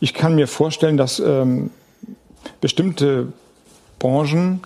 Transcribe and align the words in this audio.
ich 0.00 0.14
kann 0.14 0.34
mir 0.34 0.48
vorstellen, 0.48 0.96
dass 0.96 1.20
ähm, 1.20 1.70
bestimmte 2.60 3.32
Branchen 3.98 4.62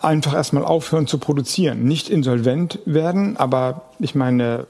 einfach 0.00 0.34
erstmal 0.34 0.64
aufhören 0.64 1.06
zu 1.06 1.18
produzieren. 1.18 1.84
Nicht 1.84 2.08
insolvent 2.08 2.78
werden, 2.86 3.36
aber 3.36 3.90
ich 3.98 4.14
meine, 4.14 4.66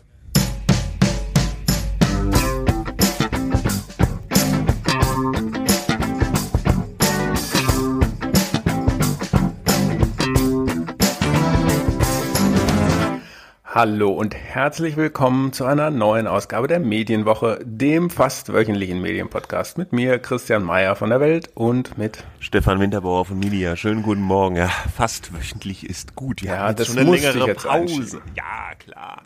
Hallo 13.80 14.10
und 14.10 14.34
herzlich 14.34 14.98
willkommen 14.98 15.54
zu 15.54 15.64
einer 15.64 15.90
neuen 15.90 16.26
Ausgabe 16.26 16.68
der 16.68 16.80
Medienwoche, 16.80 17.60
dem 17.64 18.10
fast 18.10 18.52
wöchentlichen 18.52 19.00
Medienpodcast 19.00 19.78
mit 19.78 19.94
mir, 19.94 20.18
Christian 20.18 20.64
Mayer 20.64 20.96
von 20.96 21.08
der 21.08 21.20
Welt 21.20 21.48
und 21.54 21.96
mit 21.96 22.22
Stefan 22.40 22.78
Winterbauer 22.78 23.24
von 23.24 23.38
Media. 23.38 23.76
Schönen 23.76 24.02
guten 24.02 24.20
Morgen. 24.20 24.56
Ja, 24.56 24.68
fast 24.94 25.32
wöchentlich 25.32 25.88
ist 25.88 26.14
gut. 26.14 26.42
Wir 26.42 26.50
ja, 26.50 26.74
das 26.74 26.88
schon 26.88 26.98
eine 26.98 27.10
längere 27.10 27.46
jetzt 27.46 27.64
Pause. 27.66 28.20
Ja, 28.36 28.74
klar. 28.78 29.22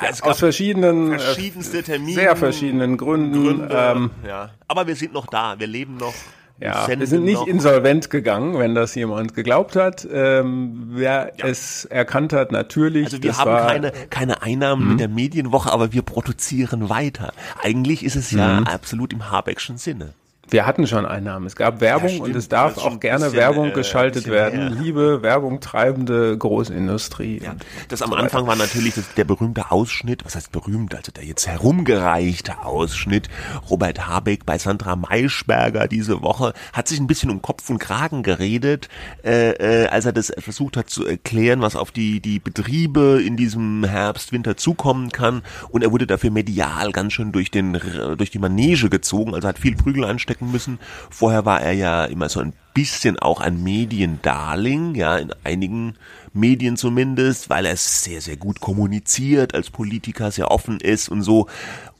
Ja, 0.00 0.30
aus 0.30 0.38
verschiedenen, 0.38 1.12
äh, 1.12 1.18
verschiedenste 1.18 1.82
Termine, 1.82 2.14
sehr 2.14 2.36
verschiedenen 2.36 2.96
Gründen. 2.96 3.44
Gründe, 3.44 3.68
ähm, 3.70 4.10
ja. 4.26 4.52
Aber 4.66 4.86
wir 4.86 4.96
sind 4.96 5.12
noch 5.12 5.26
da, 5.26 5.58
wir 5.58 5.66
leben 5.66 5.98
noch. 5.98 6.14
Ja, 6.60 6.86
wir 6.88 7.06
sind 7.06 7.24
nicht 7.24 7.46
insolvent 7.48 8.10
gegangen, 8.10 8.58
wenn 8.58 8.74
das 8.74 8.94
jemand 8.94 9.34
geglaubt 9.34 9.74
hat. 9.74 10.06
Ähm, 10.10 10.90
wer 10.90 11.32
ja. 11.36 11.46
es 11.46 11.84
erkannt 11.84 12.32
hat, 12.32 12.52
natürlich. 12.52 13.06
Also 13.06 13.22
wir 13.22 13.36
haben 13.36 13.50
war, 13.50 13.66
keine, 13.66 13.92
keine 14.08 14.42
Einnahmen 14.42 14.84
mit 14.84 14.92
mhm. 14.94 14.98
der 14.98 15.08
Medienwoche, 15.08 15.72
aber 15.72 15.92
wir 15.92 16.02
produzieren 16.02 16.88
weiter. 16.88 17.32
Eigentlich 17.60 18.04
ist 18.04 18.14
es 18.14 18.30
ja 18.30 18.60
mhm. 18.60 18.66
absolut 18.66 19.12
im 19.12 19.30
Habeckschen 19.30 19.78
Sinne. 19.78 20.14
Wir 20.50 20.66
hatten 20.66 20.86
schon 20.86 21.06
Einnahmen. 21.06 21.46
Es 21.46 21.56
gab 21.56 21.80
Werbung 21.80 22.10
ja, 22.10 22.22
und 22.22 22.36
es 22.36 22.48
darf 22.48 22.78
auch 22.78 23.00
gerne 23.00 23.24
bisschen, 23.24 23.38
Werbung 23.38 23.68
äh, 23.68 23.72
geschaltet 23.72 24.26
werden. 24.26 24.74
Her. 24.74 24.82
Liebe 24.82 25.22
Werbung 25.22 25.60
treibende 25.60 26.36
Großindustrie. 26.36 27.40
Ja, 27.42 27.56
das 27.88 28.02
am 28.02 28.12
Anfang 28.12 28.46
war 28.46 28.56
natürlich 28.56 28.94
das, 28.94 29.14
der 29.14 29.24
berühmte 29.24 29.70
Ausschnitt, 29.70 30.24
was 30.24 30.36
heißt 30.36 30.52
berühmt, 30.52 30.94
also 30.94 31.12
der 31.12 31.24
jetzt 31.24 31.46
herumgereichte 31.46 32.62
Ausschnitt. 32.62 33.28
Robert 33.70 34.06
Habeck 34.06 34.46
bei 34.46 34.58
Sandra 34.58 34.96
Maischberger 34.96 35.88
diese 35.88 36.22
Woche 36.22 36.52
hat 36.72 36.88
sich 36.88 37.00
ein 37.00 37.06
bisschen 37.06 37.30
um 37.30 37.42
Kopf 37.42 37.68
und 37.70 37.78
Kragen 37.78 38.22
geredet, 38.22 38.88
äh, 39.24 39.50
äh, 39.50 39.86
als 39.88 40.04
er 40.04 40.12
das 40.12 40.32
versucht 40.38 40.76
hat 40.76 40.90
zu 40.90 41.06
erklären, 41.06 41.60
was 41.62 41.76
auf 41.76 41.90
die, 41.90 42.20
die 42.20 42.38
Betriebe 42.38 43.22
in 43.24 43.36
diesem 43.36 43.84
Herbst, 43.84 44.32
Winter 44.32 44.56
zukommen 44.56 45.10
kann. 45.10 45.42
Und 45.70 45.82
er 45.82 45.92
wurde 45.92 46.06
dafür 46.06 46.30
medial 46.30 46.92
ganz 46.92 47.12
schön 47.12 47.32
durch 47.32 47.50
den, 47.50 47.80
durch 48.16 48.30
die 48.30 48.38
Manege 48.38 48.88
gezogen, 48.90 49.34
also 49.34 49.48
hat 49.48 49.58
viel 49.58 49.76
Prügel 49.76 50.04
anstecken 50.04 50.33
stecken 50.34 50.50
müssen. 50.50 50.78
Vorher 51.10 51.44
war 51.44 51.62
er 51.62 51.72
ja 51.72 52.04
immer 52.04 52.28
so 52.28 52.40
ein 52.40 52.52
bisschen 52.74 53.18
auch 53.18 53.40
ein 53.40 53.62
Mediendarling, 53.62 54.96
ja, 54.96 55.16
in 55.16 55.32
einigen 55.44 55.94
Medien 56.32 56.76
zumindest, 56.76 57.48
weil 57.48 57.66
er 57.66 57.76
sehr, 57.76 58.20
sehr 58.20 58.36
gut 58.36 58.60
kommuniziert, 58.60 59.54
als 59.54 59.70
Politiker 59.70 60.32
sehr 60.32 60.50
offen 60.50 60.80
ist 60.80 61.08
und 61.08 61.22
so. 61.22 61.46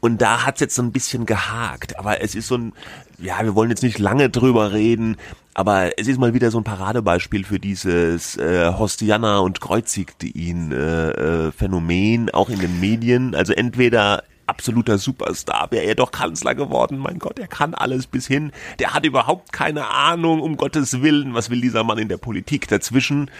Und 0.00 0.20
da 0.20 0.44
hat's 0.44 0.60
jetzt 0.60 0.74
so 0.74 0.82
ein 0.82 0.90
bisschen 0.90 1.27
gehakt. 1.27 1.96
Aber 1.98 2.20
es 2.20 2.34
ist 2.34 2.48
so 2.48 2.56
ein, 2.56 2.72
ja, 3.18 3.42
wir 3.44 3.55
wollen 3.55 3.70
jetzt 3.70 3.84
nicht 3.84 4.00
lange 4.00 4.28
drüber 4.30 4.72
reden, 4.72 5.16
aber 5.55 5.96
es 5.96 6.08
ist 6.08 6.18
mal 6.18 6.34
wieder 6.34 6.50
so 6.50 6.58
ein 6.58 6.64
Paradebeispiel 6.64 7.44
für 7.44 7.60
dieses 7.60 8.36
äh, 8.36 8.72
Hostiana 8.72 9.38
und 9.38 9.60
kreuzigte 9.60 10.27
ihn 10.27 10.72
äh, 10.72 11.10
äh, 11.10 11.52
Phänomen, 11.52 12.30
auch 12.30 12.50
in 12.50 12.58
den 12.58 12.80
Medien. 12.80 13.36
Also 13.36 13.52
entweder 13.52 14.24
absoluter 14.47 14.98
Superstar, 14.98 15.69
wäre 15.70 15.84
er 15.84 15.95
doch 15.95 16.12
Kanzler 16.12 16.55
geworden. 16.55 16.98
Mein 16.98 17.19
Gott, 17.19 17.39
er 17.39 17.48
kann 17.48 17.75
alles 17.75 18.06
bis 18.06 18.27
hin. 18.27 18.53
Der 18.78 18.95
hat 18.95 19.05
überhaupt 19.05 19.53
keine 19.53 19.89
Ahnung, 19.89 20.41
um 20.41 20.56
Gottes 20.56 21.03
Willen, 21.03 21.34
was 21.34 21.51
will 21.51 21.61
dieser 21.61 21.84
Mann 21.84 21.98
in 21.98 22.09
der 22.09 22.19
Politik 22.19 22.69
dazwischen 22.69 23.31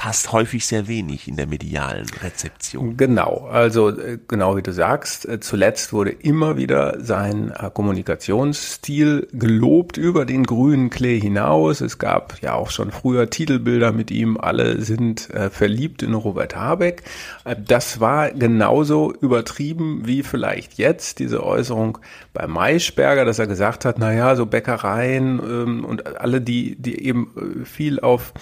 passt 0.00 0.32
häufig 0.32 0.64
sehr 0.64 0.88
wenig 0.88 1.28
in 1.28 1.36
der 1.36 1.46
medialen 1.46 2.06
Rezeption. 2.22 2.96
Genau, 2.96 3.46
also 3.52 3.90
äh, 3.90 4.18
genau 4.28 4.56
wie 4.56 4.62
du 4.62 4.72
sagst, 4.72 5.28
äh, 5.28 5.40
zuletzt 5.40 5.92
wurde 5.92 6.08
immer 6.08 6.56
wieder 6.56 7.04
sein 7.04 7.50
äh, 7.50 7.68
Kommunikationsstil 7.68 9.28
gelobt 9.30 9.98
über 9.98 10.24
den 10.24 10.44
grünen 10.44 10.88
Klee 10.88 11.20
hinaus. 11.20 11.82
Es 11.82 11.98
gab 11.98 12.40
ja 12.40 12.54
auch 12.54 12.70
schon 12.70 12.92
früher 12.92 13.28
Titelbilder 13.28 13.92
mit 13.92 14.10
ihm, 14.10 14.38
alle 14.38 14.80
sind 14.80 15.28
verliebt 15.50 16.02
in 16.02 16.14
Robert 16.14 16.56
Habeck. 16.56 17.02
Das 17.66 18.00
war 18.00 18.30
genauso 18.30 19.12
übertrieben 19.12 20.06
wie 20.06 20.22
vielleicht 20.22 20.78
jetzt 20.78 21.18
diese 21.18 21.44
Äußerung 21.44 21.98
bei 22.32 22.46
Maischberger, 22.46 23.26
dass 23.26 23.38
er 23.38 23.46
gesagt 23.46 23.84
hat, 23.84 23.98
na 23.98 24.14
ja, 24.14 24.34
so 24.34 24.46
Bäckereien 24.46 25.40
ähm, 25.40 25.84
und 25.84 26.16
alle, 26.16 26.40
die, 26.40 26.76
die 26.76 27.04
eben 27.04 27.64
viel 27.64 28.00
auf 28.00 28.32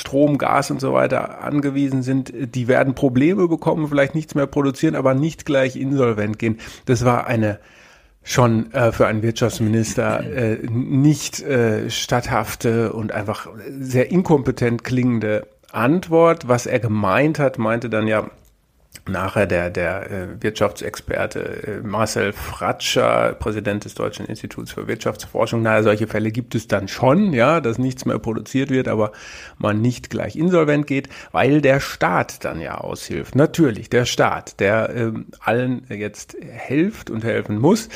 Strom, 0.00 0.38
Gas 0.38 0.70
und 0.70 0.80
so 0.80 0.92
weiter 0.92 1.42
angewiesen 1.42 2.02
sind, 2.02 2.32
die 2.34 2.68
werden 2.68 2.94
Probleme 2.94 3.46
bekommen, 3.48 3.88
vielleicht 3.88 4.14
nichts 4.14 4.34
mehr 4.34 4.46
produzieren, 4.46 4.94
aber 4.94 5.14
nicht 5.14 5.44
gleich 5.44 5.76
insolvent 5.76 6.38
gehen. 6.38 6.58
Das 6.86 7.04
war 7.04 7.26
eine 7.26 7.58
schon 8.22 8.72
äh, 8.72 8.92
für 8.92 9.06
einen 9.06 9.22
Wirtschaftsminister 9.22 10.20
äh, 10.20 10.58
nicht 10.68 11.40
äh, 11.40 11.90
statthafte 11.90 12.92
und 12.92 13.12
einfach 13.12 13.48
sehr 13.78 14.10
inkompetent 14.10 14.84
klingende 14.84 15.46
Antwort. 15.72 16.48
Was 16.48 16.66
er 16.66 16.80
gemeint 16.80 17.38
hat, 17.38 17.58
meinte 17.58 17.88
dann 17.88 18.06
ja, 18.06 18.30
nachher 19.06 19.46
der, 19.46 19.70
der 19.70 20.10
äh, 20.10 20.26
Wirtschaftsexperte 20.40 21.40
äh, 21.40 21.80
Marcel 21.82 22.32
Fratscher, 22.32 23.34
Präsident 23.38 23.84
des 23.84 23.94
Deutschen 23.94 24.26
Instituts 24.26 24.72
für 24.72 24.86
Wirtschaftsforschung. 24.86 25.62
Naja, 25.62 25.82
solche 25.82 26.06
Fälle 26.06 26.30
gibt 26.30 26.54
es 26.54 26.68
dann 26.68 26.88
schon, 26.88 27.32
ja, 27.32 27.60
dass 27.60 27.78
nichts 27.78 28.04
mehr 28.04 28.18
produziert 28.18 28.70
wird, 28.70 28.88
aber 28.88 29.12
man 29.58 29.80
nicht 29.80 30.10
gleich 30.10 30.36
insolvent 30.36 30.86
geht, 30.86 31.08
weil 31.32 31.60
der 31.60 31.80
Staat 31.80 32.44
dann 32.44 32.60
ja 32.60 32.78
aushilft. 32.78 33.34
Natürlich, 33.34 33.90
der 33.90 34.04
Staat, 34.04 34.60
der 34.60 34.90
ähm, 34.94 35.26
allen 35.40 35.86
jetzt 35.88 36.36
hilft 36.40 37.10
und 37.10 37.24
helfen 37.24 37.58
muss, 37.58 37.88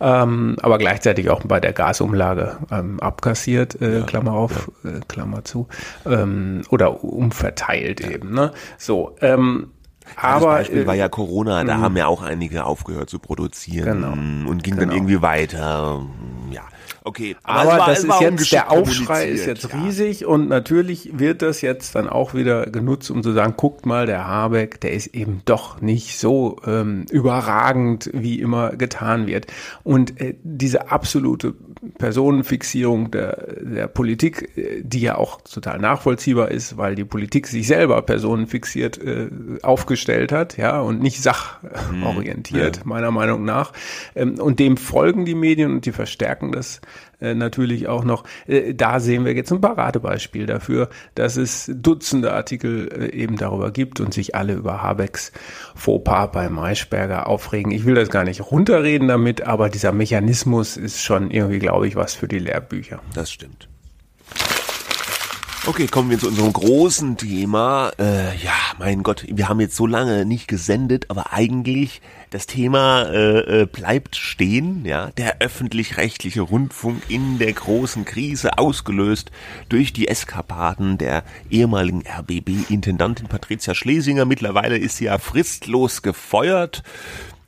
ähm, 0.00 0.56
aber 0.62 0.78
gleichzeitig 0.78 1.30
auch 1.30 1.42
bei 1.44 1.60
der 1.60 1.72
Gasumlage 1.72 2.58
ähm, 2.70 3.00
abkassiert, 3.00 3.80
äh, 3.80 4.00
ja, 4.00 4.06
Klammer 4.06 4.32
auf, 4.32 4.70
äh, 4.84 5.00
Klammer 5.08 5.44
zu, 5.44 5.68
ähm, 6.04 6.62
oder 6.70 7.04
umverteilt 7.04 8.00
ja. 8.00 8.10
eben. 8.10 8.32
Ne? 8.32 8.52
So, 8.78 9.16
ähm, 9.20 9.70
aber 10.14 10.46
das 10.46 10.54
Beispiel 10.58 10.86
war 10.86 10.94
ja 10.94 11.08
Corona, 11.08 11.64
da 11.64 11.78
mhm. 11.78 11.82
haben 11.82 11.96
ja 11.96 12.06
auch 12.06 12.22
einige 12.22 12.64
aufgehört 12.64 13.10
zu 13.10 13.18
produzieren 13.18 14.02
genau. 14.02 14.50
und 14.50 14.62
ging 14.62 14.74
genau. 14.74 14.86
dann 14.86 14.96
irgendwie 14.96 15.22
weiter. 15.22 16.06
Ja. 16.50 16.62
Okay, 17.06 17.36
aber, 17.44 17.60
aber 17.60 17.78
war, 17.78 17.86
das 17.86 18.02
ist 18.02 18.20
jetzt 18.20 18.52
der 18.52 18.72
Aufschrei 18.72 19.28
ist 19.28 19.46
jetzt 19.46 19.72
ja. 19.72 19.80
riesig 19.80 20.26
und 20.26 20.48
natürlich 20.48 21.16
wird 21.16 21.40
das 21.40 21.60
jetzt 21.60 21.94
dann 21.94 22.08
auch 22.08 22.34
wieder 22.34 22.66
genutzt, 22.66 23.12
um 23.12 23.22
zu 23.22 23.32
sagen, 23.32 23.54
guckt 23.56 23.86
mal, 23.86 24.06
der 24.06 24.26
Habeck, 24.26 24.80
der 24.80 24.92
ist 24.92 25.14
eben 25.14 25.40
doch 25.44 25.80
nicht 25.80 26.18
so 26.18 26.56
ähm, 26.66 27.06
überragend, 27.08 28.10
wie 28.12 28.40
immer 28.40 28.70
getan 28.70 29.28
wird. 29.28 29.46
Und 29.84 30.20
äh, 30.20 30.34
diese 30.42 30.90
absolute 30.90 31.54
Personenfixierung 31.98 33.10
der, 33.10 33.54
der 33.60 33.88
Politik, 33.88 34.56
äh, 34.56 34.82
die 34.82 35.00
ja 35.00 35.16
auch 35.16 35.40
total 35.42 35.78
nachvollziehbar 35.78 36.50
ist, 36.50 36.76
weil 36.76 36.94
die 36.94 37.04
Politik 37.04 37.46
sich 37.46 37.66
selber 37.66 38.00
personenfixiert 38.02 38.98
äh, 38.98 39.28
aufgestellt 39.62 40.32
hat, 40.32 40.56
ja, 40.56 40.80
und 40.80 41.00
nicht 41.00 41.22
sachorientiert, 41.22 42.76
mhm. 42.76 42.82
ja. 42.82 42.86
meiner 42.86 43.10
Meinung 43.10 43.44
nach. 43.44 43.72
Ähm, 44.14 44.38
und 44.38 44.58
dem 44.58 44.76
folgen 44.76 45.24
die 45.24 45.34
Medien 45.34 45.72
und 45.72 45.86
die 45.86 45.92
verstärken 45.92 46.52
das 46.52 46.80
äh, 47.20 47.34
natürlich 47.34 47.88
auch 47.88 48.04
noch. 48.04 48.24
Äh, 48.46 48.74
da 48.74 49.00
sehen 49.00 49.24
wir 49.24 49.34
jetzt 49.34 49.52
ein 49.52 49.60
Paradebeispiel 49.60 50.46
dafür, 50.46 50.88
dass 51.14 51.36
es 51.36 51.70
Dutzende 51.74 52.32
Artikel 52.32 52.88
äh, 52.88 53.12
eben 53.12 53.36
darüber 53.36 53.70
gibt 53.70 54.00
und 54.00 54.12
sich 54.12 54.34
alle 54.34 54.54
über 54.54 54.82
Habecks 54.82 55.32
Fauxpas 55.74 56.28
bei 56.32 56.48
Maischberger 56.48 57.26
aufregen. 57.26 57.72
Ich 57.72 57.84
will 57.84 57.94
das 57.94 58.10
gar 58.10 58.24
nicht 58.24 58.40
runterreden 58.50 59.08
damit, 59.08 59.42
aber 59.42 59.68
dieser 59.68 59.92
Mechanismus 59.92 60.76
ist 60.76 61.02
schon 61.02 61.30
irgendwie, 61.30 61.58
glaube 61.58 61.88
ich, 61.88 61.96
was 61.96 62.14
für 62.14 62.28
die 62.28 62.38
Lehrbücher. 62.38 63.00
Das 63.14 63.30
stimmt. 63.30 63.68
Okay, 65.68 65.88
kommen 65.88 66.10
wir 66.10 66.18
zu 66.20 66.28
unserem 66.28 66.52
großen 66.52 67.16
Thema. 67.16 67.90
Äh, 67.98 68.36
ja, 68.36 68.54
mein 68.78 69.02
Gott, 69.02 69.26
wir 69.28 69.48
haben 69.48 69.58
jetzt 69.58 69.74
so 69.74 69.84
lange 69.84 70.24
nicht 70.24 70.46
gesendet, 70.46 71.06
aber 71.10 71.32
eigentlich 71.32 72.00
das 72.30 72.46
Thema 72.46 73.02
äh, 73.02 73.62
äh, 73.62 73.66
bleibt 73.66 74.14
stehen. 74.14 74.84
Ja, 74.84 75.10
der 75.18 75.40
öffentlich-rechtliche 75.40 76.42
Rundfunk 76.42 77.02
in 77.08 77.40
der 77.40 77.52
großen 77.52 78.04
Krise 78.04 78.58
ausgelöst 78.58 79.32
durch 79.68 79.92
die 79.92 80.06
Eskapaden 80.06 80.98
der 80.98 81.24
ehemaligen 81.50 82.04
RBB-Intendantin 82.06 83.26
Patricia 83.26 83.74
Schlesinger. 83.74 84.24
Mittlerweile 84.24 84.78
ist 84.78 84.98
sie 84.98 85.06
ja 85.06 85.18
fristlos 85.18 86.00
gefeuert. 86.00 86.84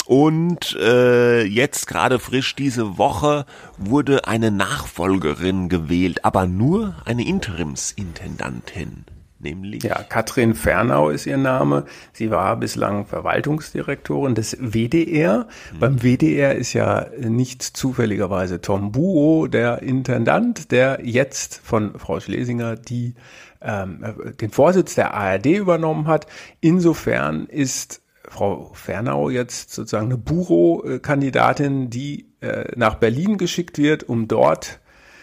Und 0.08 0.75
äh, 0.81 1.43
jetzt 1.43 1.87
gerade 1.87 2.19
frisch 2.19 2.56
diese 2.56 2.96
Woche 2.96 3.44
wurde 3.76 4.26
eine 4.26 4.50
Nachfolgerin 4.50 5.69
gewählt, 5.69 6.25
aber 6.25 6.46
nur 6.46 6.94
eine 7.05 7.26
Interimsintendantin. 7.26 9.05
nämlich. 9.38 9.82
Ja, 9.82 10.02
Katrin 10.02 10.55
Fernau 10.55 11.10
ist 11.10 11.26
ihr 11.26 11.37
Name. 11.37 11.84
Sie 12.14 12.31
war 12.31 12.56
bislang 12.56 13.05
Verwaltungsdirektorin 13.05 14.34
des 14.34 14.56
WDR. 14.58 15.46
Mhm. 15.75 15.78
Beim 15.78 16.02
WDR 16.02 16.54
ist 16.54 16.72
ja 16.72 17.08
nicht 17.19 17.62
zufälligerweise 17.62 18.62
Tom 18.62 18.93
Buo 18.93 19.46
der 19.46 19.82
Intendant, 19.82 20.72
der 20.72 21.00
jetzt 21.02 21.61
von 21.62 21.99
Frau 21.99 22.19
Schlesinger 22.19 22.76
die 22.76 23.14
ähm, 23.61 24.02
den 24.40 24.52
Vorsitz 24.52 24.94
der 24.94 25.12
ARD 25.12 25.44
übernommen 25.49 26.06
hat. 26.06 26.26
Insofern 26.62 27.44
ist 27.44 28.00
Frau 28.30 28.70
Fernau 28.75 29.30
jetzt 29.30 29.72
sozusagen 29.72 30.06
eine 30.06 30.19
Buro-Kandidatin, 30.19 31.90
die 31.90 32.26
äh, 32.40 32.64
nach 32.76 32.96
Berlin 32.96 33.38
geschickt 33.38 33.78
wird, 33.78 34.08
um 34.08 34.28
dort 34.28 34.80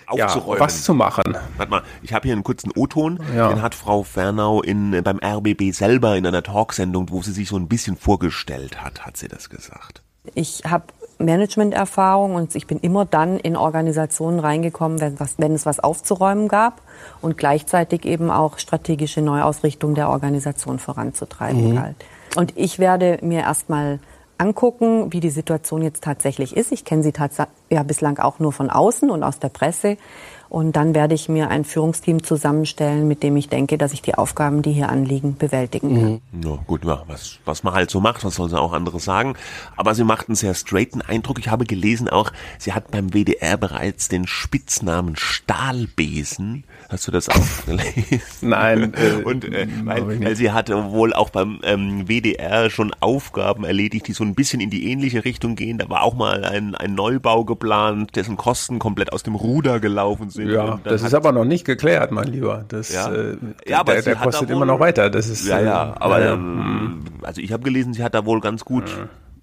aufzuräumen. 0.07 0.59
Ja, 0.59 0.65
was 0.65 0.83
zu 0.83 0.93
machen. 0.93 1.37
Warte 1.57 1.69
mal, 1.69 1.83
ich 2.03 2.13
habe 2.13 2.23
hier 2.23 2.33
einen 2.33 2.43
kurzen 2.43 2.71
O-Ton, 2.75 3.19
ja. 3.35 3.49
den 3.49 3.61
hat 3.61 3.75
Frau 3.75 4.03
Fernau 4.03 4.61
in, 4.61 5.01
beim 5.03 5.19
RBB 5.23 5.71
selber 5.71 6.15
in 6.15 6.25
einer 6.25 6.43
Talksendung, 6.43 7.09
wo 7.09 7.21
sie 7.21 7.31
sich 7.31 7.49
so 7.49 7.57
ein 7.57 7.67
bisschen 7.67 7.97
vorgestellt 7.97 8.83
hat, 8.83 9.05
hat 9.05 9.17
sie 9.17 9.27
das 9.27 9.49
gesagt. 9.49 10.01
Ich 10.33 10.63
habe 10.67 10.85
Managementerfahrung 11.19 12.35
und 12.35 12.55
ich 12.55 12.67
bin 12.67 12.79
immer 12.79 13.05
dann 13.05 13.39
in 13.39 13.55
Organisationen 13.55 14.39
reingekommen, 14.39 14.99
wenn, 14.99 15.19
was, 15.19 15.35
wenn 15.37 15.53
es 15.53 15.65
was 15.65 15.79
aufzuräumen 15.79 16.47
gab 16.47 16.81
und 17.21 17.37
gleichzeitig 17.37 18.05
eben 18.05 18.31
auch 18.31 18.57
strategische 18.57 19.21
Neuausrichtung 19.21 19.95
der 19.95 20.09
Organisation 20.09 20.79
voranzutreiben 20.79 21.69
mhm. 21.69 21.75
galt. 21.75 21.95
Und 22.35 22.53
ich 22.57 22.79
werde 22.79 23.19
mir 23.21 23.41
erstmal 23.41 23.99
angucken, 24.37 25.13
wie 25.13 25.19
die 25.19 25.29
Situation 25.29 25.81
jetzt 25.81 26.03
tatsächlich 26.03 26.55
ist. 26.55 26.71
Ich 26.71 26.83
kenne 26.83 27.03
sie 27.03 27.13
ja 27.69 27.83
bislang 27.83 28.19
auch 28.19 28.39
nur 28.39 28.51
von 28.51 28.69
außen 28.69 29.09
und 29.09 29.23
aus 29.23 29.39
der 29.39 29.49
Presse. 29.49 29.97
Und 30.49 30.75
dann 30.75 30.95
werde 30.95 31.15
ich 31.15 31.29
mir 31.29 31.49
ein 31.49 31.63
Führungsteam 31.63 32.23
zusammenstellen, 32.23 33.07
mit 33.07 33.23
dem 33.23 33.35
ich 33.37 33.49
denke, 33.49 33.77
dass 33.77 33.93
ich 33.93 34.01
die 34.01 34.15
Aufgaben, 34.15 34.61
die 34.61 34.71
hier 34.71 34.89
anliegen, 34.89 35.35
bewältigen 35.37 35.95
kann. 35.95 36.21
Mhm. 36.31 36.49
Ja, 36.49 36.59
gut, 36.67 36.85
ja, 36.85 37.03
was, 37.07 37.39
was 37.45 37.63
man 37.63 37.73
halt 37.73 37.89
so 37.89 37.99
macht, 37.99 38.23
was 38.23 38.35
soll 38.35 38.49
sie 38.49 38.59
auch 38.59 38.73
anderes 38.73 39.03
sagen. 39.05 39.35
Aber 39.75 39.95
sie 39.95 40.03
macht 40.03 40.29
einen 40.29 40.35
sehr 40.35 40.53
straighten 40.53 41.01
Eindruck. 41.01 41.39
Ich 41.39 41.49
habe 41.49 41.65
gelesen 41.65 42.09
auch, 42.09 42.31
sie 42.57 42.73
hat 42.73 42.91
beim 42.91 43.09
WDR 43.13 43.57
bereits 43.57 44.07
den 44.07 44.27
Spitznamen 44.27 45.15
Stahlbesen. 45.15 46.63
Hast 46.89 47.07
du 47.07 47.11
das 47.11 47.29
auch 47.29 47.35
gelesen? 47.65 48.21
Nein. 48.41 48.93
Äh, 48.93 49.23
Und 49.23 49.45
äh, 49.45 49.67
weil, 49.83 50.23
weil 50.23 50.35
sie 50.35 50.51
hatte 50.51 50.91
wohl 50.91 51.13
auch 51.13 51.29
beim 51.29 51.59
ähm, 51.63 52.07
WDR 52.07 52.69
schon 52.69 52.93
Aufgaben 52.99 53.63
erledigt, 53.63 54.07
die 54.07 54.13
so 54.13 54.23
ein 54.23 54.35
bisschen 54.35 54.61
in 54.61 54.69
die 54.69 54.91
ähnliche 54.91 55.25
Richtung 55.25 55.55
gehen. 55.55 55.77
Da 55.77 55.89
war 55.89 56.03
auch 56.03 56.15
mal 56.15 56.43
ein, 56.45 56.75
ein 56.75 56.93
Neubau 56.93 57.45
geplant, 57.45 58.15
dessen 58.15 58.37
Kosten 58.37 58.79
komplett 58.79 59.11
aus 59.11 59.23
dem 59.23 59.35
Ruder 59.35 59.79
gelaufen 59.79 60.29
sind. 60.35 60.49
Ja, 60.49 60.79
das 60.83 61.01
ist 61.01 61.13
aber 61.13 61.31
noch 61.31 61.45
nicht 61.45 61.65
geklärt, 61.65 62.11
mein 62.11 62.27
Lieber. 62.27 62.65
Das, 62.67 62.93
ja. 62.93 63.11
Äh, 63.11 63.37
ja, 63.65 63.79
aber 63.79 63.93
der, 63.93 64.01
der 64.03 64.15
kostet 64.15 64.49
immer 64.49 64.65
noch 64.65 64.79
weiter. 64.79 65.09
Das 65.09 65.27
ist, 65.27 65.47
ja, 65.47 65.59
ja, 65.59 65.93
äh, 65.93 65.95
aber 65.99 66.21
ähm, 66.21 67.03
also 67.23 67.41
ich 67.41 67.51
habe 67.51 67.63
gelesen, 67.63 67.93
sie 67.93 68.03
hat 68.03 68.13
da 68.13 68.25
wohl 68.25 68.41
ganz 68.41 68.63
gut 68.63 68.83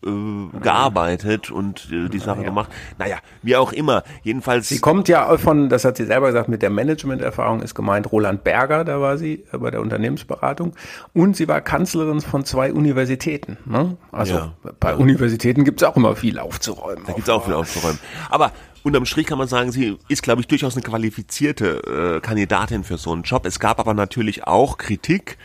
äh, 0.05 0.59
gearbeitet 0.61 1.51
und 1.51 1.89
äh, 1.93 2.09
die 2.09 2.19
Sache 2.19 2.39
naja. 2.39 2.49
gemacht. 2.49 2.71
Naja, 2.99 3.19
wie 3.43 3.57
auch 3.57 3.73
immer. 3.73 4.03
Jedenfalls. 4.23 4.69
Sie 4.69 4.81
kommt 4.81 5.09
ja 5.09 5.37
von, 5.39 5.69
das 5.69 5.85
hat 5.85 5.97
sie 5.97 6.05
selber 6.05 6.29
gesagt, 6.29 6.49
mit 6.49 6.63
der 6.63 6.71
Managementerfahrung 6.71 7.63
ist 7.63 7.75
gemeint 7.75 8.11
Roland 8.11 8.45
Berger, 8.45 8.85
da 8.85 9.01
war 9.01 9.19
sie 9.19 9.45
äh, 9.53 9.59
bei 9.59 9.71
der 9.71 9.81
Unternehmensberatung. 9.81 10.75
Und 11.13 11.37
sie 11.37 11.49
war 11.49 11.61
Kanzlerin 11.61 12.21
von 12.21 12.45
zwei 12.45 12.73
Universitäten. 12.73 13.59
Ne? 13.65 13.97
Also 14.11 14.35
ja. 14.35 14.53
bei 14.81 14.95
Universitäten 14.95 15.65
gibt's 15.65 15.83
auch 15.83 15.97
immer 15.97 16.17
viel 16.17 16.39
aufzuräumen. 16.39 17.05
Da 17.07 17.13
gibt's 17.13 17.31
auch 17.31 17.45
viel 17.45 17.55
aufzuräumen. 17.55 17.99
Aber 18.31 18.53
Unterm 18.85 19.07
Strich 19.07 19.27
kann 19.27 19.39
man 19.39 19.47
sagen, 19.47 19.71
sie 19.71 19.97
ist, 20.09 20.25
glaube 20.25 20.41
ich, 20.41 20.49
durchaus 20.49 20.75
eine 20.75 20.83
qualifizierte 20.83 22.17
äh, 22.17 22.21
Kandidatin 22.21 22.83
für 22.83 22.99
so 22.99 23.13
einen 23.13 23.23
Job. 23.23 23.47
Es 23.47 23.61
gab 23.61 23.79
aber 23.79 23.95
natürlich 23.95 24.45
auch 24.45 24.77
Kritik 24.77 25.39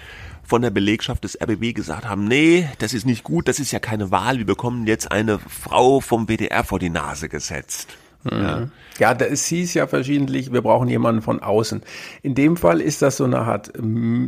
von 0.47 0.61
der 0.61 0.69
Belegschaft 0.69 1.25
des 1.25 1.39
RBB 1.39 1.75
gesagt 1.75 2.05
haben, 2.05 2.25
nee, 2.25 2.69
das 2.79 2.93
ist 2.93 3.05
nicht 3.05 3.23
gut, 3.23 3.49
das 3.49 3.59
ist 3.59 3.71
ja 3.71 3.79
keine 3.79 4.11
Wahl, 4.11 4.37
wir 4.37 4.45
bekommen 4.45 4.87
jetzt 4.87 5.11
eine 5.11 5.39
Frau 5.39 5.99
vom 5.99 6.25
BDR 6.25 6.63
vor 6.63 6.79
die 6.79 6.89
Nase 6.89 7.27
gesetzt. 7.27 7.97
Ja. 8.31 8.67
ja, 8.99 9.13
es 9.13 9.45
hieß 9.45 9.73
ja 9.75 9.87
verschiedentlich, 9.87 10.51
wir 10.51 10.61
brauchen 10.61 10.89
jemanden 10.89 11.21
von 11.21 11.41
außen. 11.41 11.81
In 12.23 12.35
dem 12.35 12.57
Fall 12.57 12.81
ist 12.81 13.01
das 13.01 13.17
so 13.17 13.23
eine 13.23 13.39
Art 13.39 13.71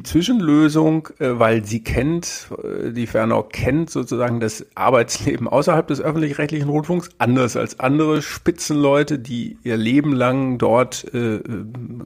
Zwischenlösung, 0.04 1.10
äh, 1.20 1.32
weil 1.40 1.66
sie 1.66 1.84
kennt, 1.84 2.50
äh, 2.64 2.92
die 2.92 3.08
Fernau 3.08 3.44
kennt 3.44 3.90
sozusagen 3.90 4.40
das 4.40 4.66
Arbeitsleben 4.76 5.48
außerhalb 5.48 5.88
des 5.88 6.02
öffentlich-rechtlichen 6.02 6.70
Rundfunks, 6.70 7.10
anders 7.18 7.58
als 7.58 7.80
andere 7.80 8.22
Spitzenleute, 8.22 9.20
die 9.20 9.58
ihr 9.64 9.78
Leben 9.78 10.14
lang 10.14 10.58
dort 10.58 11.06
äh, 11.14 11.40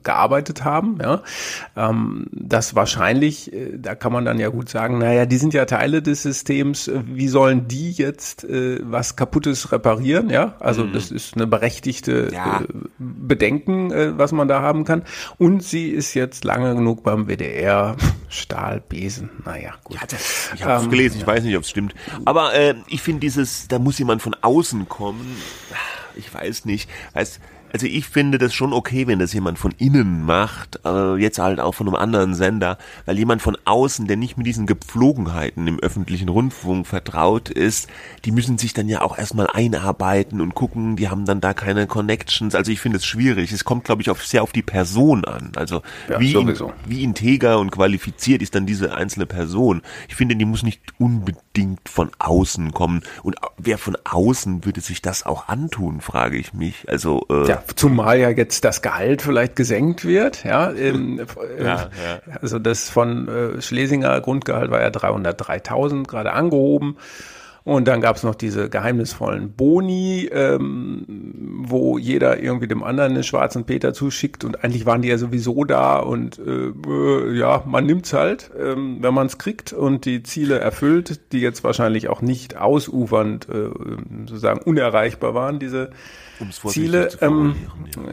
gearbeitet 0.02 0.64
haben. 0.64 0.98
Ja, 1.00 1.22
ähm, 1.76 2.26
das 2.32 2.74
wahrscheinlich, 2.74 3.52
äh, 3.52 3.78
da 3.78 3.94
kann 3.94 4.12
man 4.12 4.24
dann 4.24 4.38
ja 4.38 4.48
gut 4.48 4.68
sagen, 4.68 4.98
naja, 4.98 5.26
die 5.26 5.36
sind 5.36 5.54
ja 5.54 5.64
Teile 5.64 6.02
des 6.02 6.22
Systems, 6.22 6.90
wie 7.06 7.28
sollen 7.28 7.68
die 7.68 7.92
jetzt 7.92 8.44
äh, 8.44 8.80
was 8.82 9.16
Kaputtes 9.16 9.70
reparieren? 9.70 10.30
Ja, 10.30 10.56
also 10.60 10.84
mhm. 10.84 10.92
das 10.92 11.10
ist 11.10 11.36
eine 11.36 11.46
berechtigte 11.46 11.73
berechtigte 11.74 12.30
ja. 12.32 12.60
äh, 12.60 12.66
Bedenken, 12.98 13.90
äh, 13.90 14.16
was 14.18 14.32
man 14.32 14.48
da 14.48 14.62
haben 14.62 14.84
kann. 14.84 15.02
Und 15.38 15.62
sie 15.62 15.88
ist 15.88 16.14
jetzt 16.14 16.44
lange 16.44 16.74
genug 16.74 17.02
beim 17.02 17.26
WDR. 17.26 17.96
Stahlbesen, 18.28 19.30
naja, 19.44 19.74
gut. 19.84 19.96
Ja, 20.00 20.06
das, 20.08 20.50
ich 20.54 20.64
habe 20.64 20.74
es 20.78 20.84
ähm, 20.84 20.90
gelesen, 20.90 21.18
ich 21.20 21.26
weiß 21.26 21.44
nicht, 21.44 21.56
ob 21.56 21.62
es 21.62 21.70
stimmt. 21.70 21.94
Aber 22.24 22.54
äh, 22.54 22.74
ich 22.88 23.00
finde 23.00 23.20
dieses, 23.20 23.68
da 23.68 23.78
muss 23.78 23.98
jemand 23.98 24.22
von 24.22 24.34
außen 24.40 24.88
kommen. 24.88 25.36
Ich 26.16 26.32
weiß 26.32 26.64
nicht. 26.64 26.88
Weißt, 27.12 27.40
also 27.74 27.86
ich 27.86 28.06
finde 28.06 28.38
das 28.38 28.54
schon 28.54 28.72
okay, 28.72 29.08
wenn 29.08 29.18
das 29.18 29.32
jemand 29.32 29.58
von 29.58 29.72
innen 29.78 30.24
macht, 30.24 30.78
äh, 30.84 31.16
jetzt 31.16 31.40
halt 31.40 31.58
auch 31.58 31.74
von 31.74 31.88
einem 31.88 31.96
anderen 31.96 32.32
Sender, 32.36 32.78
weil 33.04 33.18
jemand 33.18 33.42
von 33.42 33.58
außen, 33.64 34.06
der 34.06 34.16
nicht 34.16 34.36
mit 34.36 34.46
diesen 34.46 34.66
Gepflogenheiten 34.66 35.66
im 35.66 35.80
öffentlichen 35.80 36.28
Rundfunk 36.28 36.86
vertraut 36.86 37.50
ist, 37.50 37.88
die 38.24 38.30
müssen 38.30 38.58
sich 38.58 38.74
dann 38.74 38.88
ja 38.88 39.02
auch 39.02 39.18
erstmal 39.18 39.48
einarbeiten 39.48 40.40
und 40.40 40.54
gucken, 40.54 40.94
die 40.94 41.08
haben 41.08 41.24
dann 41.24 41.40
da 41.40 41.52
keine 41.52 41.88
Connections. 41.88 42.54
Also 42.54 42.70
ich 42.70 42.78
finde 42.78 42.98
es 42.98 43.04
schwierig. 43.04 43.50
Es 43.50 43.64
kommt, 43.64 43.82
glaube 43.82 44.02
ich, 44.02 44.08
auf, 44.08 44.24
sehr 44.24 44.44
auf 44.44 44.52
die 44.52 44.62
Person 44.62 45.24
an. 45.24 45.50
Also 45.56 45.82
ja, 46.08 46.20
wie, 46.20 46.32
in, 46.32 46.56
wie 46.86 47.02
integer 47.02 47.58
und 47.58 47.72
qualifiziert 47.72 48.40
ist 48.40 48.54
dann 48.54 48.66
diese 48.66 48.94
einzelne 48.94 49.26
Person. 49.26 49.82
Ich 50.08 50.14
finde, 50.14 50.36
die 50.36 50.44
muss 50.44 50.62
nicht 50.62 50.80
unbedingt 50.98 51.88
von 51.88 52.12
außen 52.20 52.72
kommen. 52.72 53.02
Und 53.24 53.34
wer 53.58 53.78
von 53.78 53.96
außen 54.04 54.64
würde 54.64 54.80
sich 54.80 55.02
das 55.02 55.26
auch 55.26 55.48
antun, 55.48 56.00
frage 56.00 56.36
ich 56.36 56.54
mich. 56.54 56.88
Also 56.88 57.26
äh, 57.28 57.48
ja, 57.48 57.63
zumal 57.74 58.18
ja 58.18 58.30
jetzt 58.30 58.64
das 58.64 58.82
Gehalt 58.82 59.22
vielleicht 59.22 59.56
gesenkt 59.56 60.04
wird. 60.04 60.44
Ja, 60.44 60.70
ähm, 60.72 61.20
ja, 61.58 61.64
ja. 61.64 61.88
also 62.40 62.58
das 62.58 62.90
von 62.90 63.28
äh, 63.28 63.62
Schlesinger 63.62 64.20
Grundgehalt 64.20 64.70
war 64.70 64.80
ja 64.80 64.88
303.000 64.88 66.06
gerade 66.06 66.32
angehoben. 66.32 66.96
Und 67.64 67.88
dann 67.88 68.02
gab 68.02 68.16
es 68.16 68.22
noch 68.22 68.34
diese 68.34 68.68
geheimnisvollen 68.68 69.52
Boni, 69.52 70.28
ähm, 70.30 71.62
wo 71.66 71.96
jeder 71.96 72.38
irgendwie 72.38 72.68
dem 72.68 72.82
anderen 72.82 73.12
einen 73.12 73.22
schwarzen 73.22 73.64
Peter 73.64 73.94
zuschickt 73.94 74.44
und 74.44 74.62
eigentlich 74.62 74.84
waren 74.84 75.00
die 75.00 75.08
ja 75.08 75.16
sowieso 75.16 75.64
da 75.64 75.98
und 75.98 76.38
äh, 76.38 76.72
äh 76.86 77.38
ja, 77.38 77.62
man 77.66 77.86
nimmt's 77.86 78.12
halt, 78.12 78.50
ähm, 78.60 78.98
wenn 79.00 79.14
man 79.14 79.28
es 79.28 79.38
kriegt 79.38 79.72
und 79.72 80.04
die 80.04 80.22
Ziele 80.22 80.58
erfüllt, 80.58 81.32
die 81.32 81.40
jetzt 81.40 81.64
wahrscheinlich 81.64 82.10
auch 82.10 82.20
nicht 82.20 82.58
ausufernd 82.58 83.48
äh, 83.48 83.70
sozusagen 84.26 84.60
unerreichbar 84.60 85.32
waren, 85.32 85.58
diese 85.58 85.88
Ziele. 86.66 87.08
Ähm, 87.20 87.56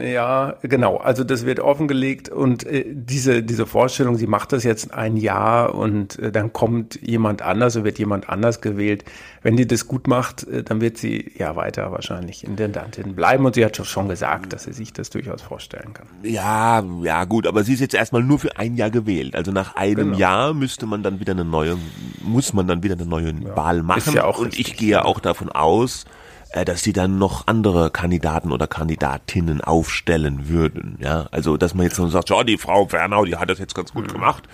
ja. 0.02 0.54
genau. 0.62 0.96
Also 0.96 1.24
das 1.24 1.46
wird 1.46 1.60
offengelegt 1.60 2.28
und 2.28 2.64
äh, 2.64 2.84
diese 2.88 3.42
diese 3.42 3.66
Vorstellung, 3.66 4.16
sie 4.16 4.26
macht 4.26 4.52
das 4.52 4.64
jetzt 4.64 4.92
ein 4.92 5.16
Jahr 5.16 5.74
und 5.74 6.18
äh, 6.18 6.32
dann 6.32 6.52
kommt 6.52 7.00
jemand 7.02 7.42
anders 7.42 7.76
und 7.76 7.84
wird 7.84 7.98
jemand 7.98 8.28
anders 8.28 8.60
gewählt. 8.60 9.04
Wenn 9.42 9.56
die 9.56 9.66
das 9.66 9.88
gut 9.88 10.06
macht, 10.06 10.44
äh, 10.44 10.62
dann 10.62 10.80
wird 10.80 10.98
sie 10.98 11.32
ja 11.36 11.56
weiter 11.56 11.90
wahrscheinlich 11.92 12.44
Intendantin 12.44 13.14
bleiben 13.14 13.44
und 13.44 13.54
sie 13.54 13.64
hat 13.64 13.76
schon 13.76 14.08
gesagt, 14.08 14.52
dass 14.52 14.64
sie 14.64 14.72
sich 14.72 14.92
das 14.92 15.10
durchaus 15.10 15.42
vorstellen 15.42 15.92
kann. 15.94 16.06
Ja, 16.22 16.84
ja 17.02 17.24
gut, 17.24 17.46
aber 17.46 17.64
sie 17.64 17.74
ist 17.74 17.80
jetzt 17.80 17.94
erstmal 17.94 18.22
nur 18.22 18.38
für 18.38 18.56
ein 18.56 18.76
Jahr 18.76 18.90
gewählt. 18.90 19.34
Also 19.34 19.52
nach 19.52 19.76
einem 19.76 19.96
genau. 20.10 20.18
Jahr 20.18 20.54
müsste 20.54 20.86
man 20.86 21.02
dann 21.02 21.20
wieder 21.20 21.32
eine 21.32 21.44
neue, 21.44 21.76
muss 22.22 22.52
man 22.52 22.66
dann 22.66 22.82
wieder 22.82 22.94
eine 22.94 23.06
neue 23.06 23.32
ja. 23.32 23.56
Wahl 23.56 23.82
machen. 23.82 23.98
Ist 23.98 24.14
ja 24.14 24.24
auch 24.24 24.38
und 24.38 24.46
richtig, 24.46 24.68
ich 24.68 24.76
gehe 24.76 25.04
auch 25.04 25.20
davon 25.20 25.50
aus, 25.50 26.04
dass 26.52 26.82
die 26.82 26.92
dann 26.92 27.18
noch 27.18 27.46
andere 27.46 27.90
Kandidaten 27.90 28.52
oder 28.52 28.66
Kandidatinnen 28.66 29.60
aufstellen 29.60 30.48
würden. 30.48 30.98
Ja, 31.00 31.26
also 31.30 31.56
dass 31.56 31.74
man 31.74 31.84
jetzt 31.84 31.96
so 31.96 32.06
sagt, 32.08 32.30
ja, 32.30 32.44
die 32.44 32.58
Frau 32.58 32.86
Fernau, 32.86 33.24
die 33.24 33.36
hat 33.36 33.50
das 33.50 33.58
jetzt 33.58 33.74
ganz 33.74 33.92
gut 33.92 34.08
mhm. 34.08 34.12
gemacht. 34.12 34.44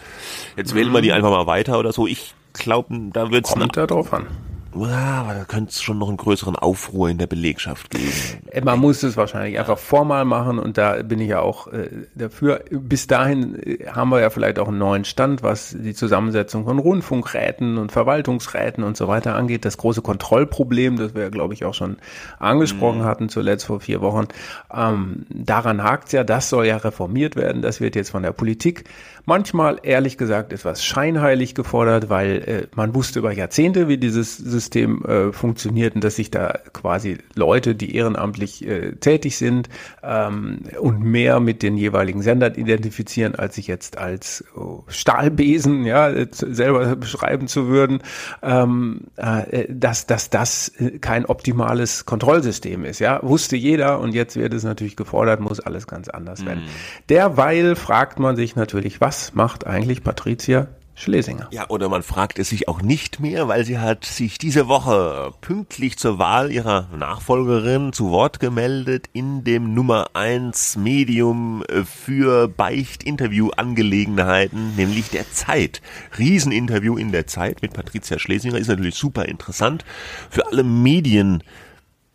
Jetzt 0.56 0.74
wählen 0.74 0.92
wir 0.92 1.00
die 1.00 1.08
mhm. 1.08 1.14
einfach 1.14 1.30
mal 1.30 1.46
weiter 1.46 1.78
oder 1.78 1.92
so. 1.92 2.06
Ich 2.06 2.34
glaube, 2.52 2.94
da 3.12 3.30
wird's 3.30 3.52
kommt 3.52 3.76
da 3.76 3.86
drauf 3.86 4.12
an. 4.12 4.26
Ah, 4.74 5.32
da 5.32 5.44
könnte 5.44 5.70
es 5.70 5.82
schon 5.82 5.98
noch 5.98 6.08
einen 6.08 6.18
größeren 6.18 6.54
Aufruhr 6.54 7.08
in 7.08 7.16
der 7.16 7.26
Belegschaft 7.26 7.90
geben. 7.90 8.12
Äh, 8.50 8.60
Man 8.60 8.78
muss 8.78 9.02
es 9.02 9.16
wahrscheinlich 9.16 9.58
einfach 9.58 9.78
formal 9.78 10.26
machen 10.26 10.58
und 10.58 10.76
da 10.76 11.02
bin 11.02 11.20
ich 11.20 11.30
ja 11.30 11.40
auch 11.40 11.68
äh, 11.68 11.88
dafür. 12.14 12.64
Bis 12.70 13.06
dahin 13.06 13.58
äh, 13.62 13.86
haben 13.86 14.10
wir 14.10 14.20
ja 14.20 14.28
vielleicht 14.28 14.58
auch 14.58 14.68
einen 14.68 14.78
neuen 14.78 15.04
Stand, 15.06 15.42
was 15.42 15.74
die 15.78 15.94
Zusammensetzung 15.94 16.64
von 16.64 16.78
Rundfunkräten 16.78 17.78
und 17.78 17.92
Verwaltungsräten 17.92 18.84
und 18.84 18.96
so 18.96 19.08
weiter 19.08 19.34
angeht. 19.36 19.64
Das 19.64 19.78
große 19.78 20.02
Kontrollproblem, 20.02 20.96
das 20.96 21.14
wir 21.14 21.22
ja, 21.22 21.28
glaube 21.30 21.54
ich, 21.54 21.64
auch 21.64 21.74
schon 21.74 21.96
angesprochen 22.38 23.04
hatten, 23.04 23.30
zuletzt 23.30 23.64
vor 23.64 23.80
vier 23.80 24.02
Wochen. 24.02 24.28
Ähm, 24.74 25.24
daran 25.30 25.82
hakt's 25.82 26.12
ja, 26.12 26.24
das 26.24 26.50
soll 26.50 26.66
ja 26.66 26.76
reformiert 26.76 27.36
werden. 27.36 27.62
Das 27.62 27.80
wird 27.80 27.96
jetzt 27.96 28.10
von 28.10 28.22
der 28.22 28.32
Politik 28.32 28.84
manchmal, 29.28 29.78
ehrlich 29.82 30.16
gesagt, 30.16 30.52
etwas 30.54 30.82
scheinheilig 30.82 31.54
gefordert, 31.54 32.08
weil 32.08 32.36
äh, 32.46 32.66
man 32.74 32.94
wusste 32.94 33.18
über 33.18 33.30
Jahrzehnte, 33.30 33.86
wie 33.86 33.98
dieses 33.98 34.38
System 34.58 35.04
äh, 35.04 35.32
funktioniert 35.32 35.94
und 35.94 36.02
dass 36.02 36.16
sich 36.16 36.30
da 36.30 36.58
quasi 36.72 37.18
Leute, 37.34 37.74
die 37.74 37.94
ehrenamtlich 37.94 38.66
äh, 38.66 38.96
tätig 38.96 39.36
sind 39.36 39.68
ähm, 40.02 40.62
und 40.80 41.00
mehr 41.00 41.38
mit 41.38 41.62
den 41.62 41.76
jeweiligen 41.76 42.22
Sendern 42.22 42.54
identifizieren, 42.54 43.36
als 43.36 43.54
sich 43.54 43.68
jetzt 43.68 43.98
als 43.98 44.44
oh, 44.56 44.82
Stahlbesen 44.88 45.84
ja 45.84 46.08
äh, 46.08 46.26
selber 46.30 46.96
beschreiben 46.96 47.46
zu 47.46 47.68
würden, 47.68 48.00
ähm, 48.42 49.02
äh, 49.16 49.66
dass, 49.68 50.06
dass 50.06 50.30
das 50.30 50.68
äh, 50.78 50.98
kein 50.98 51.24
optimales 51.24 52.04
Kontrollsystem 52.04 52.84
ist. 52.84 52.98
Ja, 52.98 53.20
wusste 53.22 53.56
jeder 53.56 54.00
und 54.00 54.12
jetzt 54.14 54.36
wird 54.36 54.52
es 54.54 54.64
natürlich 54.64 54.96
gefordert, 54.96 55.40
muss 55.40 55.60
alles 55.60 55.86
ganz 55.86 56.08
anders 56.08 56.44
werden. 56.44 56.64
Derweil 57.08 57.76
fragt 57.76 58.18
man 58.18 58.34
sich 58.34 58.56
natürlich, 58.56 59.00
was 59.00 59.34
macht 59.34 59.66
eigentlich 59.66 60.02
Patricia 60.02 60.66
Schlesinger? 60.98 61.48
Ja, 61.52 61.68
oder 61.68 61.88
man 61.88 62.02
fragt 62.02 62.40
es 62.40 62.48
sich 62.48 62.66
auch 62.66 62.82
nicht 62.82 63.20
mehr, 63.20 63.46
weil 63.46 63.64
sie 63.64 63.78
hat 63.78 64.04
sich 64.04 64.36
diese 64.36 64.66
Woche 64.66 65.30
pünktlich 65.40 65.96
zur 65.96 66.18
Wahl 66.18 66.50
ihrer 66.50 66.88
Nachfolgerin 66.96 67.92
zu 67.92 68.10
Wort 68.10 68.40
gemeldet 68.40 69.08
in 69.12 69.44
dem 69.44 69.74
Nummer 69.74 70.08
1 70.14 70.76
Medium 70.76 71.62
für 71.84 72.48
Beicht-Interview-Angelegenheiten, 72.48 74.74
nämlich 74.74 75.10
der 75.10 75.30
Zeit. 75.30 75.82
Rieseninterview 76.18 76.96
in 76.96 77.12
der 77.12 77.28
Zeit 77.28 77.62
mit 77.62 77.72
Patricia 77.72 78.18
Schlesinger 78.18 78.58
ist 78.58 78.66
natürlich 78.66 78.96
super 78.96 79.26
interessant 79.26 79.84
für 80.30 80.48
alle 80.48 80.64
Medien. 80.64 81.44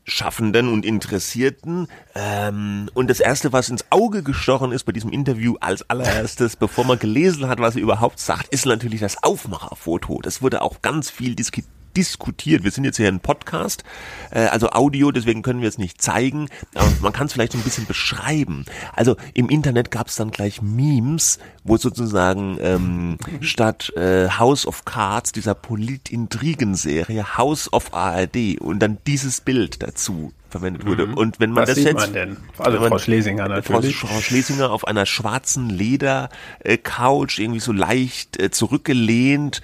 Schaffenden 0.05 0.67
und 0.69 0.86
Interessierten. 0.86 1.88
Ähm, 2.15 2.89
und 2.93 3.10
das 3.10 3.19
Erste, 3.19 3.53
was 3.53 3.69
ins 3.69 3.86
Auge 3.89 4.24
gestochen 4.24 4.72
ist 4.72 4.83
bei 4.83 4.91
diesem 4.91 5.12
Interview 5.12 5.55
als 5.60 5.89
allererstes, 5.89 6.55
bevor 6.57 6.86
man 6.86 7.00
gelesen 7.00 7.48
hat, 7.48 7.60
was 7.60 7.75
sie 7.75 7.79
überhaupt 7.79 8.19
sagt, 8.19 8.48
ist 8.50 8.65
natürlich 8.65 9.00
das 9.00 9.24
Aufmacherfoto. 9.24 10.19
Das 10.22 10.41
wurde 10.41 10.62
auch 10.62 10.81
ganz 10.81 11.10
viel 11.10 11.36
diskutiert 11.36 11.69
diskutiert. 11.97 12.63
Wir 12.63 12.71
sind 12.71 12.83
jetzt 12.83 12.97
hier 12.97 13.07
ein 13.07 13.19
Podcast, 13.19 13.83
äh, 14.31 14.45
also 14.45 14.69
Audio, 14.71 15.12
deswegen 15.12 15.41
können 15.41 15.62
wir 15.62 15.69
es 15.69 15.77
nicht 15.77 16.01
zeigen, 16.01 16.50
aber 16.75 16.89
man 17.01 17.13
kann 17.13 17.27
es 17.27 17.33
vielleicht 17.33 17.51
so 17.53 17.57
ein 17.57 17.63
bisschen 17.63 17.85
beschreiben. 17.85 18.65
Also 18.93 19.15
im 19.33 19.50
Internet 19.50 19.91
gab 19.91 20.07
es 20.07 20.15
dann 20.15 20.31
gleich 20.31 20.62
Memes, 20.62 21.39
wo 21.63 21.77
sozusagen 21.77 22.57
ähm, 22.62 23.17
statt 23.41 23.91
äh, 23.95 24.29
House 24.29 24.65
of 24.65 24.85
Cards 24.85 25.31
dieser 25.31 25.55
Polit-Intrigen-Serie 25.55 27.38
House 27.38 27.71
of 27.71 27.93
ARD 27.93 28.59
und 28.59 28.79
dann 28.79 28.97
dieses 29.07 29.41
Bild 29.41 29.81
dazu 29.83 30.33
verwendet 30.50 30.85
wurde. 30.85 31.07
Und 31.07 31.39
wenn 31.39 31.51
man 31.51 31.63
Was 31.63 31.69
das 31.69 31.77
sieht 31.77 31.88
jetzt, 31.88 31.95
man 31.95 32.13
denn? 32.13 32.38
Also 32.59 32.79
man- 32.79 32.89
Frau 32.89 32.97
Schlesinger 33.00 33.45
Frau, 33.45 33.73
natürlich. 33.73 33.95
Frau 33.97 34.19
Schlesinger 34.21 34.71
auf 34.71 34.85
einer 34.88 35.05
schwarzen 35.05 35.69
Leder-Couch, 35.69 37.39
irgendwie 37.39 37.59
so 37.59 37.71
leicht 37.71 38.39
äh, 38.39 38.51
zurückgelehnt, 38.51 39.62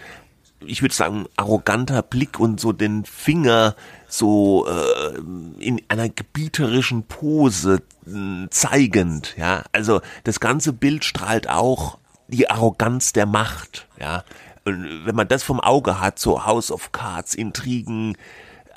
ich 0.65 0.81
würde 0.81 0.95
sagen, 0.95 1.25
arroganter 1.37 2.01
Blick 2.01 2.39
und 2.39 2.59
so 2.59 2.71
den 2.71 3.05
Finger 3.05 3.75
so 4.07 4.67
äh, 4.67 5.17
in 5.59 5.81
einer 5.87 6.09
gebieterischen 6.09 7.03
Pose 7.03 7.81
äh, 8.07 8.47
zeigend, 8.49 9.35
ja. 9.37 9.63
Also 9.71 10.01
das 10.23 10.39
ganze 10.39 10.73
Bild 10.73 11.05
strahlt 11.05 11.49
auch 11.49 11.97
die 12.27 12.49
Arroganz 12.49 13.13
der 13.13 13.25
Macht, 13.25 13.87
ja. 13.99 14.23
Und 14.65 15.05
wenn 15.05 15.15
man 15.15 15.27
das 15.27 15.43
vom 15.43 15.59
Auge 15.59 15.99
hat, 15.99 16.19
so 16.19 16.45
House 16.45 16.71
of 16.71 16.91
Cards, 16.91 17.33
Intrigen, 17.33 18.17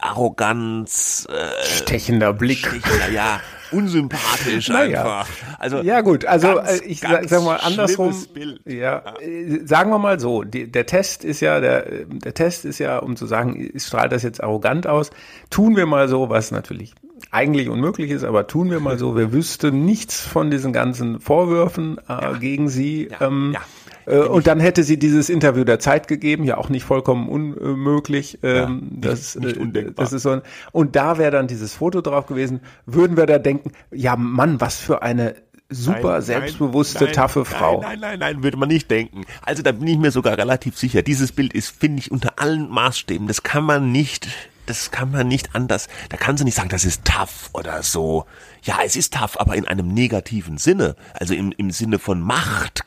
Arroganz, 0.02 1.26
äh, 1.30 1.64
Stechender 1.64 2.32
Blick. 2.32 2.58
Stechender, 2.58 3.10
ja, 3.10 3.40
unsympathisch 3.70 4.68
Naja. 4.68 5.02
einfach. 5.02 5.28
Also 5.58 5.78
Ja 5.78 6.00
gut, 6.00 6.24
also 6.24 6.54
ganz, 6.54 6.80
äh, 6.80 6.84
ich 6.84 7.00
ganz 7.00 7.30
sag, 7.30 7.42
mal 7.42 7.56
andersrum. 7.56 8.14
Bild. 8.34 8.60
Ja, 8.66 9.02
äh, 9.20 9.60
sagen 9.64 9.90
wir 9.90 9.98
mal 9.98 10.20
so, 10.20 10.42
die, 10.42 10.70
der 10.70 10.86
Test 10.86 11.24
ist 11.24 11.40
ja 11.40 11.60
der 11.60 12.04
der 12.06 12.34
Test 12.34 12.64
ist 12.64 12.78
ja, 12.78 12.98
um 12.98 13.16
zu 13.16 13.26
sagen, 13.26 13.70
strahlt 13.76 14.12
das 14.12 14.22
jetzt 14.22 14.42
arrogant 14.42 14.86
aus. 14.86 15.10
Tun 15.50 15.76
wir 15.76 15.86
mal 15.86 16.08
so, 16.08 16.28
was 16.28 16.50
natürlich 16.50 16.94
eigentlich 17.30 17.68
unmöglich 17.68 18.10
ist, 18.10 18.24
aber 18.24 18.46
tun 18.46 18.70
wir 18.70 18.80
mal 18.80 18.98
so, 18.98 19.16
wir 19.16 19.32
wüssten 19.32 19.84
nichts 19.84 20.20
von 20.20 20.50
diesen 20.50 20.72
ganzen 20.72 21.20
Vorwürfen 21.20 21.98
äh, 22.08 22.38
gegen 22.38 22.68
sie. 22.68 23.08
Ja, 23.10 23.26
ähm, 23.26 23.52
ja. 23.54 23.60
Äh, 24.12 24.18
und 24.26 24.46
dann 24.46 24.60
hätte 24.60 24.82
sie 24.84 24.98
dieses 24.98 25.28
Interview 25.28 25.64
der 25.64 25.78
Zeit 25.78 26.08
gegeben, 26.08 26.44
ja 26.44 26.56
auch 26.58 26.68
nicht 26.68 26.84
vollkommen 26.84 27.28
unmöglich. 27.28 28.38
Ähm, 28.42 28.88
nicht- 28.90 29.04
das, 29.04 29.36
nicht 29.36 29.56
äh, 29.56 29.60
undenkbar. 29.60 30.04
das 30.04 30.12
ist 30.12 30.22
so 30.22 30.30
ein, 30.30 30.42
und 30.72 30.96
da 30.96 31.18
wäre 31.18 31.30
dann 31.30 31.46
dieses 31.46 31.74
Foto 31.74 32.00
drauf 32.00 32.26
gewesen, 32.26 32.60
würden 32.86 33.16
wir 33.16 33.26
da 33.26 33.38
denken, 33.38 33.72
ja 33.90 34.16
Mann, 34.16 34.60
was 34.60 34.76
für 34.78 35.02
eine 35.02 35.34
super 35.68 36.12
Nein, 36.12 36.22
selbstbewusste, 36.22 37.04
nein, 37.04 37.12
taffe 37.14 37.40
nein, 37.40 37.46
Frau. 37.46 37.80
Nein, 37.80 37.98
nein, 38.00 38.18
nein, 38.18 38.18
nein, 38.34 38.42
würde 38.42 38.58
man 38.58 38.68
nicht 38.68 38.90
denken. 38.90 39.24
Also 39.42 39.62
da 39.62 39.72
bin 39.72 39.88
ich 39.88 39.98
mir 39.98 40.10
sogar 40.10 40.36
relativ 40.36 40.76
sicher. 40.76 41.02
Dieses 41.02 41.32
Bild 41.32 41.54
ist, 41.54 41.70
finde 41.70 42.00
ich, 42.00 42.10
unter 42.10 42.34
allen 42.38 42.68
Maßstäben. 42.68 43.26
Das 43.26 43.42
kann 43.42 43.64
man 43.64 43.90
nicht, 43.90 44.28
das 44.66 44.90
kann 44.90 45.10
man 45.10 45.28
nicht 45.28 45.54
anders. 45.54 45.88
Da 46.10 46.18
kann 46.18 46.36
sie 46.36 46.44
nicht 46.44 46.56
sagen, 46.56 46.68
das 46.68 46.84
ist 46.84 47.06
tough 47.06 47.48
oder 47.54 47.82
so. 47.82 48.26
Ja, 48.62 48.80
es 48.84 48.96
ist 48.96 49.14
tough, 49.14 49.40
aber 49.40 49.56
in 49.56 49.66
einem 49.66 49.88
negativen 49.88 50.58
Sinne. 50.58 50.94
Also 51.14 51.32
im, 51.32 51.52
im 51.56 51.70
Sinne 51.70 51.98
von 51.98 52.20
Macht. 52.20 52.84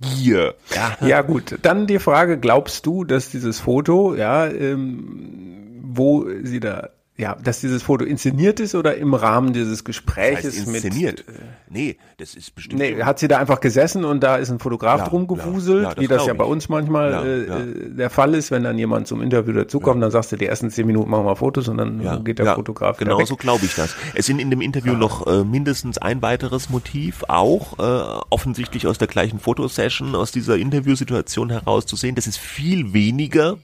Gier. 0.00 0.54
Ja, 0.74 0.96
Ja 1.06 1.22
gut, 1.22 1.58
dann 1.62 1.86
die 1.86 1.98
Frage, 1.98 2.38
glaubst 2.38 2.86
du, 2.86 3.04
dass 3.04 3.30
dieses 3.30 3.60
Foto, 3.60 4.14
ja, 4.14 4.46
ähm, 4.46 5.80
wo 5.82 6.26
sie 6.42 6.60
da, 6.60 6.90
ja, 7.18 7.34
dass 7.34 7.60
dieses 7.60 7.82
Foto 7.82 8.04
inszeniert 8.04 8.60
ist 8.60 8.76
oder 8.76 8.96
im 8.96 9.12
Rahmen 9.12 9.52
dieses 9.52 9.78
das 9.78 9.84
Gespräches 9.84 10.56
heißt 10.56 10.68
inszeniert. 10.68 11.24
mit... 11.26 11.36
nee, 11.68 11.96
das 12.16 12.36
ist 12.36 12.54
bestimmt. 12.54 12.78
Nee, 12.78 13.02
hat 13.02 13.18
sie 13.18 13.26
da 13.26 13.38
einfach 13.38 13.58
gesessen 13.58 14.04
und 14.04 14.22
da 14.22 14.36
ist 14.36 14.50
ein 14.50 14.60
Fotograf 14.60 15.00
Ja, 15.00 15.08
drum 15.08 15.26
gewuselt, 15.26 15.82
ja, 15.82 15.88
ja, 15.88 15.94
das 15.94 16.04
wie 16.04 16.06
das 16.06 16.26
ja 16.26 16.34
bei 16.34 16.44
uns 16.44 16.68
manchmal 16.68 17.26
äh, 17.26 17.42
äh, 17.42 17.90
der 17.90 18.10
Fall 18.10 18.34
ist, 18.36 18.52
wenn 18.52 18.62
dann 18.62 18.78
jemand 18.78 19.08
zum 19.08 19.20
Interview 19.20 19.52
dazukommt, 19.52 20.00
dann 20.00 20.12
sagst 20.12 20.30
du, 20.30 20.36
die 20.36 20.46
ersten 20.46 20.70
zehn 20.70 20.86
Minuten 20.86 21.10
machen 21.10 21.24
wir 21.24 21.34
Fotos 21.34 21.66
und 21.66 21.78
dann 21.78 22.24
geht 22.24 22.38
der 22.38 22.54
Fotograf 22.54 22.98
Genau 22.98 23.24
so 23.24 23.34
glaube 23.34 23.64
ich 23.64 23.74
das. 23.74 23.96
Es 24.14 24.26
sind 24.26 24.38
in 24.38 24.50
dem 24.50 24.60
Interview 24.60 24.94
noch 24.94 25.26
äh, 25.26 25.42
mindestens 25.42 25.98
ein 25.98 26.22
weiteres 26.22 26.70
Motiv, 26.70 27.24
auch 27.26 27.80
äh, 27.80 28.22
offensichtlich 28.30 28.86
aus 28.86 28.98
der 28.98 29.08
gleichen 29.08 29.40
Fotosession, 29.40 30.14
aus 30.14 30.30
dieser 30.30 30.56
Interviewsituation 30.56 31.50
heraus 31.50 31.84
zu 31.84 31.96
sehen. 31.96 32.14
Das 32.14 32.28
ist 32.28 32.38
viel 32.38 32.92
weniger 32.92 33.56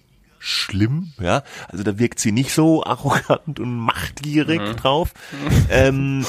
schlimm, 0.46 1.12
ja. 1.20 1.42
Also 1.68 1.84
da 1.84 1.98
wirkt 1.98 2.20
sie 2.20 2.30
nicht 2.30 2.52
so 2.52 2.84
arrogant 2.84 3.58
und 3.60 3.78
machtgierig 3.78 4.60
Mhm. 4.60 4.76
drauf. 4.76 5.12
Ähm, 5.70 6.24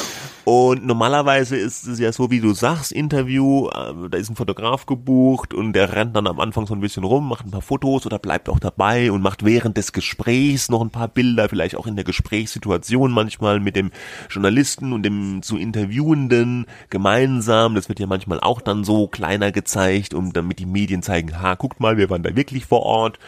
und 0.45 0.85
normalerweise 0.85 1.57
ist 1.57 1.85
es 1.87 1.99
ja 1.99 2.11
so, 2.13 2.31
wie 2.31 2.39
du 2.39 2.53
sagst, 2.53 2.91
Interview, 2.91 3.67
äh, 3.67 4.09
da 4.09 4.17
ist 4.17 4.29
ein 4.29 4.35
Fotograf 4.35 4.85
gebucht 4.85 5.53
und 5.53 5.73
der 5.73 5.91
rennt 5.93 6.15
dann 6.15 6.27
am 6.27 6.39
Anfang 6.39 6.65
so 6.67 6.73
ein 6.73 6.79
bisschen 6.79 7.03
rum, 7.03 7.27
macht 7.27 7.45
ein 7.45 7.51
paar 7.51 7.61
Fotos 7.61 8.05
oder 8.05 8.17
bleibt 8.19 8.47
auch 8.47 8.59
dabei 8.59 9.11
und 9.11 9.21
macht 9.21 9.43
während 9.43 9.75
des 9.75 9.91
Gesprächs 9.91 10.69
noch 10.69 10.81
ein 10.81 10.89
paar 10.91 11.07
Bilder, 11.09 11.49
vielleicht 11.49 11.75
auch 11.75 11.87
in 11.87 11.95
der 11.95 12.05
Gesprächssituation 12.05 13.11
manchmal 13.11 13.59
mit 13.59 13.75
dem 13.75 13.91
Journalisten 14.29 14.93
und 14.93 15.03
dem 15.03 15.41
zu 15.41 15.57
Interviewenden 15.57 16.65
gemeinsam. 16.89 17.75
Das 17.75 17.89
wird 17.89 17.99
ja 17.99 18.07
manchmal 18.07 18.39
auch 18.39 18.61
dann 18.61 18.83
so 18.83 19.07
kleiner 19.07 19.51
gezeigt, 19.51 20.13
um 20.13 20.31
damit 20.31 20.59
die 20.59 20.65
Medien 20.65 21.01
zeigen, 21.03 21.41
ha, 21.41 21.55
guckt 21.55 21.79
mal, 21.79 21.97
wir 21.97 22.09
waren 22.09 22.23
da 22.23 22.35
wirklich 22.35 22.65
vor 22.65 22.83
Ort. 22.83 23.19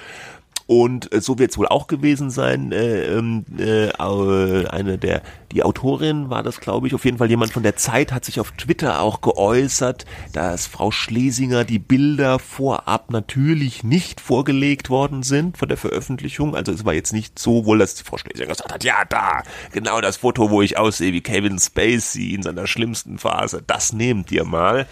Und 0.67 1.13
äh, 1.13 1.21
so 1.21 1.39
wird 1.39 1.51
es 1.51 1.57
wohl 1.57 1.67
auch 1.67 1.87
gewesen 1.87 2.29
sein. 2.29 2.73
Äh, 2.73 3.05
ähm, 3.05 3.45
äh, 3.57 3.89
au- 3.97 4.65
eine 4.69 4.97
der, 4.97 5.21
die 5.53 5.63
Autorin 5.63 6.29
war 6.29 6.43
das, 6.43 6.59
glaube 6.59 6.87
ich. 6.87 6.93
Auf 6.93 7.05
jeden 7.05 7.17
Fall 7.17 7.29
jemand 7.29 7.53
von 7.53 7.63
der 7.63 7.77
Zeit 7.77 8.11
hat 8.11 8.25
sich 8.25 8.41
auf 8.41 8.51
Twitter 8.51 9.01
auch 9.01 9.21
geäußert, 9.21 10.05
dass 10.33 10.67
Frau 10.67 10.91
Schlesinger 10.91 11.63
die 11.63 11.79
Bilder 11.79 12.37
vorab 12.37 13.11
natürlich 13.11 13.85
nicht 13.85 14.19
vorgelegt 14.19 14.89
worden 14.89 15.23
sind 15.23 15.57
von 15.57 15.69
der 15.69 15.77
Veröffentlichung. 15.77 16.53
Also 16.53 16.73
es 16.73 16.83
war 16.83 16.93
jetzt 16.93 17.13
nicht 17.13 17.39
so 17.39 17.65
wohl, 17.65 17.77
dass 17.77 18.01
Frau 18.01 18.17
Schlesinger 18.17 18.47
gesagt 18.49 18.73
hat, 18.73 18.83
ja 18.83 19.05
da, 19.07 19.43
genau 19.71 20.01
das 20.01 20.17
Foto, 20.17 20.49
wo 20.51 20.61
ich 20.61 20.77
aussehe 20.77 21.13
wie 21.13 21.21
Kevin 21.21 21.59
Spacey 21.59 22.33
in 22.33 22.43
seiner 22.43 22.67
schlimmsten 22.67 23.17
Phase, 23.17 23.63
das 23.65 23.93
nehmt 23.93 24.31
ihr 24.33 24.43
mal. 24.43 24.85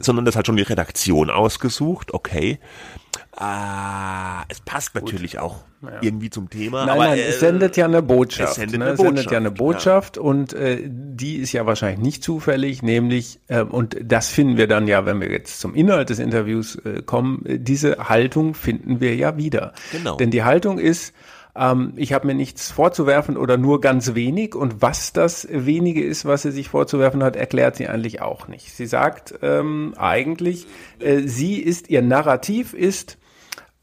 Sondern 0.00 0.24
das 0.24 0.36
hat 0.36 0.46
schon 0.46 0.54
die 0.54 0.62
Redaktion 0.62 1.28
ausgesucht, 1.28 2.14
okay. 2.14 2.60
Ah, 3.36 4.44
es 4.48 4.60
passt 4.60 4.94
natürlich 4.94 5.38
auch 5.38 5.64
irgendwie 6.00 6.28
zum 6.28 6.50
Thema. 6.50 6.86
Nein, 6.86 6.94
aber, 6.96 7.08
nein, 7.08 7.18
äh, 7.18 7.28
es 7.28 7.40
sendet 7.40 7.76
ja 7.76 7.84
eine 7.84 8.02
Botschaft. 8.02 8.50
es 8.50 8.56
sendet 8.56 8.80
ne? 8.80 8.86
eine 8.86 8.94
es 8.94 9.00
sendet 9.00 9.30
ja 9.30 9.36
eine 9.36 9.50
Botschaft, 9.52 10.14
Botschaft 10.14 10.18
und 10.18 10.52
äh, 10.54 10.82
die 10.84 11.36
ist 11.36 11.52
ja 11.52 11.64
wahrscheinlich 11.64 12.00
nicht 12.00 12.24
zufällig, 12.24 12.82
nämlich, 12.82 13.38
äh, 13.46 13.62
und 13.62 13.96
das 14.02 14.28
finden 14.30 14.56
wir 14.56 14.66
dann 14.66 14.88
ja, 14.88 15.06
wenn 15.06 15.20
wir 15.20 15.30
jetzt 15.30 15.60
zum 15.60 15.74
Inhalt 15.74 16.10
des 16.10 16.18
Interviews 16.18 16.76
äh, 16.76 17.02
kommen, 17.02 17.46
äh, 17.46 17.58
diese 17.60 18.08
Haltung 18.08 18.54
finden 18.54 19.00
wir 19.00 19.14
ja 19.14 19.36
wieder. 19.36 19.72
Genau. 19.92 20.16
Denn 20.16 20.32
die 20.32 20.42
Haltung 20.42 20.80
ist, 20.80 21.14
ähm, 21.58 21.92
ich 21.96 22.12
habe 22.12 22.26
mir 22.26 22.34
nichts 22.34 22.70
vorzuwerfen 22.70 23.36
oder 23.36 23.56
nur 23.56 23.80
ganz 23.80 24.14
wenig. 24.14 24.54
Und 24.54 24.80
was 24.80 25.12
das 25.12 25.48
wenige 25.50 26.04
ist, 26.04 26.24
was 26.24 26.42
sie 26.42 26.52
sich 26.52 26.68
vorzuwerfen 26.68 27.22
hat, 27.22 27.36
erklärt 27.36 27.76
sie 27.76 27.88
eigentlich 27.88 28.22
auch 28.22 28.48
nicht. 28.48 28.72
Sie 28.72 28.86
sagt 28.86 29.34
ähm, 29.42 29.94
eigentlich, 29.96 30.66
äh, 31.00 31.20
sie 31.20 31.60
ist, 31.60 31.90
ihr 31.90 32.02
Narrativ 32.02 32.74
ist, 32.74 33.18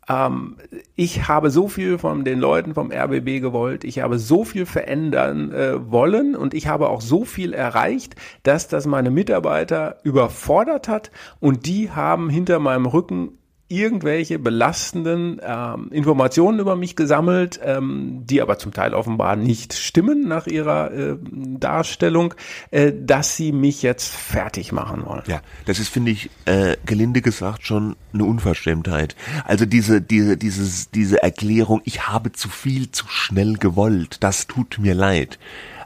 ähm, 0.07 0.57
ich 0.95 1.27
habe 1.27 1.49
so 1.49 1.67
viel 1.67 1.97
von 1.97 2.23
den 2.23 2.39
Leuten 2.39 2.73
vom 2.73 2.91
RBB 2.91 3.41
gewollt, 3.41 3.83
ich 3.83 3.99
habe 3.99 4.19
so 4.19 4.43
viel 4.43 4.65
verändern 4.65 5.51
äh, 5.51 5.91
wollen 5.91 6.35
und 6.35 6.53
ich 6.53 6.67
habe 6.67 6.89
auch 6.89 7.01
so 7.01 7.25
viel 7.25 7.53
erreicht, 7.53 8.15
dass 8.43 8.67
das 8.67 8.85
meine 8.85 9.11
Mitarbeiter 9.11 9.97
überfordert 10.03 10.87
hat 10.87 11.11
und 11.39 11.65
die 11.65 11.91
haben 11.91 12.29
hinter 12.29 12.59
meinem 12.59 12.85
Rücken 12.85 13.37
irgendwelche 13.75 14.39
belastenden 14.39 15.41
ähm, 15.43 15.89
Informationen 15.91 16.59
über 16.59 16.75
mich 16.75 16.95
gesammelt, 16.95 17.59
ähm, 17.63 18.23
die 18.25 18.41
aber 18.41 18.57
zum 18.57 18.73
Teil 18.73 18.93
offenbar 18.93 19.35
nicht 19.35 19.73
stimmen 19.73 20.27
nach 20.27 20.47
ihrer 20.47 20.91
äh, 20.91 21.17
Darstellung, 21.21 22.33
äh, 22.71 22.91
dass 22.97 23.35
sie 23.35 23.51
mich 23.51 23.81
jetzt 23.81 24.13
fertig 24.13 24.71
machen 24.71 25.05
wollen. 25.05 25.23
Ja, 25.27 25.41
das 25.65 25.79
ist, 25.79 25.89
finde 25.89 26.11
ich, 26.11 26.29
äh, 26.45 26.77
gelinde 26.85 27.21
gesagt 27.21 27.65
schon 27.65 27.95
eine 28.13 28.25
Unverschämtheit. 28.25 29.15
Also 29.43 29.65
diese, 29.65 30.01
diese, 30.01 30.37
dieses, 30.37 30.89
diese 30.91 31.21
Erklärung, 31.21 31.81
ich 31.85 32.07
habe 32.07 32.31
zu 32.31 32.49
viel 32.49 32.91
zu 32.91 33.07
schnell 33.07 33.55
gewollt, 33.57 34.17
das 34.23 34.47
tut 34.47 34.79
mir 34.79 34.93
leid. 34.93 35.39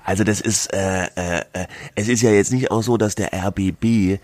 Also 0.03 0.23
das 0.23 0.41
ist, 0.41 0.73
äh, 0.73 1.05
äh, 1.15 1.41
äh 1.53 1.67
es 1.95 2.07
ist 2.07 2.21
ja 2.21 2.31
jetzt 2.31 2.51
nicht 2.51 2.71
auch 2.71 2.81
so, 2.81 2.97
dass 2.97 3.15
der 3.15 3.31
RBB 3.33 4.19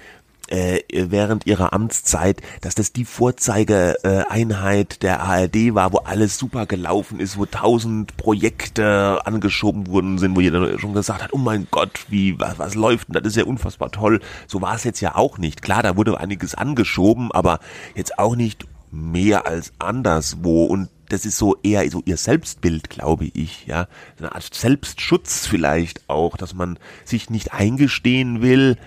äh, 0.48 0.80
während 0.92 1.46
ihrer 1.46 1.74
Amtszeit, 1.74 2.42
dass 2.62 2.76
das 2.76 2.94
die 2.94 3.06
Vorzeigeeinheit 3.06 5.02
der 5.04 5.22
ARD 5.22 5.74
war, 5.74 5.94
wo 5.94 5.98
alles 6.00 6.38
super 6.38 6.66
gelaufen 6.66 7.20
ist, 7.20 7.38
wo 7.38 7.46
tausend 7.46 8.18
Projekte 8.18 9.20
angeschoben 9.26 9.88
worden 9.88 10.18
sind, 10.18 10.36
wo 10.36 10.42
jeder 10.42 10.78
schon 10.80 10.94
gesagt 10.94 11.24
hat, 11.24 11.34
oh 11.34 11.38
mein 11.38 11.68
Gott, 11.72 12.06
wie, 12.10 12.40
was, 12.40 12.60
was 12.60 12.76
läuft 12.76 13.08
denn, 13.08 13.16
das 13.16 13.26
ist 13.26 13.38
ja 13.38 13.46
unfassbar 13.46 13.92
toll. 13.92 14.22
So 14.48 14.62
war 14.62 14.76
es 14.76 14.84
jetzt 14.84 15.02
ja 15.02 15.16
auch 15.16 15.38
nicht. 15.38 15.62
Klar, 15.62 15.84
da 15.84 15.98
wurde 15.98 16.20
einiges 16.20 16.56
angeschoben, 16.56 17.32
aber 17.32 17.60
jetzt 17.96 18.20
auch 18.20 18.36
nicht 18.36 18.66
mehr 18.92 19.46
als 19.46 19.74
anderswo 19.80 20.66
und 20.66 20.90
das 21.10 21.26
ist 21.26 21.38
so 21.38 21.56
eher 21.62 21.90
so 21.92 22.02
ihr 22.06 22.18
Selbstbild, 22.18 22.90
glaube 22.90 23.26
ich, 23.34 23.68
ja. 23.68 23.88
Eine 24.18 24.34
Art 24.34 24.54
Selbstschutz 24.54 25.46
vielleicht 25.46 26.10
auch, 26.10 26.36
dass 26.38 26.54
man 26.54 26.80
sich 27.04 27.30
nicht 27.30 27.54
eingestehen 27.54 28.42
will, 28.42 28.78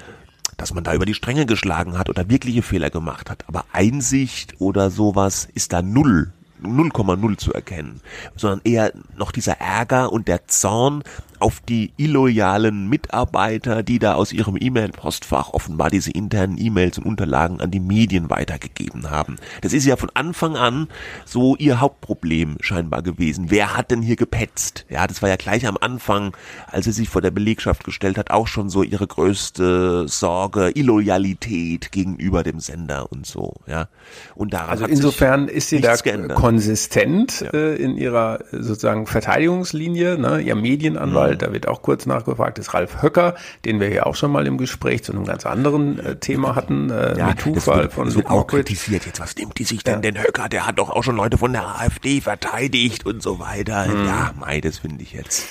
dass 0.59 0.75
man 0.75 0.85
da 0.85 0.93
über 0.93 1.07
die 1.07 1.15
Stränge 1.15 1.47
geschlagen 1.47 1.97
hat 1.97 2.11
oder 2.11 2.29
wirkliche 2.29 2.63
Fehler 2.63 2.91
gemacht 2.91 3.31
hat. 3.31 3.45
Aber 3.49 3.65
Einsicht 3.73 4.61
oder 4.61 4.91
sowas 4.91 5.49
ist 5.55 5.73
da 5.73 5.81
null. 5.81 6.33
0,0 6.61 7.37
zu 7.37 7.53
erkennen, 7.53 8.01
sondern 8.35 8.61
eher 8.65 8.93
noch 9.17 9.31
dieser 9.31 9.61
Ärger 9.61 10.13
und 10.13 10.27
der 10.27 10.49
Zorn 10.49 11.05
auf 11.41 11.61
die 11.61 11.93
illoyalen 11.97 12.89
Mitarbeiter, 12.89 13.83
die 13.83 13.99
da 13.99 14.15
aus 14.15 14.33
ihrem 14.33 14.57
E-Mail-Postfach 14.59 15.51
offenbar 15.53 15.91
diese 15.91 16.11
internen 16.11 16.59
E-Mails 16.59 16.99
und 16.99 17.07
Unterlagen 17.07 17.61
an 17.61 17.71
die 17.71 17.81
Medien 17.81 18.31
weitergegeben 18.31 19.11
haben. 19.11 19.37
Das 19.63 19.73
ist 19.73 19.85
ja 19.85 19.97
von 19.97 20.11
Anfang 20.15 20.57
an 20.57 20.89
so 21.25 21.57
ihr 21.57 21.81
Hauptproblem 21.81 22.57
scheinbar 22.61 23.03
gewesen. 23.03 23.47
Wer 23.49 23.77
hat 23.77 23.91
denn 23.91 24.03
hier 24.03 24.17
gepetzt? 24.17 24.87
Ja, 24.89 25.07
das 25.07 25.23
war 25.23 25.29
ja 25.29 25.37
gleich 25.37 25.67
am 25.67 25.77
Anfang, 25.81 26.37
als 26.67 26.85
sie 26.85 26.93
sich 26.93 27.09
vor 27.09 27.23
der 27.23 27.31
Belegschaft 27.31 27.85
gestellt 27.85 28.19
hat, 28.19 28.31
auch 28.31 28.47
schon 28.47 28.71
so 28.71 28.83
ihre 28.83 29.07
größte 29.07 30.07
Sorge, 30.09 30.71
Illoyalität 30.75 31.93
gegenüber 31.93 32.43
dem 32.43 32.61
Sender 32.61 33.11
und 33.11 33.27
so, 33.27 33.55
ja. 33.67 33.89
Und 34.35 34.55
daran 34.55 34.71
also 34.71 34.87
insofern 34.87 35.49
ist 35.49 35.69
sie 35.69 35.81
da 35.81 35.97
geändert. 35.97 36.39
konsistent 36.39 37.41
ja. 37.41 37.51
äh, 37.51 37.75
in 37.77 37.97
ihrer 37.97 38.41
sozusagen 38.53 39.07
Verteidigungslinie, 39.07 40.19
ne? 40.19 40.41
ihr 40.41 40.55
Medienanwalt 40.55 41.28
Anwalt, 41.29 41.43
da 41.43 41.53
wird 41.53 41.69
auch 41.69 41.83
kurz 41.83 42.07
nachgefragt, 42.07 42.59
ist 42.59 42.75
Ralf 42.75 43.03
Höcker, 43.03 43.35
den 43.65 43.81
wir 43.81 43.89
hier 43.89 44.07
auch 44.07 44.15
schon 44.15 44.33
mal 44.33 44.47
im 44.47 44.59
Gespräch 44.59 45.05
zu 45.05 45.13
einem 45.13 45.25
ganz 45.25 45.47
anderen 45.47 45.99
äh, 45.99 46.17
Thema 46.17 46.55
hatten, 46.55 46.91
äh, 46.91 47.19
ja, 47.19 47.27
Mitufall 47.29 47.83
wird, 47.83 47.93
von 47.93 48.15
wird 48.15 48.31
auch 48.31 48.47
kritisiert. 48.47 49.07
Jetzt, 49.07 49.21
was 49.21 49.37
nimmt 49.37 49.59
die 49.59 49.65
sich 49.65 49.85
denn 49.85 49.97
ja. 49.97 50.01
den 50.01 50.23
Höcker? 50.23 50.49
Der 50.49 50.67
hat 50.67 50.79
doch 50.79 50.91
auch 50.91 51.05
schon 51.05 51.17
Leute 51.17 51.39
von 51.39 51.53
der 51.53 51.67
AfD 51.81 52.21
verteidigt 52.21 53.07
und 53.07 53.23
so 53.23 53.39
weiter. 53.39 53.87
Mhm. 53.87 54.07
Ja, 54.07 54.33
mei, 54.39 54.61
das 54.61 54.79
finde 54.79 55.03
ich 55.03 55.13
jetzt. 55.13 55.47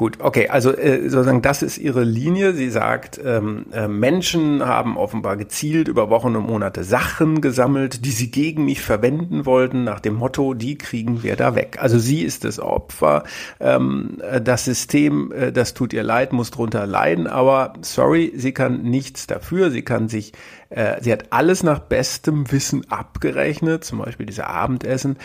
Gut, 0.00 0.16
okay, 0.20 0.48
also 0.48 0.74
äh, 0.74 1.10
sozusagen 1.10 1.42
das 1.42 1.60
ist 1.60 1.76
ihre 1.76 2.04
Linie. 2.04 2.54
Sie 2.54 2.70
sagt, 2.70 3.20
ähm, 3.22 3.66
äh, 3.70 3.86
Menschen 3.86 4.64
haben 4.64 4.96
offenbar 4.96 5.36
gezielt 5.36 5.88
über 5.88 6.08
Wochen 6.08 6.36
und 6.36 6.46
Monate 6.46 6.84
Sachen 6.84 7.42
gesammelt, 7.42 8.06
die 8.06 8.10
sie 8.10 8.30
gegen 8.30 8.64
mich 8.64 8.80
verwenden 8.80 9.44
wollten, 9.44 9.84
nach 9.84 10.00
dem 10.00 10.14
Motto, 10.14 10.54
die 10.54 10.78
kriegen 10.78 11.22
wir 11.22 11.36
da 11.36 11.54
weg. 11.54 11.76
Also 11.82 11.98
sie 11.98 12.22
ist 12.22 12.44
das 12.44 12.60
Opfer. 12.60 13.24
Ähm, 13.60 14.16
äh, 14.22 14.40
das 14.40 14.64
System, 14.64 15.32
äh, 15.32 15.52
das 15.52 15.74
tut 15.74 15.92
ihr 15.92 16.02
leid, 16.02 16.32
muss 16.32 16.50
drunter 16.50 16.86
leiden, 16.86 17.26
aber 17.26 17.74
sorry, 17.82 18.32
sie 18.34 18.52
kann 18.52 18.80
nichts 18.80 19.26
dafür. 19.26 19.70
Sie 19.70 19.82
kann 19.82 20.08
sich 20.08 20.32
äh, 20.70 21.02
sie 21.02 21.12
hat 21.12 21.24
alles 21.30 21.62
nach 21.62 21.80
bestem 21.80 22.50
Wissen 22.52 22.88
abgerechnet, 22.90 23.84
zum 23.84 23.98
Beispiel 23.98 24.26
diese 24.26 24.46
Abendessen, 24.46 25.16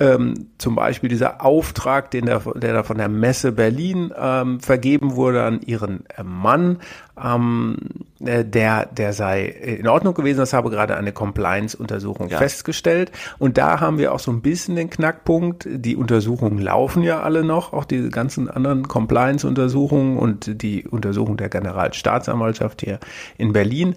ähm, 0.00 0.46
zum 0.56 0.74
Beispiel 0.74 1.10
dieser 1.10 1.44
Auftrag, 1.44 2.10
den 2.10 2.24
der, 2.24 2.40
der 2.56 2.72
da 2.72 2.82
von 2.82 2.96
der 2.96 3.08
Messe 3.08 3.52
Berlin 3.52 4.12
ähm, 4.18 4.58
vergeben 4.58 5.14
wurde 5.14 5.42
an 5.42 5.60
ihren 5.60 6.04
äh, 6.16 6.22
Mann, 6.22 6.78
ähm, 7.22 7.76
äh, 8.24 8.42
der, 8.42 8.86
der 8.86 9.12
sei 9.12 9.44
in 9.44 9.86
Ordnung 9.86 10.14
gewesen. 10.14 10.38
Das 10.38 10.54
habe 10.54 10.70
gerade 10.70 10.96
eine 10.96 11.12
Compliance-Untersuchung 11.12 12.30
ja. 12.30 12.38
festgestellt. 12.38 13.12
Und 13.38 13.58
da 13.58 13.80
haben 13.80 13.98
wir 13.98 14.14
auch 14.14 14.20
so 14.20 14.30
ein 14.32 14.40
bisschen 14.40 14.74
den 14.74 14.88
Knackpunkt. 14.88 15.68
Die 15.70 15.96
Untersuchungen 15.96 16.58
laufen 16.58 17.02
ja 17.02 17.20
alle 17.20 17.44
noch, 17.44 17.74
auch 17.74 17.84
diese 17.84 18.08
ganzen 18.08 18.48
anderen 18.48 18.88
Compliance-Untersuchungen 18.88 20.16
und 20.16 20.62
die 20.62 20.88
Untersuchung 20.88 21.36
der 21.36 21.50
Generalstaatsanwaltschaft 21.50 22.80
hier 22.80 23.00
in 23.36 23.52
Berlin 23.52 23.96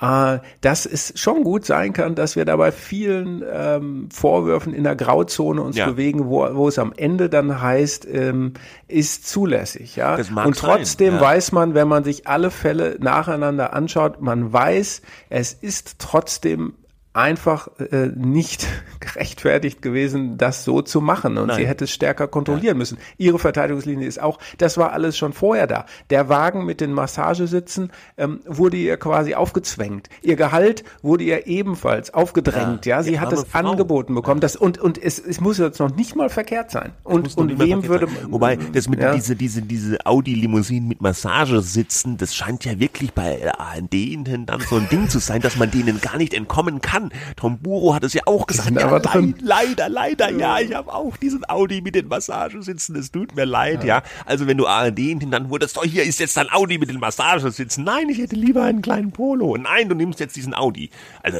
äh, 0.00 0.38
dass 0.60 0.86
es 0.86 1.12
schon 1.16 1.44
gut 1.44 1.64
sein 1.64 1.92
kann, 1.92 2.14
dass 2.14 2.36
wir 2.36 2.44
dabei 2.44 2.72
vielen 2.72 3.42
ähm, 3.50 4.08
Vorwürfen 4.12 4.72
in 4.72 4.84
der 4.84 4.96
Grauzone 4.96 5.60
uns 5.60 5.76
ja. 5.76 5.86
bewegen, 5.86 6.26
wo, 6.26 6.48
wo 6.54 6.68
es 6.68 6.78
am 6.78 6.92
Ende 6.96 7.28
dann 7.28 7.60
heißt, 7.60 8.06
ähm, 8.10 8.52
ist 8.86 9.28
zulässig. 9.28 9.96
Ja? 9.96 10.16
Und 10.16 10.56
trotzdem 10.56 11.14
ja. 11.14 11.20
weiß 11.20 11.52
man, 11.52 11.74
wenn 11.74 11.88
man 11.88 12.04
sich 12.04 12.26
alle 12.26 12.50
Fälle 12.50 12.96
nacheinander 13.00 13.72
anschaut, 13.72 14.20
man 14.20 14.52
weiß, 14.52 15.02
es 15.30 15.52
ist 15.52 15.96
trotzdem 15.98 16.74
einfach 17.18 17.68
äh, 17.78 18.10
nicht 18.14 18.66
gerechtfertigt 19.00 19.82
gewesen, 19.82 20.38
das 20.38 20.64
so 20.64 20.82
zu 20.82 21.00
machen. 21.00 21.36
Und 21.36 21.48
Nein. 21.48 21.56
sie 21.56 21.66
hätte 21.66 21.84
es 21.84 21.90
stärker 21.90 22.28
kontrollieren 22.28 22.76
ja. 22.76 22.78
müssen. 22.78 22.98
Ihre 23.18 23.38
Verteidigungslinie 23.38 24.06
ist 24.06 24.22
auch, 24.22 24.38
das 24.58 24.78
war 24.78 24.92
alles 24.92 25.18
schon 25.18 25.32
vorher 25.32 25.66
da. 25.66 25.86
Der 26.10 26.28
Wagen 26.28 26.64
mit 26.64 26.80
den 26.80 26.92
Massagesitzen 26.92 27.90
ähm, 28.16 28.40
wurde 28.46 28.76
ihr 28.76 28.96
quasi 28.96 29.34
aufgezwängt. 29.34 30.08
Ihr 30.22 30.36
Gehalt 30.36 30.84
wurde 31.02 31.24
ihr 31.24 31.46
ebenfalls 31.46 32.14
aufgedrängt. 32.14 32.86
Ja, 32.86 32.98
ja? 32.98 33.02
sie 33.02 33.20
hat 33.20 33.32
es 33.32 33.44
Frau. 33.44 33.58
angeboten 33.58 34.14
bekommen. 34.14 34.40
Das, 34.40 34.54
und 34.56 34.78
und 34.78 34.96
es, 35.02 35.18
es 35.18 35.40
muss 35.40 35.58
jetzt 35.58 35.80
noch 35.80 35.94
nicht 35.94 36.14
mal 36.14 36.30
verkehrt 36.30 36.70
sein. 36.70 36.92
Und, 37.02 37.36
und 37.36 37.58
wem 37.58 37.86
würde. 37.88 38.06
Sein. 38.06 38.30
Wobei, 38.30 38.56
das 38.56 38.88
mit 38.88 39.00
ja? 39.00 39.14
diese, 39.14 39.34
diese, 39.34 39.62
diese 39.62 40.06
Audi-Limousinen 40.06 40.88
mit 40.88 41.02
Massagesitzen, 41.02 42.16
das 42.16 42.34
scheint 42.34 42.64
ja 42.64 42.78
wirklich 42.78 43.12
bei 43.12 43.36
der 43.36 43.60
AND-Intendant 43.60 44.62
so 44.62 44.76
ein 44.76 44.88
Ding 44.88 45.08
zu 45.08 45.18
sein, 45.18 45.40
dass 45.40 45.56
man 45.56 45.70
denen 45.70 46.00
gar 46.00 46.16
nicht 46.16 46.32
entkommen 46.32 46.80
kann. 46.80 47.07
Tom 47.36 47.58
Buro 47.58 47.94
hat 47.94 48.04
es 48.04 48.14
ja 48.14 48.22
auch 48.26 48.46
gesagt. 48.46 48.70
Ja, 48.72 48.86
aber 48.86 49.00
drin. 49.00 49.34
leider, 49.40 49.88
leider, 49.88 50.30
ja, 50.30 50.58
ich 50.60 50.74
habe 50.74 50.92
auch 50.92 51.16
diesen 51.16 51.48
Audi 51.48 51.80
mit 51.80 51.94
den 51.94 52.08
Massagesitzen. 52.08 52.96
Es 52.96 53.10
tut 53.10 53.34
mir 53.34 53.44
leid, 53.44 53.84
ja. 53.84 53.98
ja. 53.98 54.02
Also 54.26 54.46
wenn 54.46 54.58
du 54.58 54.66
ARD-Intendant 54.66 55.50
wurdest, 55.50 55.76
doch 55.76 55.84
hier 55.84 56.04
ist 56.04 56.20
jetzt 56.20 56.36
dein 56.36 56.50
Audi 56.50 56.78
mit 56.78 56.88
den 56.88 56.98
Massagesitzen. 56.98 57.84
Nein, 57.84 58.08
ich 58.08 58.18
hätte 58.18 58.36
lieber 58.36 58.62
einen 58.64 58.82
kleinen 58.82 59.12
Polo. 59.12 59.56
Nein, 59.56 59.88
du 59.88 59.94
nimmst 59.94 60.20
jetzt 60.20 60.36
diesen 60.36 60.54
Audi. 60.54 60.90
Also 61.22 61.38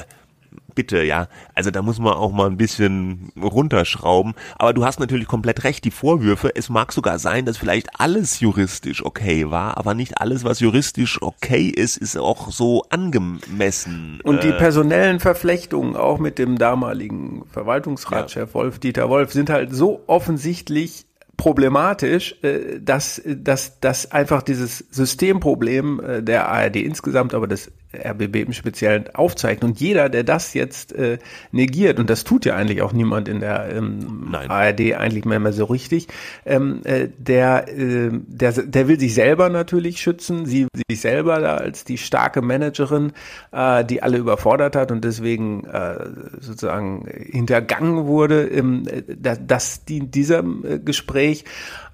bitte, 0.79 1.03
ja. 1.03 1.27
Also 1.57 1.73
da 1.73 1.83
muss 1.83 1.99
man 1.99 2.13
auch 2.13 2.31
mal 2.31 2.47
ein 2.47 2.57
bisschen 2.57 3.33
runterschrauben. 3.37 4.35
Aber 4.59 4.73
du 4.73 4.85
hast 4.85 5.01
natürlich 5.01 5.27
komplett 5.27 5.65
recht, 5.65 5.85
die 5.85 5.91
Vorwürfe, 5.91 6.55
es 6.55 6.69
mag 6.69 6.93
sogar 6.93 7.19
sein, 7.19 7.47
dass 7.47 7.57
vielleicht 7.57 7.99
alles 7.99 8.39
juristisch 8.39 9.05
okay 9.05 9.51
war, 9.51 9.77
aber 9.77 9.95
nicht 9.95 10.21
alles, 10.21 10.45
was 10.45 10.61
juristisch 10.61 11.21
okay 11.21 11.67
ist, 11.67 11.97
ist 11.97 12.17
auch 12.17 12.53
so 12.53 12.85
angemessen. 12.91 14.21
Und 14.23 14.45
die 14.45 14.51
äh, 14.51 14.57
personellen 14.57 15.19
Verflechtungen 15.19 15.97
auch 15.97 16.21
mit 16.21 16.39
dem 16.39 16.59
damaligen 16.59 17.43
Verwaltungsratschef 17.51 18.51
ja. 18.51 18.55
Wolf 18.55 18.79
Dieter 18.79 19.09
Wolf 19.09 19.33
sind 19.33 19.51
halt 19.51 19.75
so 19.75 20.05
offensichtlich 20.07 21.07
problematisch, 21.37 22.37
äh, 22.43 22.79
dass, 22.81 23.21
dass, 23.25 23.81
dass 23.81 24.13
einfach 24.13 24.43
dieses 24.43 24.79
Systemproblem 24.93 26.01
äh, 26.01 26.23
der 26.23 26.49
ARD 26.49 26.77
insgesamt, 26.77 27.35
aber 27.35 27.49
des 27.49 27.73
RBB 27.93 28.37
im 28.37 28.53
Speziellen 28.53 29.15
aufzeichnet. 29.15 29.65
Und 29.65 29.81
jeder, 29.81 30.09
der 30.09 30.25
das 30.25 30.55
jetzt 30.55 30.93
äh, 30.93 31.19
negiert, 31.53 31.99
und 31.99 32.11
das 32.11 32.25
tut 32.25 32.45
ja 32.45 32.55
eigentlich 32.55 32.83
auch 32.83 32.93
niemand 32.93 33.29
in 33.29 33.41
der 33.41 33.75
ähm, 33.75 34.35
ARD 34.49 34.95
eigentlich 34.95 35.25
mehr, 35.25 35.41
mehr 35.41 35.53
so 35.53 35.65
richtig, 35.65 36.09
ähm, 36.45 36.81
äh, 36.85 37.09
der, 37.17 37.69
äh, 37.69 38.11
der, 38.13 38.53
der 38.53 38.89
will 38.89 39.01
sich 39.01 39.15
selber 39.15 39.49
natürlich 39.49 40.01
schützen, 40.01 40.45
sie 40.45 40.67
sich 40.89 41.01
selber 41.01 41.41
da 41.41 41.57
als 41.57 41.85
die 41.85 41.99
starke 41.99 42.43
Managerin, 42.43 43.13
äh, 43.53 43.85
die 43.85 44.03
alle 44.03 44.19
überfordert 44.19 44.77
hat 44.77 44.93
und 44.93 45.05
deswegen 45.05 45.65
äh, 45.65 45.97
sozusagen 46.41 47.07
hintergangen 47.09 48.07
wurde, 48.07 48.47
ähm, 48.49 48.85
das, 49.09 49.41
das 49.47 49.85
dient 49.85 50.15
diesem 50.15 50.65
äh, 50.65 50.79
Gespräch. 50.79 51.45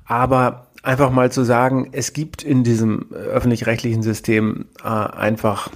Aber 0.07 0.67
einfach 0.83 1.11
mal 1.11 1.33
zu 1.33 1.45
sagen, 1.45 1.89
es 1.93 2.13
gibt 2.13 2.43
in 2.43 2.63
diesem 2.63 3.11
öffentlich-rechtlichen 3.13 4.03
System 4.03 4.67
äh, 4.83 4.89
einfach 4.89 5.71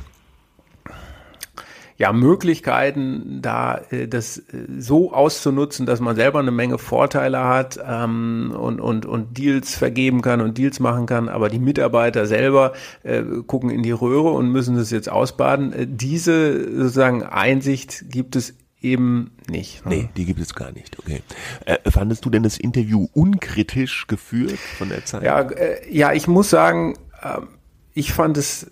ja, 1.99 2.13
Möglichkeiten, 2.13 3.41
da 3.43 3.81
äh, 3.91 4.07
das 4.07 4.39
äh, 4.39 4.43
so 4.79 5.13
auszunutzen, 5.13 5.85
dass 5.85 5.99
man 5.99 6.15
selber 6.15 6.39
eine 6.39 6.53
Menge 6.53 6.79
Vorteile 6.79 7.43
hat 7.43 7.79
ähm, 7.85 8.55
und, 8.57 8.81
und, 8.81 9.05
und 9.05 9.37
Deals 9.37 9.75
vergeben 9.75 10.23
kann 10.23 10.41
und 10.41 10.57
Deals 10.59 10.79
machen 10.79 11.07
kann, 11.07 11.29
aber 11.29 11.49
die 11.49 11.59
Mitarbeiter 11.59 12.27
selber 12.27 12.73
äh, 13.03 13.23
gucken 13.47 13.71
in 13.71 13.83
die 13.83 13.91
Röhre 13.91 14.31
und 14.31 14.51
müssen 14.51 14.77
das 14.77 14.93
jetzt 14.93 15.11
ausbaden. 15.11 15.73
Äh, 15.73 15.87
diese 15.89 16.71
sozusagen 16.77 17.25
Einsicht 17.25 18.05
gibt 18.11 18.37
es 18.37 18.55
eben 18.81 19.33
nicht. 19.51 19.85
Ne? 19.85 19.97
Nee, 19.97 20.09
die 20.17 20.25
gibt 20.25 20.39
es 20.39 20.55
gar 20.55 20.71
nicht. 20.71 21.01
Okay. 21.01 21.23
Äh, 21.65 21.91
fandest 21.91 22.25
du 22.25 22.31
denn 22.31 22.45
das 22.45 22.59
Interview 22.59 23.09
unkritisch 23.13 24.07
geführt 24.07 24.59
von 24.79 24.89
der 24.89 25.05
Zeit? 25.05 25.25
Ja, 25.25 25.41
äh, 25.41 25.81
ja 25.91 26.13
ich 26.13 26.29
muss 26.29 26.49
sagen, 26.49 26.95
äh, 27.23 27.41
ich 27.93 28.13
fand 28.13 28.37
es. 28.37 28.69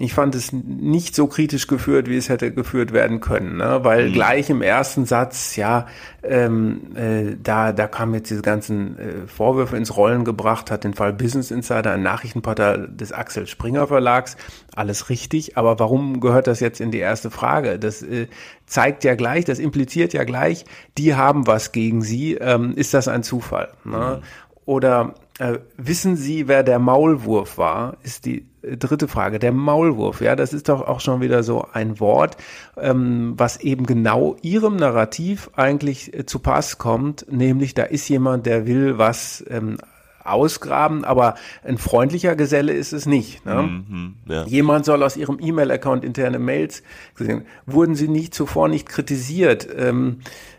Ich 0.00 0.14
fand 0.14 0.36
es 0.36 0.52
nicht 0.52 1.16
so 1.16 1.26
kritisch 1.26 1.66
geführt, 1.66 2.08
wie 2.08 2.16
es 2.16 2.28
hätte 2.28 2.52
geführt 2.52 2.92
werden 2.92 3.20
können, 3.20 3.56
ne? 3.56 3.80
weil 3.82 4.08
mhm. 4.08 4.12
gleich 4.12 4.48
im 4.48 4.62
ersten 4.62 5.06
Satz, 5.06 5.56
ja, 5.56 5.86
ähm, 6.22 6.94
äh, 6.94 7.36
da, 7.42 7.72
da 7.72 7.88
kamen 7.88 8.14
jetzt 8.14 8.30
diese 8.30 8.42
ganzen 8.42 8.96
äh, 8.96 9.26
Vorwürfe 9.26 9.76
ins 9.76 9.96
Rollen 9.96 10.24
gebracht, 10.24 10.70
hat 10.70 10.84
den 10.84 10.94
Fall 10.94 11.12
Business 11.12 11.50
Insider, 11.50 11.92
ein 11.92 12.02
Nachrichtenportal 12.02 12.88
des 12.88 13.12
Axel 13.12 13.48
Springer 13.48 13.88
Verlags, 13.88 14.36
alles 14.76 15.10
richtig, 15.10 15.56
aber 15.58 15.80
warum 15.80 16.20
gehört 16.20 16.46
das 16.46 16.60
jetzt 16.60 16.80
in 16.80 16.92
die 16.92 16.98
erste 16.98 17.32
Frage? 17.32 17.80
Das 17.80 18.00
äh, 18.02 18.28
zeigt 18.66 19.02
ja 19.02 19.16
gleich, 19.16 19.46
das 19.46 19.58
impliziert 19.58 20.12
ja 20.12 20.22
gleich, 20.22 20.64
die 20.96 21.16
haben 21.16 21.48
was 21.48 21.72
gegen 21.72 22.02
sie, 22.02 22.34
ähm, 22.34 22.74
ist 22.76 22.94
das 22.94 23.08
ein 23.08 23.24
Zufall? 23.24 23.70
Ne? 23.84 24.20
Mhm. 24.20 24.24
Oder 24.64 25.14
äh, 25.38 25.58
wissen 25.76 26.16
Sie, 26.16 26.48
wer 26.48 26.62
der 26.62 26.78
Maulwurf 26.78 27.58
war? 27.58 27.96
Ist 28.02 28.26
die 28.26 28.46
dritte 28.62 29.08
Frage, 29.08 29.38
der 29.38 29.52
Maulwurf, 29.52 30.20
ja, 30.20 30.36
das 30.36 30.52
ist 30.52 30.68
doch 30.68 30.82
auch 30.82 31.00
schon 31.00 31.20
wieder 31.20 31.42
so 31.42 31.66
ein 31.72 32.00
Wort, 32.00 32.36
ähm, 32.76 33.34
was 33.36 33.58
eben 33.60 33.86
genau 33.86 34.36
Ihrem 34.42 34.76
Narrativ 34.76 35.50
eigentlich 35.54 36.12
äh, 36.12 36.26
zu 36.26 36.40
Pass 36.40 36.78
kommt, 36.78 37.26
nämlich 37.30 37.74
da 37.74 37.84
ist 37.84 38.08
jemand, 38.08 38.46
der 38.46 38.66
will 38.66 38.98
was 38.98 39.44
ähm, 39.48 39.78
ausgraben, 40.24 41.04
aber 41.04 41.36
ein 41.64 41.78
freundlicher 41.78 42.36
Geselle 42.36 42.72
ist 42.72 42.92
es 42.92 43.06
nicht. 43.06 43.46
Ne? 43.46 43.62
Mhm, 43.62 44.14
ja. 44.26 44.44
Jemand 44.44 44.84
soll 44.84 45.02
aus 45.02 45.16
ihrem 45.16 45.38
E-Mail-Account 45.40 46.04
interne 46.04 46.38
Mails 46.38 46.82
gesehen. 47.16 47.46
Wurden 47.64 47.94
sie 47.94 48.08
nicht 48.08 48.34
zuvor 48.34 48.68
nicht 48.68 48.88
kritisiert? 48.88 49.66
Ähm, 49.74 50.18
äh, 50.20 50.57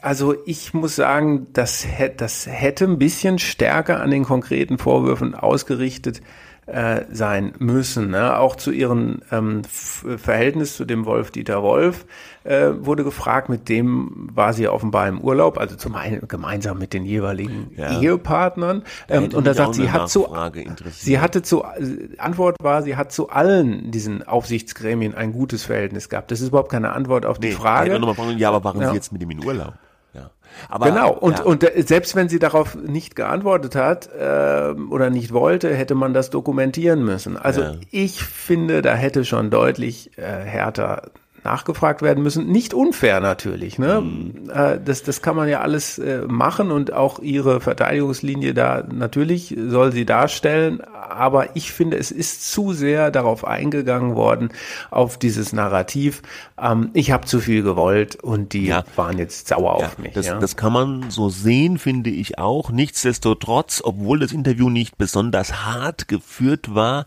also 0.00 0.34
ich 0.46 0.74
muss 0.74 0.96
sagen, 0.96 1.48
das, 1.52 1.86
das 2.16 2.46
hätte 2.46 2.84
ein 2.84 2.98
bisschen 2.98 3.38
stärker 3.38 4.00
an 4.00 4.10
den 4.10 4.24
konkreten 4.24 4.78
Vorwürfen 4.78 5.34
ausgerichtet 5.34 6.20
äh, 6.66 7.02
sein 7.10 7.54
müssen. 7.58 8.10
Ne? 8.10 8.38
Auch 8.38 8.56
zu 8.56 8.70
ihrem 8.70 9.20
ähm, 9.32 9.62
Verhältnis 9.64 10.76
zu 10.76 10.84
dem 10.84 11.06
Wolf 11.06 11.32
Dieter 11.32 11.62
Wolf 11.62 12.06
äh, 12.44 12.70
wurde 12.78 13.02
gefragt, 13.04 13.48
mit 13.48 13.68
dem 13.68 14.28
war 14.32 14.52
sie 14.52 14.68
offenbar 14.68 15.08
im 15.08 15.20
Urlaub, 15.20 15.58
also 15.58 15.76
zum 15.76 15.94
einen 15.96 16.26
gemeinsam 16.28 16.78
mit 16.78 16.92
den 16.92 17.04
jeweiligen 17.04 17.72
ja. 17.76 18.00
Ehepartnern. 18.00 18.84
Ähm, 19.08 19.30
und 19.34 19.46
da 19.46 19.54
sagt 19.54 19.74
sie, 19.74 19.90
hat 19.90 20.08
zu, 20.08 20.28
sie 20.90 21.18
hatte 21.18 21.42
zu, 21.42 21.64
Antwort 22.18 22.56
war, 22.62 22.82
sie 22.82 22.96
hat 22.96 23.12
zu 23.12 23.28
allen 23.28 23.90
diesen 23.90 24.22
Aufsichtsgremien 24.22 25.14
ein 25.14 25.32
gutes 25.32 25.64
Verhältnis 25.64 26.08
gehabt. 26.08 26.30
Das 26.30 26.40
ist 26.40 26.48
überhaupt 26.48 26.70
keine 26.70 26.92
Antwort 26.92 27.26
auf 27.26 27.40
nee, 27.40 27.48
die 27.48 27.54
Frage. 27.54 27.90
Fragen, 27.90 28.38
ja, 28.38 28.48
aber 28.48 28.64
waren 28.64 28.80
ja. 28.80 28.90
Sie 28.90 28.94
jetzt 28.94 29.12
mit 29.12 29.22
ihm 29.22 29.30
in 29.30 29.44
Urlaub? 29.44 29.74
Aber, 30.68 30.86
genau, 30.86 31.12
und, 31.12 31.38
ja. 31.38 31.44
und 31.44 31.66
selbst 31.76 32.14
wenn 32.16 32.28
sie 32.28 32.38
darauf 32.38 32.74
nicht 32.74 33.16
geantwortet 33.16 33.74
hat 33.74 34.08
äh, 34.12 34.74
oder 34.90 35.10
nicht 35.10 35.32
wollte, 35.32 35.74
hätte 35.74 35.94
man 35.94 36.14
das 36.14 36.30
dokumentieren 36.30 37.04
müssen. 37.04 37.36
Also 37.36 37.62
ja. 37.62 37.74
ich 37.90 38.22
finde, 38.22 38.82
da 38.82 38.94
hätte 38.94 39.24
schon 39.24 39.50
deutlich 39.50 40.16
äh, 40.18 40.22
härter 40.22 41.10
nachgefragt 41.44 42.02
werden 42.02 42.22
müssen. 42.22 42.46
Nicht 42.46 42.72
unfair 42.72 43.20
natürlich. 43.20 43.78
Ne? 43.78 44.00
Mhm. 44.00 44.50
Äh, 44.50 44.78
das, 44.84 45.02
das 45.02 45.22
kann 45.22 45.36
man 45.36 45.48
ja 45.48 45.60
alles 45.60 45.98
äh, 45.98 46.22
machen 46.26 46.70
und 46.70 46.92
auch 46.92 47.18
ihre 47.18 47.60
Verteidigungslinie 47.60 48.54
da 48.54 48.84
natürlich 48.92 49.56
soll 49.58 49.92
sie 49.92 50.04
darstellen. 50.04 50.80
Aber 50.80 51.56
ich 51.56 51.72
finde, 51.72 51.98
es 51.98 52.10
ist 52.10 52.50
zu 52.50 52.72
sehr 52.72 53.10
darauf 53.10 53.44
eingegangen 53.44 54.14
worden, 54.14 54.50
auf 54.90 55.18
dieses 55.18 55.52
Narrativ. 55.52 56.22
Ähm, 56.60 56.90
ich 56.94 57.10
habe 57.10 57.26
zu 57.26 57.40
viel 57.40 57.62
gewollt 57.62 58.16
und 58.16 58.52
die 58.52 58.66
ja. 58.66 58.84
waren 58.96 59.18
jetzt 59.18 59.48
sauer 59.48 59.80
ja, 59.80 59.86
auf 59.86 59.98
mich. 59.98 60.12
Das, 60.12 60.26
ja? 60.26 60.38
das 60.38 60.56
kann 60.56 60.72
man 60.72 61.10
so 61.10 61.28
sehen, 61.28 61.78
finde 61.78 62.10
ich 62.10 62.38
auch. 62.38 62.70
Nichtsdestotrotz, 62.70 63.82
obwohl 63.84 64.20
das 64.20 64.32
Interview 64.32 64.70
nicht 64.70 64.96
besonders 64.96 65.64
hart 65.64 66.06
geführt 66.08 66.74
war, 66.74 67.04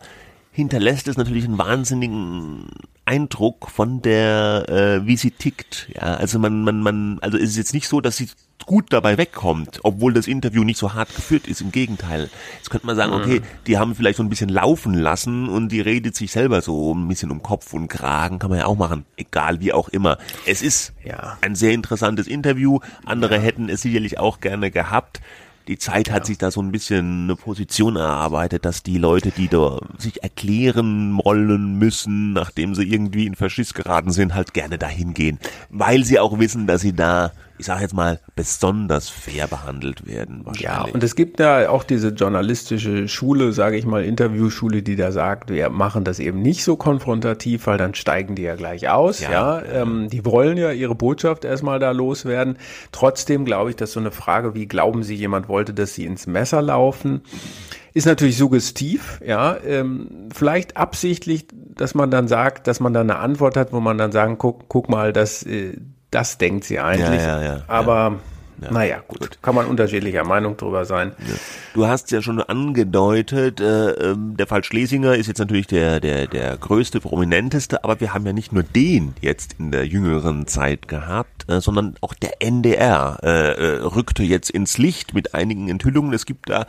hinterlässt 0.56 1.06
es 1.06 1.18
natürlich 1.18 1.44
einen 1.44 1.58
wahnsinnigen 1.58 2.70
Eindruck 3.04 3.68
von 3.70 4.00
der, 4.00 4.64
äh, 4.70 5.06
wie 5.06 5.18
sie 5.18 5.30
tickt. 5.30 5.86
Ja, 5.94 6.14
also 6.14 6.38
man, 6.38 6.64
man, 6.64 6.80
man, 6.80 7.18
also 7.20 7.36
es 7.36 7.50
ist 7.50 7.56
jetzt 7.58 7.74
nicht 7.74 7.86
so, 7.86 8.00
dass 8.00 8.16
sie 8.16 8.30
gut 8.64 8.86
dabei 8.90 9.18
wegkommt, 9.18 9.80
obwohl 9.82 10.14
das 10.14 10.26
Interview 10.26 10.64
nicht 10.64 10.78
so 10.78 10.94
hart 10.94 11.14
geführt 11.14 11.46
ist. 11.46 11.60
Im 11.60 11.72
Gegenteil. 11.72 12.30
Jetzt 12.56 12.70
könnte 12.70 12.86
man 12.86 12.96
sagen, 12.96 13.12
okay, 13.12 13.42
die 13.66 13.76
haben 13.76 13.94
vielleicht 13.94 14.16
so 14.16 14.22
ein 14.22 14.30
bisschen 14.30 14.48
laufen 14.48 14.94
lassen 14.94 15.46
und 15.46 15.70
die 15.70 15.82
redet 15.82 16.16
sich 16.16 16.32
selber 16.32 16.62
so 16.62 16.94
ein 16.94 17.06
bisschen 17.06 17.30
um 17.30 17.42
Kopf 17.42 17.74
und 17.74 17.88
Kragen, 17.88 18.38
kann 18.38 18.48
man 18.48 18.58
ja 18.58 18.64
auch 18.64 18.78
machen. 18.78 19.04
Egal 19.18 19.60
wie 19.60 19.74
auch 19.74 19.90
immer. 19.90 20.16
Es 20.46 20.62
ist 20.62 20.94
ja. 21.04 21.36
ein 21.42 21.54
sehr 21.54 21.72
interessantes 21.72 22.26
Interview. 22.26 22.80
Andere 23.04 23.36
ja. 23.36 23.42
hätten 23.42 23.68
es 23.68 23.82
sicherlich 23.82 24.18
auch 24.18 24.40
gerne 24.40 24.70
gehabt 24.70 25.20
die 25.68 25.78
Zeit 25.78 26.10
hat 26.10 26.20
ja. 26.20 26.24
sich 26.26 26.38
da 26.38 26.50
so 26.50 26.60
ein 26.60 26.72
bisschen 26.72 27.24
eine 27.24 27.36
Position 27.36 27.96
erarbeitet, 27.96 28.64
dass 28.64 28.82
die 28.82 28.98
Leute, 28.98 29.30
die 29.30 29.48
da 29.48 29.80
sich 29.98 30.22
erklären 30.22 31.18
wollen 31.24 31.78
müssen, 31.78 32.32
nachdem 32.32 32.74
sie 32.74 32.84
irgendwie 32.84 33.26
in 33.26 33.34
Verschiss 33.34 33.74
geraten 33.74 34.12
sind, 34.12 34.34
halt 34.34 34.54
gerne 34.54 34.78
dahin 34.78 35.14
gehen, 35.14 35.38
weil 35.70 36.04
sie 36.04 36.18
auch 36.18 36.38
wissen, 36.38 36.66
dass 36.66 36.82
sie 36.82 36.92
da 36.92 37.32
ich 37.58 37.66
sage 37.66 37.82
jetzt 37.82 37.94
mal, 37.94 38.20
besonders 38.34 39.08
fair 39.08 39.46
behandelt 39.46 40.06
werden. 40.06 40.44
Ja, 40.58 40.82
und 40.82 41.02
es 41.02 41.14
gibt 41.14 41.40
da 41.40 41.68
auch 41.68 41.84
diese 41.84 42.08
journalistische 42.08 43.08
Schule, 43.08 43.52
sage 43.52 43.76
ich 43.76 43.86
mal, 43.86 44.04
Interviewschule, 44.04 44.82
die 44.82 44.96
da 44.96 45.12
sagt, 45.12 45.50
wir 45.50 45.70
machen 45.70 46.04
das 46.04 46.18
eben 46.18 46.42
nicht 46.42 46.64
so 46.64 46.76
konfrontativ, 46.76 47.66
weil 47.66 47.78
dann 47.78 47.94
steigen 47.94 48.34
die 48.34 48.42
ja 48.42 48.56
gleich 48.56 48.88
aus. 48.88 49.20
Ja, 49.20 49.30
ja. 49.30 49.62
Ähm, 49.64 50.08
die 50.10 50.24
wollen 50.24 50.56
ja 50.56 50.70
ihre 50.72 50.94
Botschaft 50.94 51.44
erstmal 51.44 51.78
da 51.78 51.92
loswerden. 51.92 52.58
Trotzdem 52.92 53.44
glaube 53.44 53.70
ich, 53.70 53.76
dass 53.76 53.92
so 53.92 54.00
eine 54.00 54.10
Frage, 54.10 54.54
wie 54.54 54.66
glauben 54.66 55.02
Sie, 55.02 55.14
jemand 55.14 55.48
wollte, 55.48 55.74
dass 55.74 55.94
Sie 55.94 56.04
ins 56.04 56.26
Messer 56.26 56.62
laufen, 56.62 57.22
ist 57.96 58.04
natürlich 58.04 58.36
suggestiv, 58.36 59.22
ja, 59.24 59.56
ähm, 59.64 60.28
vielleicht 60.34 60.76
absichtlich, 60.76 61.46
dass 61.50 61.94
man 61.94 62.10
dann 62.10 62.28
sagt, 62.28 62.66
dass 62.66 62.78
man 62.78 62.92
dann 62.92 63.10
eine 63.10 63.20
Antwort 63.20 63.56
hat, 63.56 63.72
wo 63.72 63.80
man 63.80 63.96
dann 63.96 64.12
sagen, 64.12 64.36
guck, 64.36 64.68
guck 64.68 64.90
mal, 64.90 65.14
das, 65.14 65.42
äh, 65.44 65.78
das 66.16 66.38
denkt 66.38 66.64
sie 66.64 66.80
eigentlich. 66.80 67.20
Ja, 67.20 67.42
ja, 67.42 67.56
ja, 67.56 67.62
aber 67.68 68.20
ja. 68.62 68.72
naja, 68.72 69.02
gut. 69.06 69.20
gut. 69.20 69.38
Kann 69.42 69.54
man 69.54 69.66
unterschiedlicher 69.66 70.24
Meinung 70.24 70.56
drüber 70.56 70.86
sein. 70.86 71.12
Ja. 71.18 71.34
Du 71.74 71.86
hast 71.86 72.10
ja 72.10 72.22
schon 72.22 72.40
angedeutet, 72.40 73.60
äh, 73.60 73.90
ähm, 73.90 74.34
der 74.38 74.46
Fall 74.46 74.64
Schlesinger 74.64 75.14
ist 75.14 75.26
jetzt 75.26 75.40
natürlich 75.40 75.66
der, 75.66 76.00
der, 76.00 76.26
der 76.26 76.56
größte, 76.56 77.00
prominenteste, 77.00 77.84
aber 77.84 78.00
wir 78.00 78.14
haben 78.14 78.24
ja 78.24 78.32
nicht 78.32 78.50
nur 78.50 78.62
den 78.62 79.12
jetzt 79.20 79.56
in 79.58 79.72
der 79.72 79.86
jüngeren 79.86 80.46
Zeit 80.46 80.88
gehabt, 80.88 81.50
äh, 81.50 81.60
sondern 81.60 81.96
auch 82.00 82.14
der 82.14 82.40
NDR 82.40 83.18
äh, 83.22 83.28
äh, 83.28 83.82
rückte 83.82 84.22
jetzt 84.22 84.48
ins 84.48 84.78
Licht 84.78 85.12
mit 85.12 85.34
einigen 85.34 85.68
Enthüllungen. 85.68 86.14
Es 86.14 86.24
gibt 86.24 86.48
da 86.48 86.66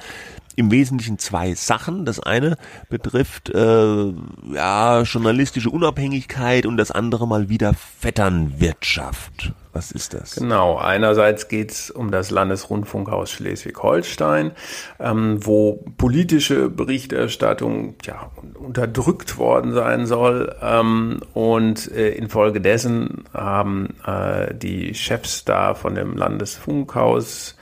im 0.57 0.71
Wesentlichen 0.71 1.19
zwei 1.19 1.53
Sachen. 1.53 2.03
Das 2.03 2.19
eine 2.19 2.57
betrifft 2.89 3.49
äh, 3.49 4.13
ja 4.53 5.01
journalistische 5.03 5.69
Unabhängigkeit 5.69 6.65
und 6.65 6.77
das 6.77 6.91
andere 6.91 7.27
mal 7.27 7.47
wieder 7.47 7.73
Vetternwirtschaft. 7.73 9.53
Was 9.71 9.91
ist 9.91 10.15
das? 10.15 10.35
Genau, 10.35 10.77
einerseits 10.77 11.49
geht 11.49 11.69
es 11.71 11.91
um 11.91 12.09
das 12.09 12.31
Landesrundfunkhaus 12.31 13.29
Schleswig-Holstein, 13.29 14.53
ähm, 14.99 15.45
wo 15.45 15.85
politische 15.97 16.69
Berichterstattung 16.69 17.93
ja, 18.03 18.31
unterdrückt 18.55 19.37
worden 19.37 19.73
sein 19.73 20.07
soll. 20.07 20.55
Ähm, 20.59 21.19
und 21.35 21.91
äh, 21.91 22.09
infolgedessen 22.09 23.25
haben 23.31 23.93
äh, 24.03 24.55
die 24.55 24.95
Chefs 24.95 25.45
da 25.45 25.75
von 25.75 25.93
dem 25.93 26.17
Landesfunkhaus 26.17 27.55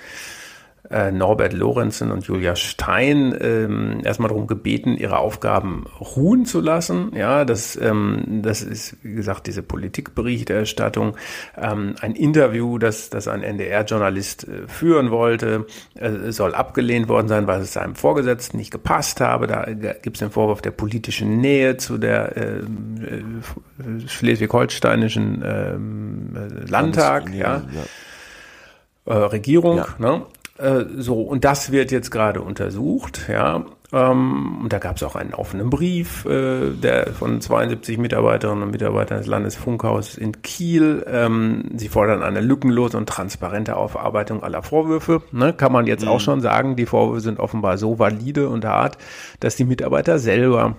äh, 0.95 1.11
Norbert 1.11 1.51
Lorenzen 1.51 2.09
und 2.09 2.25
Julia 2.25 2.55
Stein 2.55 3.37
ähm, 3.41 3.99
erstmal 4.03 4.29
darum 4.29 4.47
gebeten, 4.47 4.95
ihre 4.95 5.17
Aufgaben 5.17 5.83
ruhen 5.99 6.45
zu 6.45 6.61
lassen. 6.61 7.11
Ja, 7.13 7.43
das, 7.43 7.75
ähm, 7.75 8.41
das 8.41 8.61
ist, 8.61 8.95
wie 9.03 9.13
gesagt, 9.13 9.47
diese 9.47 9.61
Politikberichterstattung, 9.61 11.17
ähm, 11.57 11.95
ein 11.99 12.15
Interview, 12.15 12.77
das, 12.77 13.09
das 13.09 13.27
ein 13.27 13.43
NDR-Journalist 13.43 14.47
äh, 14.47 14.67
führen 14.69 15.11
wollte, 15.11 15.65
äh, 15.95 16.31
soll 16.31 16.55
abgelehnt 16.55 17.09
worden 17.09 17.27
sein, 17.27 17.45
weil 17.45 17.59
es 17.59 17.73
seinem 17.73 17.95
Vorgesetzten 17.95 18.57
nicht 18.57 18.71
gepasst 18.71 19.19
habe. 19.19 19.47
Da 19.47 19.65
gibt 20.01 20.15
es 20.15 20.19
den 20.19 20.31
Vorwurf 20.31 20.61
der 20.61 20.71
politischen 20.71 21.41
Nähe 21.41 21.75
zu 21.75 21.97
der 21.97 22.37
äh, 22.37 22.59
äh 22.59 24.07
schleswig-holsteinischen 24.07 25.43
ähm, 25.45 26.35
äh, 26.35 26.69
Landtag, 26.69 27.33
ja. 27.33 27.63
ja. 27.73 29.13
Äh, 29.13 29.17
Regierung. 29.17 29.77
Ja. 29.77 29.87
Ne? 29.99 30.21
Äh, 30.57 30.85
so, 30.97 31.21
und 31.21 31.43
das 31.43 31.71
wird 31.71 31.91
jetzt 31.91 32.11
gerade 32.11 32.41
untersucht, 32.41 33.27
ja. 33.27 33.65
Ähm, 33.91 34.61
und 34.63 34.73
da 34.73 34.79
gab 34.79 34.95
es 34.95 35.03
auch 35.03 35.15
einen 35.15 35.33
offenen 35.33 35.69
Brief 35.69 36.25
äh, 36.25 36.71
der 36.71 37.13
von 37.13 37.39
72 37.39 37.97
Mitarbeiterinnen 37.97 38.63
und 38.63 38.71
Mitarbeitern 38.71 39.19
des 39.19 39.27
Landesfunkhauses 39.27 40.17
in 40.17 40.41
Kiel. 40.41 41.05
Ähm, 41.07 41.71
sie 41.75 41.89
fordern 41.89 42.23
eine 42.23 42.41
lückenlose 42.41 42.97
und 42.97 43.07
transparente 43.07 43.75
Aufarbeitung 43.75 44.43
aller 44.43 44.63
Vorwürfe. 44.63 45.21
Ne, 45.31 45.53
kann 45.53 45.71
man 45.71 45.87
jetzt 45.87 46.03
mhm. 46.03 46.09
auch 46.09 46.19
schon 46.19 46.41
sagen, 46.41 46.75
die 46.75 46.85
Vorwürfe 46.85 47.21
sind 47.21 47.39
offenbar 47.39 47.77
so 47.77 47.99
valide 47.99 48.49
und 48.49 48.65
hart, 48.65 48.97
dass 49.41 49.55
die 49.55 49.65
Mitarbeiter 49.65 50.19
selber 50.19 50.75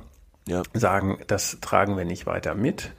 ja. 0.49 0.63
sagen, 0.75 1.19
das 1.27 1.59
tragen 1.61 1.97
wir 1.97 2.05
nicht 2.05 2.27
weiter 2.27 2.55
mit. 2.55 2.93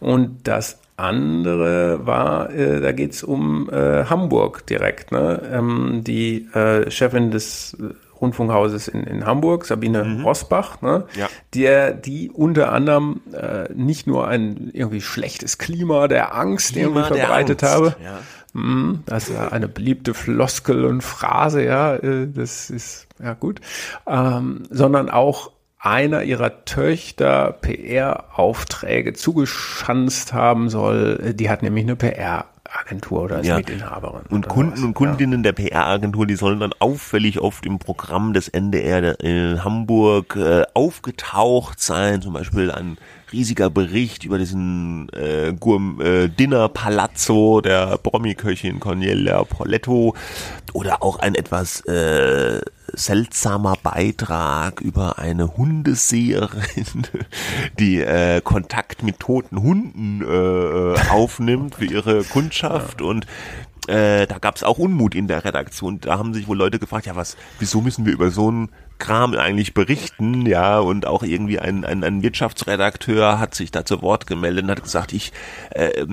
Und 0.00 0.46
das 0.48 0.80
andere 0.96 2.06
war, 2.06 2.50
äh, 2.50 2.80
da 2.80 2.92
geht's 2.92 3.22
um 3.22 3.68
äh, 3.70 4.04
Hamburg 4.04 4.66
direkt. 4.66 5.12
Ne? 5.12 5.42
Ähm, 5.52 6.02
die 6.04 6.48
äh, 6.54 6.90
Chefin 6.90 7.30
des 7.30 7.76
äh, 7.80 7.94
Rundfunkhauses 8.20 8.88
in, 8.88 9.04
in 9.04 9.26
Hamburg, 9.26 9.64
Sabine 9.66 10.04
mhm. 10.04 10.24
Rosbach, 10.24 10.80
ne? 10.82 11.06
ja. 11.16 11.28
der, 11.54 11.92
die 11.92 12.30
unter 12.30 12.72
anderem 12.72 13.22
äh, 13.32 13.72
nicht 13.74 14.06
nur 14.06 14.28
ein 14.28 14.70
irgendwie 14.72 15.00
schlechtes 15.00 15.58
Klima 15.58 16.08
der 16.08 16.34
Angst 16.34 16.72
Klima 16.72 17.00
irgendwie 17.00 17.18
verbreitet 17.18 17.62
habe. 17.62 17.96
Ja. 18.02 18.20
Mm, 18.60 19.02
das 19.06 19.28
ist 19.28 19.36
eine 19.36 19.66
beliebte 19.66 20.14
Floskel 20.14 20.84
und 20.84 21.02
Phrase, 21.02 21.64
ja, 21.64 21.96
äh, 21.96 22.28
das 22.32 22.70
ist 22.70 23.08
ja 23.22 23.34
gut, 23.34 23.60
ähm, 24.06 24.62
sondern 24.70 25.10
auch 25.10 25.50
einer 25.84 26.22
ihrer 26.22 26.64
Töchter 26.64 27.52
PR-Aufträge 27.60 29.12
zugeschanzt 29.12 30.32
haben 30.32 30.70
soll. 30.70 31.34
Die 31.34 31.50
hat 31.50 31.62
nämlich 31.62 31.84
eine 31.84 31.96
PR 31.96 32.46
Agentur 32.74 33.22
oder 33.22 33.36
als 33.36 33.46
ja. 33.46 33.56
Mitinhaberin. 33.56 34.22
Und 34.30 34.48
Kunden 34.48 34.76
sowas. 34.76 34.84
und 34.84 34.94
Kundinnen 34.94 35.44
ja. 35.44 35.52
der 35.52 35.52
PR-Agentur, 35.52 36.26
die 36.26 36.36
sollen 36.36 36.60
dann 36.60 36.72
auffällig 36.78 37.40
oft 37.40 37.66
im 37.66 37.78
Programm 37.78 38.32
des 38.32 38.48
NDR 38.48 39.20
in 39.20 39.62
Hamburg 39.62 40.36
äh, 40.36 40.64
aufgetaucht 40.74 41.80
sein, 41.80 42.22
zum 42.22 42.32
Beispiel 42.32 42.70
ein 42.70 42.96
riesiger 43.34 43.68
Bericht 43.68 44.24
über 44.24 44.38
diesen 44.38 45.08
äh, 45.10 45.52
Gourm, 45.58 46.00
äh, 46.00 46.28
Dinner 46.28 46.68
Palazzo 46.68 47.60
der 47.60 47.98
Promi-Köchin 47.98 48.78
Cornelia 48.78 49.42
Poletto 49.42 50.14
oder 50.72 51.02
auch 51.02 51.18
ein 51.18 51.34
etwas 51.34 51.80
äh, 51.82 52.60
seltsamer 52.92 53.74
Beitrag 53.82 54.80
über 54.80 55.18
eine 55.18 55.56
Hundeseherin, 55.56 57.06
die 57.78 58.00
äh, 58.00 58.40
Kontakt 58.40 59.02
mit 59.02 59.18
toten 59.18 59.60
Hunden 59.60 60.22
äh 60.22 60.94
aufnimmt 61.10 61.76
für 61.76 61.86
ihre 61.86 62.22
Kundschaft 62.22 63.00
ja. 63.00 63.06
und 63.06 63.26
äh, 63.88 64.26
da 64.26 64.38
gab 64.38 64.56
es 64.56 64.62
auch 64.62 64.78
Unmut 64.78 65.14
in 65.14 65.28
der 65.28 65.44
Redaktion. 65.44 66.00
Da 66.00 66.18
haben 66.18 66.34
sich 66.34 66.48
wohl 66.48 66.56
Leute 66.56 66.78
gefragt, 66.78 67.06
ja 67.06 67.16
was, 67.16 67.36
wieso 67.58 67.80
müssen 67.80 68.06
wir 68.06 68.12
über 68.12 68.30
so 68.30 68.48
einen 68.48 68.70
Kram 68.98 69.34
eigentlich 69.34 69.74
berichten, 69.74 70.46
ja, 70.46 70.78
und 70.78 71.06
auch 71.06 71.22
irgendwie 71.24 71.58
ein, 71.58 71.84
ein, 71.84 72.04
ein 72.04 72.22
Wirtschaftsredakteur 72.22 73.38
hat 73.40 73.54
sich 73.54 73.70
da 73.70 73.84
zu 73.84 74.02
Wort 74.02 74.26
gemeldet 74.26 74.64
und 74.64 74.70
hat 74.70 74.82
gesagt, 74.82 75.12
ich 75.12 75.32
äh, 75.70 76.06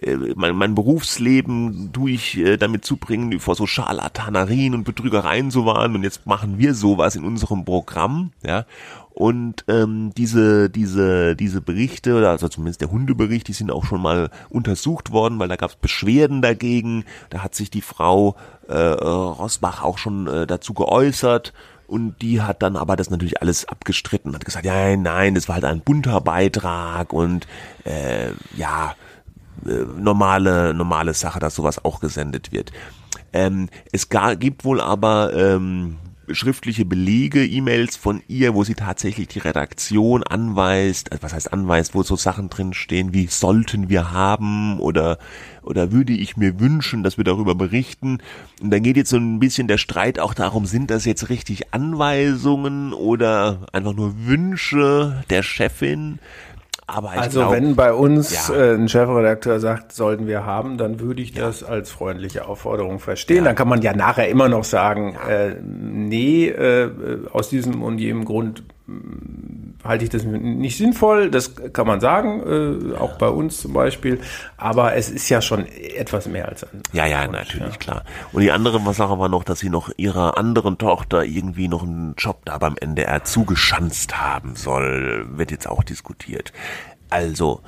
äh, 0.00 0.16
mein, 0.34 0.54
mein 0.54 0.74
Berufsleben 0.74 1.90
tue 1.92 2.10
ich 2.10 2.36
äh, 2.36 2.56
damit 2.56 2.84
zubringen, 2.84 3.40
vor 3.40 3.54
so 3.54 3.66
Scharlatanerien 3.66 4.74
und 4.74 4.84
Betrügereien 4.84 5.50
zu 5.50 5.64
warnen 5.64 5.96
und 5.96 6.02
jetzt 6.02 6.26
machen 6.26 6.58
wir 6.58 6.74
sowas 6.74 7.16
in 7.16 7.24
unserem 7.24 7.64
Programm, 7.64 8.32
ja. 8.44 8.66
Und 9.18 9.64
ähm, 9.66 10.12
diese, 10.14 10.68
diese, 10.68 11.36
diese 11.36 11.62
Berichte, 11.62 12.18
oder 12.18 12.32
also 12.32 12.48
zumindest 12.48 12.82
der 12.82 12.90
Hundebericht, 12.90 13.48
die 13.48 13.54
sind 13.54 13.70
auch 13.70 13.86
schon 13.86 14.02
mal 14.02 14.28
untersucht 14.50 15.10
worden, 15.10 15.38
weil 15.38 15.48
da 15.48 15.56
gab 15.56 15.70
es 15.70 15.76
Beschwerden 15.76 16.42
dagegen. 16.42 17.06
Da 17.30 17.42
hat 17.42 17.54
sich 17.54 17.70
die 17.70 17.80
Frau 17.80 18.36
äh, 18.68 18.76
Rosbach 18.76 19.82
auch 19.82 19.96
schon 19.96 20.26
äh, 20.26 20.46
dazu 20.46 20.74
geäußert. 20.74 21.54
Und 21.86 22.20
die 22.20 22.42
hat 22.42 22.60
dann 22.60 22.76
aber 22.76 22.94
das 22.94 23.08
natürlich 23.08 23.40
alles 23.40 23.66
abgestritten, 23.66 24.34
hat 24.34 24.44
gesagt, 24.44 24.66
ja, 24.66 24.94
nein, 24.98 25.34
das 25.34 25.48
war 25.48 25.54
halt 25.54 25.64
ein 25.64 25.80
bunter 25.80 26.20
Beitrag 26.20 27.14
und 27.14 27.46
äh, 27.84 28.32
ja, 28.54 28.96
äh, 29.64 29.70
normale, 29.98 30.74
normale 30.74 31.14
Sache, 31.14 31.38
dass 31.38 31.54
sowas 31.54 31.82
auch 31.82 32.00
gesendet 32.00 32.52
wird. 32.52 32.70
Ähm, 33.32 33.70
es 33.92 34.10
gar, 34.10 34.36
gibt 34.36 34.66
wohl 34.66 34.78
aber 34.78 35.32
ähm, 35.32 35.96
schriftliche 36.30 36.84
Belege, 36.84 37.44
E-Mails 37.44 37.96
von 37.96 38.22
ihr, 38.28 38.54
wo 38.54 38.64
sie 38.64 38.74
tatsächlich 38.74 39.28
die 39.28 39.38
Redaktion 39.38 40.22
anweist, 40.22 41.12
also 41.12 41.22
was 41.22 41.32
heißt 41.32 41.52
anweist, 41.52 41.94
wo 41.94 42.02
so 42.02 42.16
Sachen 42.16 42.48
drin 42.48 42.74
stehen, 42.74 43.12
wie 43.12 43.26
sollten 43.26 43.88
wir 43.88 44.12
haben 44.12 44.80
oder 44.80 45.18
oder 45.66 45.90
würde 45.90 46.12
ich 46.12 46.36
mir 46.36 46.60
wünschen, 46.60 47.02
dass 47.02 47.16
wir 47.16 47.24
darüber 47.24 47.56
berichten. 47.56 48.18
Und 48.62 48.70
dann 48.70 48.82
geht 48.82 48.96
jetzt 48.96 49.10
so 49.10 49.16
ein 49.16 49.40
bisschen 49.40 49.66
der 49.66 49.78
Streit 49.78 50.20
auch 50.20 50.32
darum, 50.32 50.64
sind 50.64 50.90
das 50.90 51.04
jetzt 51.04 51.28
richtig 51.28 51.74
Anweisungen 51.74 52.92
oder 52.92 53.66
einfach 53.72 53.92
nur 53.92 54.14
Wünsche 54.26 55.24
der 55.28 55.42
Chefin? 55.42 56.20
Aber 56.88 57.10
also 57.10 57.40
glaub, 57.40 57.52
wenn 57.52 57.74
bei 57.74 57.92
uns 57.92 58.48
ja. 58.48 58.54
äh, 58.54 58.74
ein 58.74 58.88
Chefredakteur 58.88 59.58
sagt, 59.58 59.92
sollten 59.92 60.28
wir 60.28 60.46
haben, 60.46 60.78
dann 60.78 61.00
würde 61.00 61.20
ich 61.20 61.34
ja. 61.34 61.46
das 61.46 61.64
als 61.64 61.90
freundliche 61.90 62.46
Aufforderung 62.46 63.00
verstehen. 63.00 63.38
Ja. 63.38 63.44
Dann 63.44 63.56
kann 63.56 63.68
man 63.68 63.82
ja 63.82 63.92
nachher 63.92 64.28
immer 64.28 64.48
noch 64.48 64.62
sagen, 64.62 65.16
äh, 65.28 65.56
nee, 65.60 66.46
äh, 66.46 66.90
aus 67.32 67.48
diesem 67.48 67.82
und 67.82 67.98
jenem 67.98 68.24
Grund 68.24 68.62
halte 69.88 70.04
ich 70.04 70.10
das 70.10 70.24
nicht 70.24 70.76
sinnvoll, 70.76 71.30
das 71.30 71.54
kann 71.72 71.86
man 71.86 72.00
sagen, 72.00 72.92
äh, 72.94 72.96
auch 72.96 73.18
bei 73.18 73.28
uns 73.28 73.60
zum 73.60 73.72
Beispiel, 73.72 74.20
aber 74.56 74.94
es 74.94 75.10
ist 75.10 75.28
ja 75.28 75.40
schon 75.40 75.66
etwas 75.66 76.26
mehr 76.26 76.48
als 76.48 76.64
ein. 76.64 76.82
Ja, 76.92 77.06
ja, 77.06 77.26
Wunsch, 77.26 77.32
natürlich, 77.32 77.74
ja. 77.74 77.78
klar. 77.78 78.04
Und 78.32 78.42
die 78.42 78.50
andere 78.50 78.80
Sache 78.94 79.18
war 79.18 79.28
noch, 79.28 79.44
dass 79.44 79.60
sie 79.60 79.70
noch 79.70 79.90
ihrer 79.96 80.38
anderen 80.38 80.78
Tochter 80.78 81.24
irgendwie 81.24 81.68
noch 81.68 81.82
einen 81.82 82.14
Job 82.16 82.40
da 82.44 82.58
beim 82.58 82.76
NDR 82.76 83.24
zugeschanzt 83.24 84.20
haben 84.20 84.56
soll, 84.56 85.26
wird 85.30 85.50
jetzt 85.50 85.68
auch 85.68 85.82
diskutiert. 85.82 86.52
Also, 87.10 87.60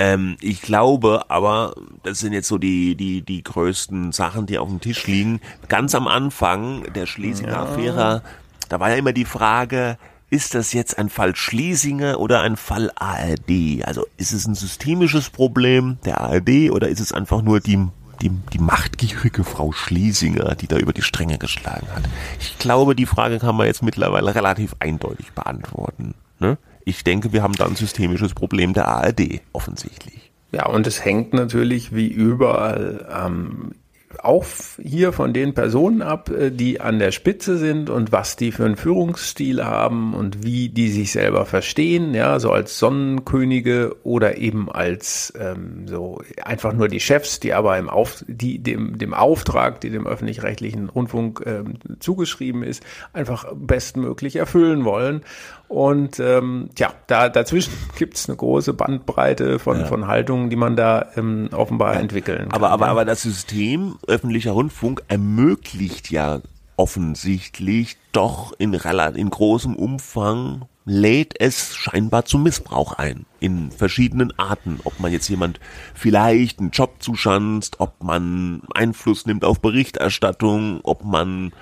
ähm, 0.00 0.36
ich 0.40 0.62
glaube 0.62 1.24
aber, 1.28 1.74
das 2.02 2.20
sind 2.20 2.32
jetzt 2.32 2.48
so 2.48 2.56
die, 2.56 2.96
die, 2.96 3.20
die 3.20 3.44
größten 3.44 4.12
Sachen, 4.12 4.46
die 4.46 4.58
auf 4.58 4.68
dem 4.68 4.80
Tisch 4.80 5.06
liegen. 5.06 5.40
Ganz 5.68 5.94
am 5.94 6.08
Anfang 6.08 6.84
der 6.94 7.04
Schlesinger 7.04 7.52
ja. 7.52 7.62
Affäre, 7.64 8.22
da 8.70 8.80
war 8.80 8.88
ja 8.88 8.96
immer 8.96 9.12
die 9.12 9.26
Frage, 9.26 9.98
ist 10.30 10.54
das 10.54 10.72
jetzt 10.72 10.96
ein 10.98 11.08
Fall 11.08 11.34
Schlesinger 11.34 12.20
oder 12.20 12.40
ein 12.40 12.56
Fall 12.56 12.90
ARD? 12.94 13.84
Also 13.84 14.06
ist 14.16 14.32
es 14.32 14.46
ein 14.46 14.54
systemisches 14.54 15.28
Problem 15.28 15.98
der 16.04 16.20
ARD 16.20 16.70
oder 16.70 16.88
ist 16.88 17.00
es 17.00 17.12
einfach 17.12 17.42
nur 17.42 17.60
die, 17.60 17.88
die, 18.22 18.30
die 18.52 18.58
machtgierige 18.58 19.42
Frau 19.42 19.72
Schlesinger, 19.72 20.54
die 20.54 20.68
da 20.68 20.78
über 20.78 20.92
die 20.92 21.02
Stränge 21.02 21.38
geschlagen 21.38 21.88
hat? 21.94 22.04
Ich 22.38 22.58
glaube, 22.58 22.94
die 22.94 23.06
Frage 23.06 23.40
kann 23.40 23.56
man 23.56 23.66
jetzt 23.66 23.82
mittlerweile 23.82 24.34
relativ 24.34 24.76
eindeutig 24.78 25.32
beantworten. 25.32 26.14
Ne? 26.38 26.56
Ich 26.84 27.02
denke, 27.02 27.32
wir 27.32 27.42
haben 27.42 27.54
da 27.54 27.66
ein 27.66 27.76
systemisches 27.76 28.32
Problem 28.32 28.72
der 28.72 28.86
ARD, 28.86 29.40
offensichtlich. 29.52 30.30
Ja, 30.52 30.66
und 30.66 30.86
es 30.86 31.04
hängt 31.04 31.32
natürlich 31.32 31.94
wie 31.94 32.08
überall 32.08 33.06
ähm, 33.12 33.72
auch 34.18 34.44
hier 34.82 35.12
von 35.12 35.32
den 35.32 35.54
Personen 35.54 36.02
ab, 36.02 36.30
äh, 36.30 36.50
die 36.50 36.80
an 36.80 36.98
der 36.98 37.12
Spitze 37.12 37.56
sind 37.58 37.90
und 37.90 38.12
was 38.12 38.36
die 38.36 38.52
für 38.52 38.64
einen 38.64 38.76
Führungsstil 38.76 39.64
haben 39.64 40.14
und 40.14 40.44
wie 40.44 40.68
die 40.68 40.88
sich 40.88 41.12
selber 41.12 41.46
verstehen, 41.46 42.14
ja, 42.14 42.40
so 42.40 42.50
als 42.50 42.78
Sonnenkönige 42.78 43.96
oder 44.02 44.36
eben 44.38 44.70
als 44.70 45.32
ähm, 45.38 45.86
so 45.86 46.22
einfach 46.42 46.72
nur 46.72 46.88
die 46.88 47.00
Chefs, 47.00 47.40
die 47.40 47.54
aber 47.54 47.78
im 47.78 47.88
Auf, 47.88 48.24
die 48.26 48.58
dem 48.58 48.98
dem 48.98 49.14
Auftrag, 49.14 49.80
die 49.80 49.90
dem 49.90 50.06
öffentlich-rechtlichen 50.06 50.88
Rundfunk 50.88 51.42
ähm, 51.46 51.74
zugeschrieben 52.00 52.62
ist, 52.62 52.82
einfach 53.12 53.46
bestmöglich 53.54 54.36
erfüllen 54.36 54.84
wollen. 54.84 55.22
Und 55.70 56.18
ähm, 56.18 56.70
ja, 56.78 56.92
da 57.06 57.28
dazwischen 57.28 57.72
gibt's 57.96 58.28
eine 58.28 58.36
große 58.36 58.72
Bandbreite 58.74 59.60
von, 59.60 59.78
ja. 59.78 59.86
von 59.86 60.08
Haltungen, 60.08 60.50
die 60.50 60.56
man 60.56 60.74
da 60.74 61.10
ähm, 61.16 61.48
offenbar 61.52 61.94
ja. 61.94 62.00
entwickeln 62.00 62.48
kann. 62.48 62.50
Aber, 62.50 62.70
aber, 62.70 62.88
aber 62.88 63.04
das 63.04 63.22
System 63.22 63.96
öffentlicher 64.08 64.50
Rundfunk 64.50 65.04
ermöglicht 65.06 66.10
ja 66.10 66.40
offensichtlich 66.76 67.98
doch 68.10 68.52
in, 68.58 68.74
in 68.74 69.30
großem 69.30 69.76
Umfang 69.76 70.64
lädt 70.86 71.38
es 71.38 71.76
scheinbar 71.76 72.24
zum 72.24 72.42
Missbrauch 72.42 72.94
ein. 72.94 73.24
In 73.38 73.70
verschiedenen 73.70 74.36
Arten. 74.40 74.80
Ob 74.82 74.98
man 74.98 75.12
jetzt 75.12 75.28
jemand 75.28 75.60
vielleicht 75.94 76.58
einen 76.58 76.70
Job 76.70 76.96
zuschanzt, 76.98 77.76
ob 77.78 78.02
man 78.02 78.62
Einfluss 78.74 79.24
nimmt 79.24 79.44
auf 79.44 79.60
Berichterstattung, 79.60 80.80
ob 80.82 81.04
man 81.04 81.52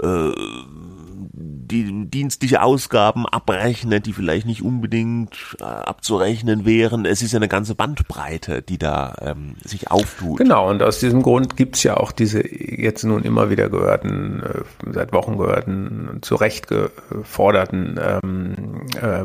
äh, 0.00 0.30
die 1.70 2.08
dienstliche 2.10 2.62
Ausgaben 2.62 3.26
abrechnet, 3.26 4.06
die 4.06 4.12
vielleicht 4.12 4.46
nicht 4.46 4.62
unbedingt 4.62 5.56
äh, 5.60 5.64
abzurechnen 5.64 6.64
wären. 6.64 7.04
Es 7.04 7.22
ist 7.22 7.32
ja 7.32 7.38
eine 7.38 7.48
ganze 7.48 7.74
Bandbreite, 7.74 8.62
die 8.62 8.78
da 8.78 9.14
ähm, 9.20 9.54
sich 9.64 9.90
auftut. 9.90 10.38
Genau, 10.38 10.68
und 10.68 10.82
aus 10.82 11.00
diesem 11.00 11.22
Grund 11.22 11.56
gibt's 11.56 11.82
ja 11.82 11.96
auch 11.96 12.12
diese 12.12 12.42
jetzt 12.46 13.04
nun 13.04 13.22
immer 13.22 13.50
wieder 13.50 13.68
gehörten, 13.68 14.42
äh, 14.42 14.92
seit 14.92 15.12
Wochen 15.12 15.38
gehörten, 15.38 16.18
zu 16.22 16.34
Recht 16.34 16.66
geforderten 16.68 17.98
ähm, 18.02 18.86
äh, 19.00 19.24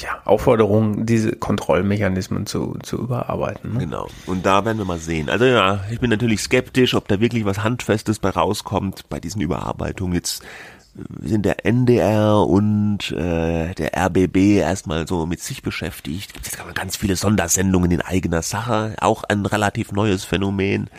ja, 0.00 0.20
Aufforderung, 0.24 1.06
diese 1.06 1.36
Kontrollmechanismen 1.36 2.46
zu, 2.46 2.76
zu 2.82 2.98
überarbeiten. 2.98 3.74
Ne? 3.74 3.80
Genau. 3.80 4.08
Und 4.26 4.44
da 4.46 4.64
werden 4.64 4.78
wir 4.78 4.84
mal 4.84 4.98
sehen. 4.98 5.28
Also 5.28 5.44
ja, 5.44 5.80
ich 5.90 6.00
bin 6.00 6.10
natürlich 6.10 6.40
skeptisch, 6.40 6.94
ob 6.94 7.08
da 7.08 7.20
wirklich 7.20 7.44
was 7.44 7.62
Handfestes 7.62 8.18
bei 8.18 8.30
rauskommt 8.30 9.08
bei 9.08 9.20
diesen 9.20 9.40
Überarbeitungen. 9.42 10.14
Jetzt 10.14 10.42
sind 11.20 11.46
der 11.46 11.64
NDR 11.64 12.46
und 12.46 13.10
äh, 13.12 13.74
der 13.74 13.96
RBB 13.96 14.58
erstmal 14.58 15.06
so 15.06 15.24
mit 15.26 15.40
sich 15.40 15.62
beschäftigt. 15.62 16.32
Jetzt 16.36 16.56
kann 16.56 16.66
man 16.66 16.74
ganz 16.74 16.96
viele 16.96 17.16
Sondersendungen 17.16 17.90
in 17.90 18.02
eigener 18.02 18.42
Sache, 18.42 18.94
auch 19.00 19.24
ein 19.24 19.46
relativ 19.46 19.92
neues 19.92 20.24
Phänomen. 20.24 20.90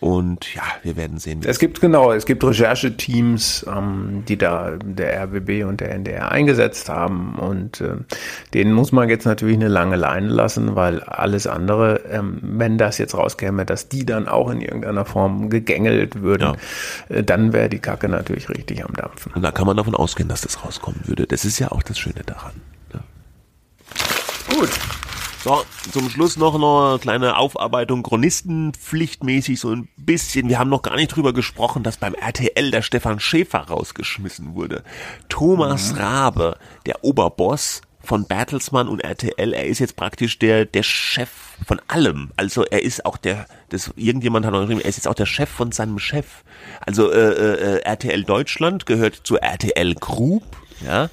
Und 0.00 0.54
ja, 0.54 0.62
wir 0.82 0.96
werden 0.96 1.18
sehen. 1.18 1.42
Es 1.44 1.58
gibt 1.58 1.82
genau, 1.82 2.10
es 2.12 2.24
gibt 2.24 2.42
Rechercheteams, 2.42 3.66
ähm, 3.68 4.24
die 4.26 4.38
da 4.38 4.78
der 4.82 5.24
RBB 5.24 5.66
und 5.66 5.82
der 5.82 5.90
NDR 5.90 6.32
eingesetzt 6.32 6.88
haben 6.88 7.38
und 7.38 7.82
äh, 7.82 7.96
denen 8.54 8.72
muss 8.72 8.92
man 8.92 9.10
jetzt 9.10 9.26
natürlich 9.26 9.56
eine 9.56 9.68
lange 9.68 9.96
Leine 9.96 10.28
lassen, 10.28 10.74
weil 10.74 11.00
alles 11.02 11.46
andere, 11.46 12.00
ähm, 12.10 12.38
wenn 12.40 12.78
das 12.78 12.96
jetzt 12.96 13.14
rauskäme, 13.14 13.66
dass 13.66 13.90
die 13.90 14.06
dann 14.06 14.26
auch 14.26 14.48
in 14.48 14.62
irgendeiner 14.62 15.04
Form 15.04 15.50
gegängelt 15.50 16.22
würden, 16.22 16.54
ja. 17.10 17.16
äh, 17.16 17.22
dann 17.22 17.52
wäre 17.52 17.68
die 17.68 17.80
Kacke 17.80 18.08
natürlich 18.08 18.48
richtig 18.48 18.82
am 18.82 18.94
Dampfen. 18.94 19.32
Und 19.34 19.42
da 19.42 19.50
kann 19.50 19.66
man 19.66 19.76
davon 19.76 19.94
ausgehen, 19.94 20.30
dass 20.30 20.40
das 20.40 20.64
rauskommen 20.64 21.00
würde. 21.04 21.26
Das 21.26 21.44
ist 21.44 21.58
ja 21.58 21.72
auch 21.72 21.82
das 21.82 21.98
Schöne 21.98 22.22
daran. 22.24 22.52
Ja. 22.94 23.00
Gut. 24.54 24.70
So, 25.42 25.64
zum 25.90 26.10
Schluss 26.10 26.36
noch 26.36 26.54
eine 26.54 26.98
kleine 26.98 27.38
Aufarbeitung, 27.38 28.02
chronistenpflichtmäßig 28.02 29.58
so 29.58 29.70
ein 29.70 29.88
bisschen. 29.96 30.50
Wir 30.50 30.58
haben 30.58 30.68
noch 30.68 30.82
gar 30.82 30.96
nicht 30.96 31.16
drüber 31.16 31.32
gesprochen, 31.32 31.82
dass 31.82 31.96
beim 31.96 32.12
RTL 32.12 32.70
der 32.70 32.82
Stefan 32.82 33.20
Schäfer 33.20 33.60
rausgeschmissen 33.60 34.54
wurde. 34.54 34.84
Thomas 35.30 35.92
mhm. 35.92 35.98
Rabe, 35.98 36.58
der 36.84 37.04
Oberboss 37.04 37.80
von 38.02 38.26
Bertelsmann 38.26 38.86
und 38.86 39.00
RTL, 39.00 39.54
er 39.54 39.64
ist 39.64 39.78
jetzt 39.78 39.96
praktisch 39.96 40.38
der, 40.38 40.66
der 40.66 40.82
Chef 40.82 41.30
von 41.66 41.80
allem. 41.88 42.32
Also 42.36 42.64
er 42.64 42.82
ist 42.82 43.06
auch 43.06 43.16
der, 43.16 43.46
das, 43.70 43.92
irgendjemand 43.96 44.44
hat 44.44 44.52
noch 44.52 44.60
geschrieben, 44.60 44.82
er 44.82 44.90
ist 44.90 44.96
jetzt 44.96 45.08
auch 45.08 45.14
der 45.14 45.26
Chef 45.26 45.48
von 45.48 45.72
seinem 45.72 45.98
Chef. 45.98 46.26
Also 46.84 47.10
äh, 47.10 47.16
äh, 47.16 47.80
RTL 47.82 48.24
Deutschland 48.24 48.84
gehört 48.84 49.20
zur 49.24 49.42
RTL 49.42 49.94
Group, 49.94 50.44
ja, 50.84 51.08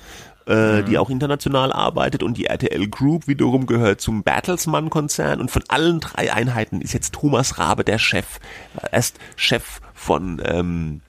äh, 0.48 0.82
mhm. 0.82 0.86
die 0.86 0.98
auch 0.98 1.10
international 1.10 1.72
arbeitet 1.74 2.24
und 2.24 2.38
die 2.38 2.46
RTL 2.46 2.88
Group 2.88 3.28
wiederum 3.28 3.66
gehört 3.66 4.02
zum 4.02 4.24
Bertelsmann-Konzern 4.24 5.40
und 5.40 5.52
von 5.52 5.64
allen 5.68 6.00
drei 6.00 6.32
Einheiten 6.32 6.82
ist 6.82 6.94
jetzt 6.94 7.14
Thomas 7.14 7.58
Rabe 7.58 7.84
der 7.84 8.00
Chef. 8.00 8.40
Erst 8.92 9.18
Chef 9.36 9.82
von 9.94 10.42
ähm, 10.44 11.02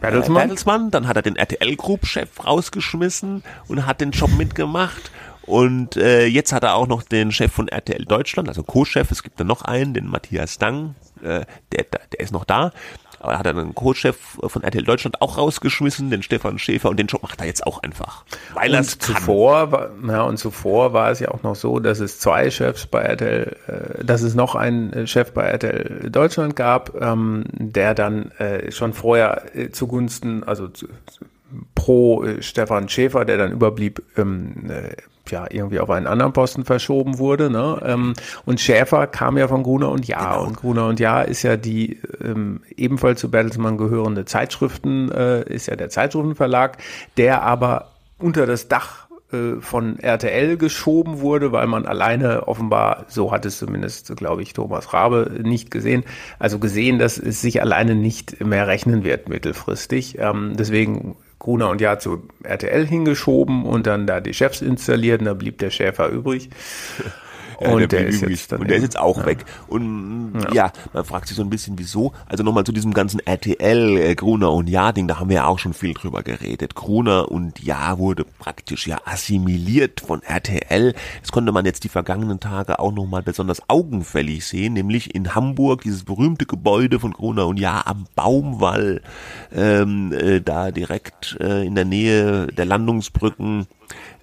Bertelsmann? 0.00 0.36
Äh, 0.36 0.40
Bertelsmann, 0.40 0.90
dann 0.90 1.06
hat 1.06 1.16
er 1.16 1.22
den 1.22 1.36
RTL 1.36 1.76
Group 1.76 2.06
Chef 2.06 2.44
rausgeschmissen 2.44 3.42
und 3.68 3.86
hat 3.86 4.00
den 4.00 4.10
Job 4.10 4.30
mitgemacht. 4.36 5.10
Und 5.42 5.96
äh, 5.96 6.26
jetzt 6.26 6.52
hat 6.52 6.62
er 6.62 6.74
auch 6.74 6.86
noch 6.86 7.02
den 7.02 7.32
Chef 7.32 7.52
von 7.52 7.68
RTL 7.68 8.04
Deutschland, 8.04 8.48
also 8.48 8.62
Co-Chef. 8.62 9.10
Es 9.10 9.22
gibt 9.22 9.40
da 9.40 9.44
noch 9.44 9.62
einen, 9.62 9.94
den 9.94 10.06
Matthias 10.06 10.58
Dang, 10.58 10.94
äh, 11.22 11.44
der, 11.72 11.84
der 12.12 12.20
ist 12.20 12.32
noch 12.32 12.44
da. 12.44 12.72
Aber 13.20 13.38
hat 13.38 13.46
er 13.46 13.56
einen 13.56 13.74
Co-Chef 13.74 14.16
von 14.42 14.62
RTL 14.62 14.82
Deutschland 14.82 15.20
auch 15.20 15.38
rausgeschmissen, 15.38 16.10
den 16.10 16.22
Stefan 16.22 16.58
Schäfer, 16.58 16.88
und 16.88 16.98
den 16.98 17.06
Job 17.06 17.22
macht 17.22 17.40
er 17.40 17.46
jetzt 17.46 17.66
auch 17.66 17.82
einfach. 17.82 18.24
Weil 18.54 18.74
er 18.74 18.82
zuvor, 18.82 19.70
war, 19.72 19.90
ja, 20.08 20.22
und 20.22 20.38
zuvor 20.38 20.92
war 20.92 21.10
es 21.10 21.20
ja 21.20 21.28
auch 21.28 21.42
noch 21.42 21.54
so, 21.54 21.78
dass 21.80 22.00
es 22.00 22.18
zwei 22.18 22.50
Chefs 22.50 22.86
bei 22.86 23.02
RTL, 23.02 23.56
äh, 23.66 24.04
dass 24.04 24.22
es 24.22 24.34
noch 24.34 24.54
einen 24.54 25.06
Chef 25.06 25.32
bei 25.32 25.42
RTL 25.42 26.10
Deutschland 26.10 26.56
gab, 26.56 27.00
ähm, 27.00 27.44
der 27.52 27.94
dann 27.94 28.30
äh, 28.32 28.72
schon 28.72 28.94
vorher 28.94 29.54
äh, 29.54 29.70
zugunsten, 29.70 30.42
also 30.42 30.68
zu, 30.68 30.88
pro 31.74 32.24
äh, 32.24 32.42
Stefan 32.42 32.88
Schäfer, 32.88 33.24
der 33.24 33.38
dann 33.38 33.52
überblieb, 33.52 34.02
ähm, 34.16 34.70
äh, 34.70 34.96
ja 35.30 35.46
irgendwie 35.50 35.80
auf 35.80 35.90
einen 35.90 36.06
anderen 36.06 36.32
Posten 36.32 36.64
verschoben 36.64 37.18
wurde. 37.18 37.50
Ne? 37.50 37.80
Ähm, 37.84 38.12
und 38.44 38.60
Schäfer 38.60 39.06
kam 39.06 39.38
ja 39.38 39.48
von 39.48 39.62
Gruner 39.62 39.90
und 39.90 40.06
Jahr. 40.06 40.38
Genau. 40.38 40.46
Und 40.48 40.56
Gruner 40.56 40.86
und 40.86 41.00
Jahr 41.00 41.26
ist 41.26 41.42
ja 41.42 41.56
die 41.56 42.00
ähm, 42.22 42.62
ebenfalls 42.76 43.20
zu 43.20 43.30
Bertelsmann 43.30 43.78
gehörende 43.78 44.24
Zeitschriften, 44.24 45.10
äh, 45.10 45.42
ist 45.42 45.66
ja 45.66 45.76
der 45.76 45.90
Zeitschriftenverlag, 45.90 46.78
der 47.16 47.42
aber 47.42 47.92
unter 48.18 48.46
das 48.46 48.68
Dach 48.68 49.08
äh, 49.32 49.60
von 49.60 49.98
RTL 49.98 50.56
geschoben 50.56 51.20
wurde, 51.20 51.52
weil 51.52 51.66
man 51.66 51.86
alleine 51.86 52.48
offenbar, 52.48 53.04
so 53.08 53.30
hat 53.32 53.46
es 53.46 53.58
zumindest, 53.58 54.16
glaube 54.16 54.42
ich, 54.42 54.52
Thomas 54.52 54.92
Rabe 54.92 55.38
nicht 55.42 55.70
gesehen, 55.70 56.04
also 56.38 56.58
gesehen, 56.58 56.98
dass 56.98 57.18
es 57.18 57.40
sich 57.40 57.62
alleine 57.62 57.94
nicht 57.94 58.44
mehr 58.44 58.66
rechnen 58.66 59.04
wird 59.04 59.28
mittelfristig. 59.28 60.18
Ähm, 60.18 60.54
deswegen 60.56 61.16
Gruner 61.40 61.70
und 61.70 61.80
Jahr 61.80 61.98
zu 61.98 62.22
RTL 62.44 62.86
hingeschoben 62.86 63.64
und 63.64 63.88
dann 63.88 64.06
da 64.06 64.20
die 64.20 64.34
Chefs 64.34 64.60
installiert 64.60 65.20
und 65.20 65.24
da 65.24 65.34
blieb 65.34 65.58
der 65.58 65.70
Schäfer 65.70 66.08
übrig. 66.08 66.50
Ja, 67.60 67.72
und, 67.72 67.80
der, 67.80 67.88
der 67.88 68.06
ist 68.06 68.22
jetzt 68.22 68.52
und 68.52 68.68
der 68.68 68.78
ist 68.78 68.82
jetzt 68.82 68.98
auch 68.98 69.18
ja. 69.18 69.26
weg. 69.26 69.44
Und 69.68 70.32
ja. 70.44 70.52
ja. 70.52 70.72
man 70.94 71.04
fragt 71.04 71.28
sich 71.28 71.36
so 71.36 71.42
ein 71.42 71.50
bisschen, 71.50 71.78
wieso. 71.78 72.12
Also 72.26 72.42
nochmal 72.42 72.64
zu 72.64 72.72
diesem 72.72 72.94
ganzen 72.94 73.20
RTL, 73.20 73.98
äh, 73.98 74.14
Gruner 74.14 74.52
und 74.52 74.68
Ja-Ding, 74.68 75.08
da 75.08 75.20
haben 75.20 75.28
wir 75.28 75.36
ja 75.36 75.46
auch 75.46 75.58
schon 75.58 75.74
viel 75.74 75.92
drüber 75.92 76.22
geredet. 76.22 76.74
Gruner 76.74 77.30
und 77.30 77.62
Ja 77.62 77.98
wurde 77.98 78.24
praktisch 78.24 78.86
ja 78.86 78.98
assimiliert 79.04 80.00
von 80.00 80.22
RTL. 80.22 80.94
Das 81.20 81.32
konnte 81.32 81.52
man 81.52 81.66
jetzt 81.66 81.84
die 81.84 81.90
vergangenen 81.90 82.40
Tage 82.40 82.78
auch 82.78 82.92
nochmal 82.92 83.22
besonders 83.22 83.68
augenfällig 83.68 84.46
sehen, 84.46 84.72
nämlich 84.72 85.14
in 85.14 85.34
Hamburg, 85.34 85.82
dieses 85.82 86.04
berühmte 86.04 86.46
Gebäude 86.46 86.98
von 86.98 87.12
Gruner 87.12 87.46
und 87.46 87.58
Ja 87.58 87.82
am 87.84 88.06
Baumwall, 88.14 89.02
ähm, 89.54 90.12
äh, 90.12 90.40
da 90.40 90.70
direkt 90.70 91.36
äh, 91.40 91.66
in 91.66 91.74
der 91.74 91.84
Nähe 91.84 92.46
der 92.46 92.64
Landungsbrücken 92.64 93.66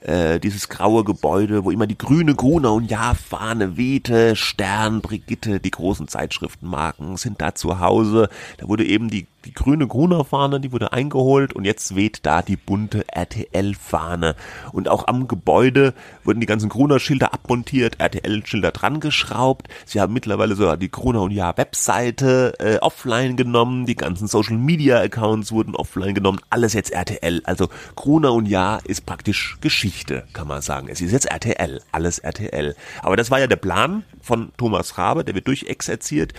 äh, 0.02 0.40
dieses 0.40 0.70
graue 0.70 1.04
Gebäude, 1.04 1.64
wo 1.64 1.72
immer 1.72 1.88
die 1.88 1.98
grüne 1.98 2.36
Gruner 2.36 2.74
und 2.74 2.90
Ja-Fahne 2.90 3.78
wehte, 3.78 4.36
Stern, 4.36 5.02
Brigitte, 5.02 5.60
die 5.60 5.72
großen 5.72 6.08
Zeitschriftenmarken 6.08 7.18
sind 7.18 7.42
da 7.42 7.56
zu 7.56 7.80
Hause. 7.80 8.30
Da 8.58 8.68
wurde 8.68 8.86
eben 8.86 9.10
die 9.10 9.28
die 9.48 9.54
grüne 9.54 9.88
Gruner-Fahne, 9.88 10.60
die 10.60 10.72
wurde 10.72 10.92
eingeholt 10.92 11.54
und 11.54 11.64
jetzt 11.64 11.96
weht 11.96 12.26
da 12.26 12.42
die 12.42 12.58
bunte 12.58 13.06
RTL-Fahne. 13.08 14.36
Und 14.74 14.90
auch 14.90 15.08
am 15.08 15.28
Gebäude 15.28 15.94
wurden 16.24 16.42
die 16.42 16.46
ganzen 16.46 16.70
Gruner-Schilder 16.70 17.34
abmontiert, 17.34 18.00
RTL-Schilder 18.00 18.72
dran 18.72 19.00
geschraubt. 19.00 19.70
Sie 19.86 20.02
haben 20.02 20.14
mittlerweile 20.14 20.56
sogar 20.56 20.76
die 20.76 20.92
Gruner 20.92 21.22
und 21.22 21.32
Ja 21.32 21.56
Webseite 21.58 22.54
äh, 22.60 22.78
offline 22.80 23.38
genommen, 23.38 23.86
die 23.86 23.96
ganzen 23.96 24.28
Social-Media-Accounts 24.28 25.52
wurden 25.52 25.76
offline 25.76 26.14
genommen, 26.14 26.40
alles 26.50 26.74
jetzt 26.74 26.92
RTL. 26.92 27.42
Also 27.46 27.70
Gruner 27.96 28.34
und 28.34 28.48
Ja 28.48 28.78
ist 28.84 29.06
praktisch 29.06 29.57
Geschichte, 29.62 30.28
kann 30.34 30.48
man 30.48 30.62
sagen. 30.62 30.88
Es 30.90 31.02
ist 31.02 31.12
jetzt 31.12 31.26
RTL, 31.26 31.82
alles 31.92 32.20
RTL. 32.20 32.76
Aber 33.02 33.16
das 33.16 33.32
war 33.32 33.40
ja 33.40 33.48
der 33.48 33.56
Plan 33.56 34.04
von 34.22 34.52
Thomas 34.58 34.98
Rabe, 34.98 35.24
der 35.24 35.36
wird 35.36 35.48
durchexerziert. 35.48 36.34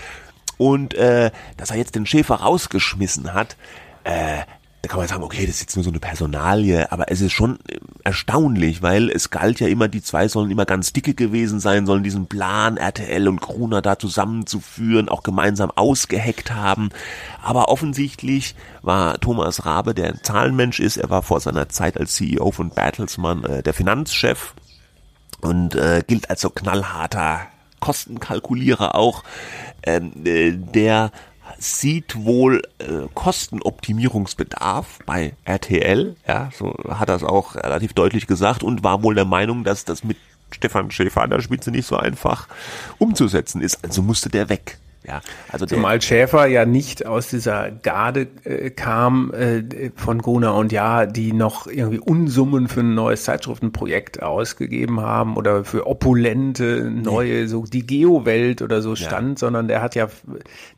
Und 0.57 0.95
äh, 0.95 1.31
dass 1.57 1.71
er 1.71 1.77
jetzt 1.77 1.95
den 1.95 2.07
Schäfer 2.07 2.37
rausgeschmissen 2.37 3.33
hat, 3.33 3.57
äh, 4.05 4.43
da 4.83 4.89
kann 4.89 4.99
man 4.99 5.09
sagen, 5.09 5.25
okay, 5.25 5.45
das 5.45 5.57
ist 5.57 5.61
jetzt 5.63 5.77
nur 5.77 5.83
so 5.83 5.91
eine 5.91 5.99
Personalie, 5.99 6.93
aber 6.93 7.11
es 7.11 7.21
ist 7.21 7.33
schon 7.33 7.59
äh, 7.69 7.79
erstaunlich, 8.05 8.81
weil 8.81 9.11
es 9.11 9.31
galt 9.31 9.59
ja 9.59 9.67
immer, 9.67 9.89
die 9.89 10.03
zwei 10.03 10.29
sollen 10.29 10.53
immer 10.53 10.67
ganz 10.67 10.93
dicke 10.93 11.15
gewesen 11.15 11.59
sein, 11.59 11.85
sollen 11.85 12.05
diesen 12.05 12.27
Plan 12.27 12.77
RTL 12.77 13.27
und 13.27 13.41
Gruner 13.41 13.83
da 13.83 13.99
zusammenzuführen, 13.99 15.09
auch 15.09 15.25
gemeinsam 15.25 15.73
ausgeheckt 15.73 16.55
haben. 16.55 16.91
Aber 17.43 17.69
offensichtlich 17.69 18.55
war 18.83 19.19
Thomas 19.19 19.67
Rabe, 19.67 19.95
der 19.95 20.11
ein 20.11 20.21
Zahlenmensch 20.23 20.79
ist, 20.79 20.97
er 20.97 21.11
war 21.11 21.23
vor 21.23 21.41
seiner 21.41 21.69
Zeit 21.69 21.99
als 21.99 22.15
CEO 22.15 22.53
von 22.53 22.71
Bertelsmann 22.71 23.45
äh, 23.45 23.63
der 23.65 23.75
Finanzchef 23.75 24.55
und 25.41 25.75
äh, 25.75 26.05
gilt 26.07 26.31
als 26.31 26.41
so 26.41 26.51
knallharter 26.51 27.41
Kostenkalkulierer 27.81 28.95
auch, 28.95 29.25
ähm, 29.83 30.13
äh, 30.25 30.53
der 30.53 31.11
sieht 31.59 32.25
wohl 32.25 32.63
äh, 32.79 33.07
Kostenoptimierungsbedarf 33.15 35.01
bei 35.07 35.35
RTL, 35.45 36.17
ja, 36.27 36.51
so 36.57 36.75
hat 36.89 37.09
er 37.09 37.17
es 37.17 37.25
auch 37.25 37.55
relativ 37.57 37.93
deutlich 37.93 38.27
gesagt 38.27 38.63
und 38.63 38.85
war 38.85 39.03
wohl 39.03 39.15
der 39.15 39.25
Meinung, 39.25 39.65
dass 39.65 39.85
das 39.85 40.05
mit 40.05 40.17
Stefan 40.51 40.91
Schäfer 40.91 41.23
an 41.23 41.31
der 41.31 41.41
Spitze 41.41 41.71
nicht 41.71 41.87
so 41.87 41.97
einfach 41.97 42.49
umzusetzen 42.99 43.61
ist. 43.61 43.85
Also 43.85 44.03
musste 44.03 44.29
der 44.29 44.49
weg. 44.49 44.79
Ja, 45.07 45.21
also 45.51 45.65
Zumal 45.65 46.03
Schäfer 46.03 46.47
ja 46.47 46.67
nicht 46.67 47.07
aus 47.07 47.29
dieser 47.29 47.71
Garde 47.71 48.27
äh, 48.45 48.71
kam 48.71 49.33
äh, 49.33 49.91
von 49.95 50.21
Gruner 50.21 50.55
und 50.55 50.73
Ja, 50.73 51.07
die 51.07 51.33
noch 51.33 51.67
irgendwie 51.67 51.99
Unsummen 51.99 52.69
für 52.69 52.81
ein 52.81 52.95
neues 52.95 53.25
Zeitschriftenprojekt 53.25 54.23
ausgegeben 54.23 55.01
haben 55.01 55.37
oder 55.37 55.65
für 55.65 55.87
opulente 55.87 56.91
neue, 56.91 57.49
so 57.49 57.65
die 57.65 57.87
Geo-Welt 57.87 58.61
oder 58.61 58.83
so 58.83 58.97
stand, 58.97 59.41
ja. 59.41 59.47
sondern 59.47 59.69
der 59.69 59.83
hat 59.83 59.95
ja, 59.95 60.09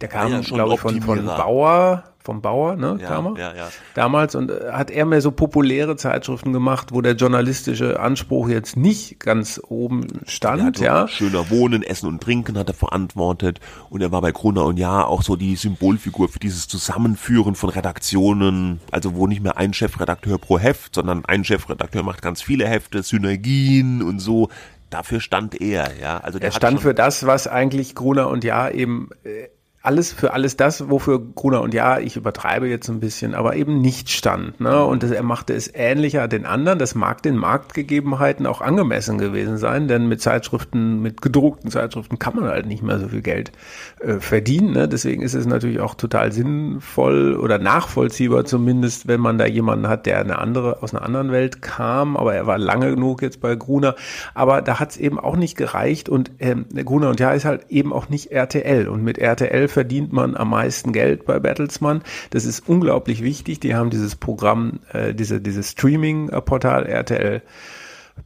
der 0.01 0.09
kam, 0.09 0.33
ja, 0.33 0.41
glaube 0.41 0.75
ich, 0.75 0.81
von, 0.81 1.01
von 1.01 1.25
Bauer, 1.25 2.05
vom 2.31 2.43
Bauer, 2.43 2.77
ne, 2.77 2.97
ja, 3.03 3.35
ja, 3.37 3.55
ja. 3.57 3.69
damals 3.95 4.37
und 4.37 4.53
äh, 4.53 4.71
hat 4.71 4.93
er 4.93 5.05
mehr 5.05 5.21
so 5.21 5.33
populäre 5.33 5.97
Zeitschriften 5.97 6.53
gemacht, 6.53 6.93
wo 6.93 7.01
der 7.01 7.14
journalistische 7.14 7.99
Anspruch 7.99 8.49
jetzt 8.49 8.77
nicht 8.77 9.19
ganz 9.19 9.61
oben 9.66 10.07
stand, 10.27 10.79
ja. 10.79 11.09
Schöner 11.09 11.51
Wohnen, 11.51 11.83
Essen 11.83 12.07
und 12.07 12.23
Trinken 12.23 12.57
hat 12.57 12.69
er 12.69 12.75
verantwortet 12.75 13.59
und 13.88 14.01
er 14.01 14.12
war 14.12 14.21
bei 14.21 14.31
Gruner 14.31 14.64
und 14.64 14.79
Ja 14.79 15.05
auch 15.05 15.22
so 15.22 15.35
die 15.35 15.57
Symbolfigur 15.57 16.28
für 16.28 16.39
dieses 16.39 16.68
Zusammenführen 16.68 17.57
von 17.57 17.70
Redaktionen, 17.70 18.78
also 18.93 19.16
wo 19.16 19.26
nicht 19.26 19.43
mehr 19.43 19.57
ein 19.57 19.74
Chefredakteur 19.74 20.39
pro 20.39 20.61
Heft, 20.61 20.95
sondern 20.95 21.24
ein 21.24 21.43
Chefredakteur 21.43 22.05
macht 22.05 22.22
ganz 22.22 22.43
viele 22.43 22.64
Hefte, 22.68 23.03
Synergien 23.03 24.03
und 24.03 24.20
so. 24.20 24.51
Dafür 24.89 25.18
stand 25.18 25.61
er, 25.61 25.99
ja. 26.01 26.18
Also 26.18 26.39
der 26.39 26.51
er 26.51 26.53
stand 26.53 26.81
für 26.81 26.95
das, 26.95 27.26
was 27.26 27.49
eigentlich 27.49 27.97
Gruner 27.97 28.28
und 28.28 28.45
Ja 28.45 28.70
eben 28.70 29.09
äh, 29.24 29.49
alles 29.83 30.12
für 30.12 30.35
alles 30.35 30.59
das, 30.59 30.91
wofür 30.91 31.18
Gruner 31.35 31.62
und 31.62 31.72
ja, 31.72 31.99
ich 31.99 32.16
übertreibe 32.16 32.68
jetzt 32.68 32.91
ein 32.91 33.01
bisschen, 33.01 33.35
aber 33.35 33.57
eben 33.57 33.81
nicht 33.81 34.11
stand. 34.11 34.61
Ne? 34.61 34.85
Und 34.85 35.03
das, 35.03 35.11
er 35.11 35.22
machte 35.22 35.55
es 35.55 35.70
ähnlicher 35.72 36.28
den 36.28 36.45
anderen. 36.45 36.78
Das 36.78 36.95
mag 36.95 37.22
den 37.22 37.37
Marktgegebenheiten 37.37 38.47
auch 38.47 38.61
angemessen 38.61 39.16
gewesen 39.16 39.57
sein, 39.57 39.89
denn 39.89 40.07
mit 40.07 40.20
Zeitschriften, 40.20 41.01
mit 41.01 41.22
gedruckten 41.22 41.70
Zeitschriften 41.70 42.18
kann 42.18 42.37
man 42.37 42.45
halt 42.45 42.66
nicht 42.66 42.83
mehr 42.83 42.99
so 42.99 43.09
viel 43.09 43.22
Geld 43.22 43.53
äh, 44.01 44.20
verdienen. 44.20 44.74
Ne? 44.74 44.87
Deswegen 44.87 45.22
ist 45.22 45.33
es 45.33 45.47
natürlich 45.47 45.81
auch 45.81 45.95
total 45.95 46.31
sinnvoll 46.31 47.37
oder 47.37 47.59
nachvollziehbar 47.59 48.45
zumindest, 48.45 49.09
wenn 49.09 49.20
man 49.20 49.39
da 49.39 49.47
jemanden 49.47 49.89
hat, 49.89 50.05
der 50.05 50.20
eine 50.20 50.39
andere 50.39 50.83
aus 50.83 50.95
einer 50.95 51.07
anderen 51.07 51.33
Welt 51.33 51.62
kam, 51.62 52.18
aber 52.18 52.35
er 52.35 52.47
war 52.47 52.59
lange 52.59 52.91
genug 52.91 53.22
jetzt 53.22 53.41
bei 53.41 53.57
Gruner. 53.57 53.95
Aber 54.35 54.61
da 54.61 54.78
hat 54.78 54.91
es 54.91 54.97
eben 54.99 55.18
auch 55.18 55.37
nicht 55.37 55.57
gereicht 55.57 56.11
und 56.11 56.33
ähm, 56.39 56.66
Gruner 56.85 57.09
und 57.09 57.18
ja 57.18 57.33
ist 57.33 57.47
halt 57.47 57.70
eben 57.70 57.95
auch 57.95 58.11
nicht 58.11 58.31
RTL 58.31 58.87
und 58.87 59.03
mit 59.03 59.16
RTL 59.16 59.70
verdient 59.71 60.12
man 60.12 60.37
am 60.37 60.51
meisten 60.51 60.93
Geld 60.93 61.25
bei 61.25 61.39
Bertelsmann. 61.39 62.03
Das 62.31 62.45
ist 62.45 62.68
unglaublich 62.68 63.23
wichtig. 63.23 63.61
Die 63.61 63.75
haben 63.75 63.91
dieses 63.91 64.16
Programm, 64.16 64.81
äh, 64.93 65.14
diese, 65.14 65.41
dieses 65.41 65.71
Streaming-Portal 65.71 66.87
RTL 66.87 67.43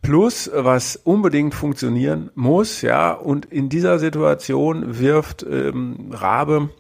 Plus, 0.02 0.50
was 0.52 0.96
unbedingt 0.96 1.54
funktionieren 1.54 2.30
muss, 2.34 2.82
ja, 2.82 3.12
und 3.12 3.46
in 3.46 3.68
dieser 3.68 3.98
Situation 3.98 4.98
wirft 4.98 5.46
ähm, 5.48 6.10
Rabe 6.12 6.70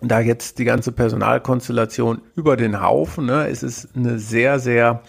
da 0.00 0.20
jetzt 0.20 0.58
die 0.58 0.64
ganze 0.64 0.92
Personalkonstellation 0.92 2.20
über 2.36 2.56
den 2.56 2.80
Haufen. 2.80 3.26
Ne? 3.26 3.48
Es 3.48 3.62
ist 3.62 3.88
eine 3.96 4.18
sehr, 4.18 4.60
sehr 4.60 5.02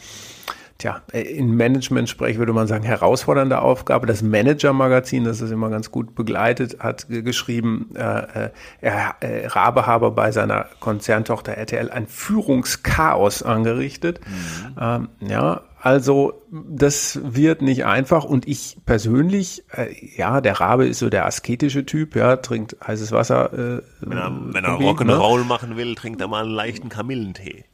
tja, 0.80 1.02
äh, 1.12 1.22
in 1.22 1.56
Management-Sprech 1.56 2.40
würde 2.40 2.54
man 2.54 2.68
sagen, 2.68 2.84
herausfordernde 2.84 3.62
Aufgabe. 3.62 4.08
Das 4.08 4.24
Manager-Magazin, 4.24 5.26
das 5.26 5.42
ist 5.42 5.52
immer 5.52 5.70
ganz 5.70 5.92
gut 5.92 6.16
begleitet, 6.16 6.80
hat 6.80 7.06
geschrieben, 7.10 7.92
äh, 7.96 8.50
äh, 8.82 8.90
äh, 9.20 9.48
Rabe 9.48 9.86
habe 9.86 10.10
bei 10.12 10.32
seiner 10.32 10.66
Konzerntochter 10.80 11.54
RTL 11.54 11.92
ein 11.92 12.08
Führungschaos 12.08 13.44
angerichtet. 13.44 14.22
Mhm. 14.26 14.76
Ähm, 14.80 15.10
ja, 15.20 15.62
also 15.82 16.42
das 16.52 17.20
wird 17.24 17.62
nicht 17.62 17.86
einfach 17.86 18.26
und 18.26 18.48
ich 18.48 18.78
persönlich, 18.86 19.64
äh, 19.72 19.94
ja, 20.18 20.42
der 20.42 20.60
Rabe 20.60 20.88
ist 20.88 21.00
so 21.00 21.10
der 21.10 21.26
asketische 21.26 21.86
Typ, 21.86 22.16
ja, 22.16 22.38
trinkt 22.38 22.76
heißes 22.86 23.12
Wasser. 23.12 23.54
Äh, 23.54 23.82
wenn 24.02 24.18
er, 24.18 24.32
wenn 24.54 24.66
er 24.66 24.80
Rock'n'Roll 24.80 25.40
ne? 25.40 25.46
machen 25.46 25.78
will, 25.78 25.96
trinkt 25.96 26.20
er 26.22 26.28
mal 26.28 26.44
einen 26.44 26.54
leichten 26.54 26.90
Kamillentee. 26.90 27.66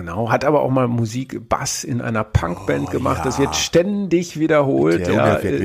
Genau, 0.00 0.30
hat 0.30 0.46
aber 0.46 0.62
auch 0.62 0.70
mal 0.70 0.88
Musik, 0.88 1.46
Bass 1.50 1.84
in 1.84 2.00
einer 2.00 2.24
Punkband 2.24 2.88
oh, 2.88 2.90
gemacht. 2.90 3.18
Ja. 3.18 3.24
Das 3.24 3.38
wird 3.38 3.54
ständig 3.54 4.40
wiederholt. 4.40 5.06
Der 5.06 5.14
ja, 5.14 5.34
äh, 5.36 5.56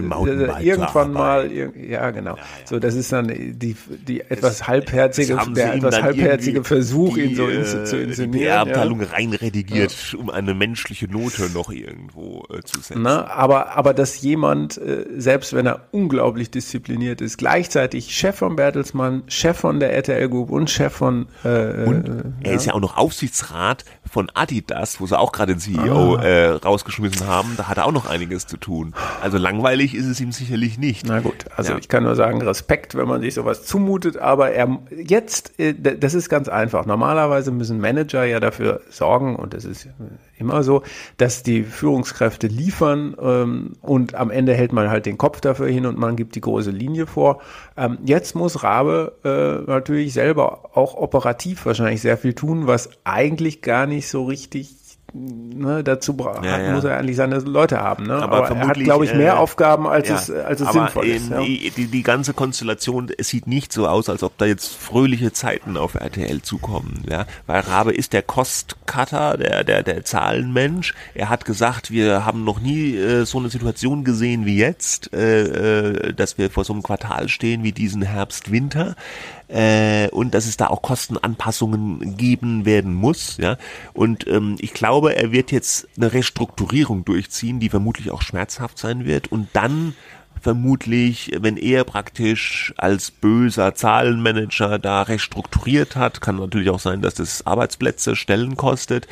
irgendwann 0.59 1.13
mal, 1.13 1.49
ja 1.49 2.11
genau. 2.11 2.35
Ja. 2.35 2.43
So, 2.65 2.79
das 2.79 2.95
ist 2.95 3.13
dann 3.13 3.29
die 3.29 3.77
die 3.89 4.19
etwas 4.19 4.57
das, 4.57 4.67
halbherzige, 4.67 5.39
der 5.55 5.75
etwas 5.75 6.01
halbherzige 6.01 6.65
Versuch, 6.65 7.15
ihn 7.15 7.37
so 7.37 7.47
in, 7.47 7.63
zu 7.63 7.97
inszenieren. 7.97 8.31
Die 8.33 8.49
Abteilung 8.49 9.01
reinredigiert, 9.01 10.17
um 10.19 10.29
eine 10.29 10.53
menschliche 10.53 11.09
Note 11.09 11.49
noch 11.53 11.71
irgendwo 11.71 12.43
äh, 12.49 12.61
zu 12.63 12.81
setzen. 12.81 13.03
Na, 13.03 13.27
aber 13.27 13.77
aber 13.77 13.93
dass 13.93 14.19
jemand, 14.21 14.77
äh, 14.77 15.05
selbst 15.15 15.53
wenn 15.53 15.65
er 15.65 15.87
unglaublich 15.91 16.51
diszipliniert 16.51 17.21
ist, 17.21 17.37
gleichzeitig 17.37 18.13
Chef 18.13 18.35
von 18.35 18.57
Bertelsmann, 18.57 19.23
Chef 19.27 19.57
von 19.57 19.79
der 19.79 19.93
RTL 19.93 20.27
Group 20.27 20.51
und 20.51 20.69
Chef 20.69 20.91
von 20.91 21.27
äh, 21.45 21.85
und 21.85 22.33
er 22.41 22.53
ist 22.53 22.65
ja 22.65 22.73
auch 22.73 22.81
noch 22.81 22.97
Aufsichtsrat 22.97 23.85
von 24.15 24.24
Adidas, 24.33 24.99
wo 24.99 25.07
sie 25.07 25.17
auch 25.17 25.31
gerade 25.31 25.53
den 25.53 25.59
CEO 25.59 26.15
ah. 26.15 26.23
äh, 26.23 26.49
rausgeschmissen 26.51 27.27
haben, 27.27 27.53
da 27.57 27.67
hat 27.67 27.77
er 27.77 27.85
auch 27.85 27.91
noch 27.91 28.09
einiges 28.09 28.47
zu 28.47 28.57
tun. 28.57 28.93
Also 29.21 29.37
langweilig 29.37 29.95
ist 29.95 30.05
es 30.05 30.19
ihm 30.19 30.31
sicherlich 30.31 30.77
nicht. 30.77 31.05
Na 31.05 31.19
gut, 31.19 31.45
also 31.55 31.73
ja. 31.73 31.77
ich 31.77 31.87
kann 31.87 32.03
nur 32.03 32.15
sagen, 32.15 32.41
Respekt, 32.41 32.95
wenn 32.95 33.07
man 33.07 33.21
sich 33.21 33.33
sowas 33.33 33.65
zumutet, 33.65 34.17
aber 34.17 34.51
er 34.51 34.79
jetzt, 34.91 35.59
äh, 35.59 35.73
das 35.73 36.13
ist 36.13 36.29
ganz 36.29 36.47
einfach. 36.47 36.85
Normalerweise 36.85 37.51
müssen 37.51 37.79
Manager 37.79 38.23
ja 38.25 38.39
dafür 38.39 38.81
sorgen, 38.89 39.35
und 39.35 39.53
das 39.53 39.65
ist 39.65 39.87
immer 40.37 40.63
so, 40.63 40.83
dass 41.17 41.43
die 41.43 41.63
Führungskräfte 41.63 42.47
liefern 42.47 43.15
ähm, 43.21 43.73
und 43.81 44.15
am 44.15 44.31
Ende 44.31 44.53
hält 44.53 44.73
man 44.73 44.89
halt 44.89 45.05
den 45.05 45.17
Kopf 45.17 45.41
dafür 45.41 45.67
hin 45.67 45.85
und 45.85 45.97
man 45.97 46.15
gibt 46.15 46.35
die 46.35 46.41
große 46.41 46.71
Linie 46.71 47.07
vor. 47.07 47.41
Ähm, 47.77 47.97
jetzt 48.05 48.35
muss 48.35 48.63
Rabe 48.63 49.13
äh, 49.23 49.69
natürlich 49.69 50.13
selber 50.13 50.69
auch 50.73 50.95
operativ 50.95 51.65
wahrscheinlich 51.65 52.01
sehr 52.01 52.17
viel 52.17 52.33
tun, 52.33 52.67
was 52.67 52.89
eigentlich 53.03 53.61
gar 53.61 53.85
nicht 53.85 54.07
so 54.07 54.25
richtig 54.25 54.84
ne, 55.15 55.83
dazu 55.83 56.15
ja, 56.43 56.59
ja. 56.59 56.73
muss 56.73 56.83
er 56.83 56.97
eigentlich 56.97 57.15
seine 57.15 57.39
Leute 57.39 57.79
haben. 57.79 58.05
Ne? 58.05 58.15
Aber, 58.15 58.45
aber 58.45 58.55
er 58.55 58.67
hat, 58.67 58.75
glaube 58.75 59.05
ich, 59.05 59.13
mehr 59.13 59.33
äh, 59.33 59.37
Aufgaben, 59.37 59.87
als 59.87 60.09
ja, 60.09 60.15
es, 60.15 60.29
als 60.29 60.61
es 60.61 60.71
sinnvoll 60.71 61.05
ist. 61.07 61.29
Ja. 61.29 61.41
Die, 61.41 61.87
die, 61.87 62.03
ganze 62.03 62.33
Konstellation, 62.33 63.09
es 63.17 63.29
sieht 63.29 63.47
nicht 63.47 63.71
so 63.71 63.87
aus, 63.87 64.09
als 64.09 64.23
ob 64.23 64.37
da 64.37 64.45
jetzt 64.45 64.75
fröhliche 64.75 65.31
Zeiten 65.31 65.77
auf 65.77 65.95
RTL 65.95 66.41
zukommen. 66.41 67.03
Ja? 67.09 67.25
Weil 67.47 67.61
Rabe 67.61 67.93
ist 67.93 68.13
der 68.13 68.21
Kostcutter, 68.21 69.37
der, 69.37 69.63
der, 69.63 69.83
der 69.83 70.03
Zahlenmensch. 70.03 70.93
Er 71.13 71.29
hat 71.29 71.45
gesagt, 71.45 71.91
wir 71.91 72.25
haben 72.25 72.43
noch 72.43 72.59
nie 72.59 72.95
äh, 72.95 73.25
so 73.25 73.39
eine 73.39 73.49
Situation 73.49 74.03
gesehen 74.03 74.45
wie 74.45 74.57
jetzt, 74.57 75.13
äh, 75.13 76.09
äh, 76.09 76.13
dass 76.13 76.37
wir 76.37 76.49
vor 76.49 76.65
so 76.65 76.73
einem 76.73 76.83
Quartal 76.83 77.29
stehen 77.29 77.63
wie 77.63 77.71
diesen 77.71 78.01
Herbst-Winter 78.01 78.95
äh, 79.47 80.09
und 80.09 80.33
dass 80.33 80.45
es 80.45 80.57
da 80.57 80.67
auch 80.67 80.81
Kostenanpassungen 80.81 82.17
geben 82.17 82.65
werden 82.65 82.93
muss. 82.93 83.37
Ja? 83.37 83.57
Und 83.93 84.27
ähm, 84.27 84.55
ich 84.59 84.73
glaube, 84.73 85.15
er 85.15 85.31
wird 85.31 85.51
jetzt 85.51 85.87
eine 85.97 86.13
Restrukturierung 86.13 87.05
durchziehen, 87.05 87.59
die 87.59 87.69
vermutlich 87.69 88.11
auch 88.11 88.21
schmerzhaft 88.21 88.77
sein 88.77 89.05
wird 89.05 89.31
und 89.31 89.49
dann 89.53 89.95
vermutlich, 90.41 91.31
wenn 91.39 91.57
er 91.57 91.83
praktisch 91.85 92.71
als 92.77 93.09
böser 93.09 93.73
Zahlenmanager 93.73 94.77
da 94.77 95.01
restrukturiert 95.01 95.95
hat, 95.95 96.21
kann 96.21 96.35
natürlich 96.35 96.69
auch 96.69 96.79
sein, 96.79 97.01
dass 97.01 97.15
das 97.15 97.47
Arbeitsplätze, 97.47 98.15
Stellen 98.15 98.55
kostet. 98.55 99.07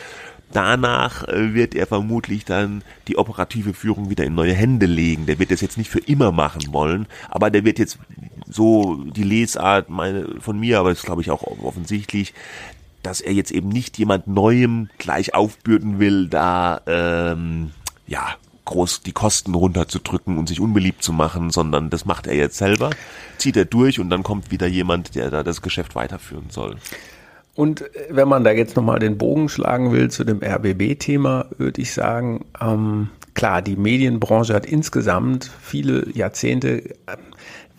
Danach 0.53 1.27
äh, 1.27 1.53
wird 1.53 1.75
er 1.75 1.87
vermutlich 1.87 2.45
dann 2.45 2.83
die 3.07 3.17
operative 3.17 3.73
Führung 3.73 4.09
wieder 4.09 4.23
in 4.23 4.35
neue 4.35 4.53
Hände 4.53 4.85
legen. 4.85 5.25
Der 5.25 5.39
wird 5.39 5.51
das 5.51 5.61
jetzt 5.61 5.77
nicht 5.77 5.89
für 5.89 5.99
immer 5.99 6.31
machen 6.31 6.71
wollen, 6.71 7.07
aber 7.29 7.49
der 7.49 7.65
wird 7.65 7.79
jetzt 7.79 7.97
so 8.47 9.03
die 9.03 9.23
Lesart 9.23 9.89
meine, 9.89 10.39
von 10.39 10.59
mir, 10.59 10.79
aber 10.79 10.91
ist 10.91 11.03
glaube 11.03 11.21
ich 11.21 11.31
auch 11.31 11.43
offensichtlich, 11.63 12.33
dass 13.01 13.19
er 13.19 13.33
jetzt 13.33 13.51
eben 13.51 13.69
nicht 13.69 13.97
jemand 13.97 14.27
Neuem 14.27 14.89
gleich 14.97 15.33
aufbürden 15.33 15.99
will, 15.99 16.27
da 16.27 16.81
ähm, 16.87 17.71
ja 18.07 18.35
groß 18.65 19.01
die 19.01 19.11
Kosten 19.11 19.55
runterzudrücken 19.55 20.37
und 20.37 20.47
sich 20.47 20.61
unbeliebt 20.61 21.03
zu 21.03 21.11
machen, 21.11 21.49
sondern 21.51 21.89
das 21.89 22.05
macht 22.05 22.27
er 22.27 22.35
jetzt 22.35 22.57
selber, 22.57 22.91
zieht 23.37 23.57
er 23.57 23.65
durch 23.65 23.99
und 23.99 24.09
dann 24.09 24.23
kommt 24.23 24.51
wieder 24.51 24.67
jemand, 24.67 25.15
der 25.15 25.29
da 25.29 25.43
das 25.43 25.61
Geschäft 25.61 25.95
weiterführen 25.95 26.49
soll. 26.49 26.77
Und 27.55 27.81
äh, 27.81 28.07
wenn 28.09 28.27
man 28.27 28.43
da 28.43 28.51
jetzt 28.51 28.75
nochmal 28.75 28.99
den 28.99 29.17
Bogen 29.17 29.49
schlagen 29.49 29.91
will 29.91 30.09
zu 30.09 30.23
dem 30.23 30.41
RBB-Thema, 30.43 31.47
würde 31.57 31.81
ich 31.81 31.93
sagen, 31.93 32.45
ähm, 32.59 33.09
klar, 33.33 33.61
die 33.61 33.75
Medienbranche 33.75 34.53
hat 34.53 34.65
insgesamt 34.65 35.49
viele 35.61 36.09
Jahrzehnte 36.13 36.89
äh, 36.89 37.17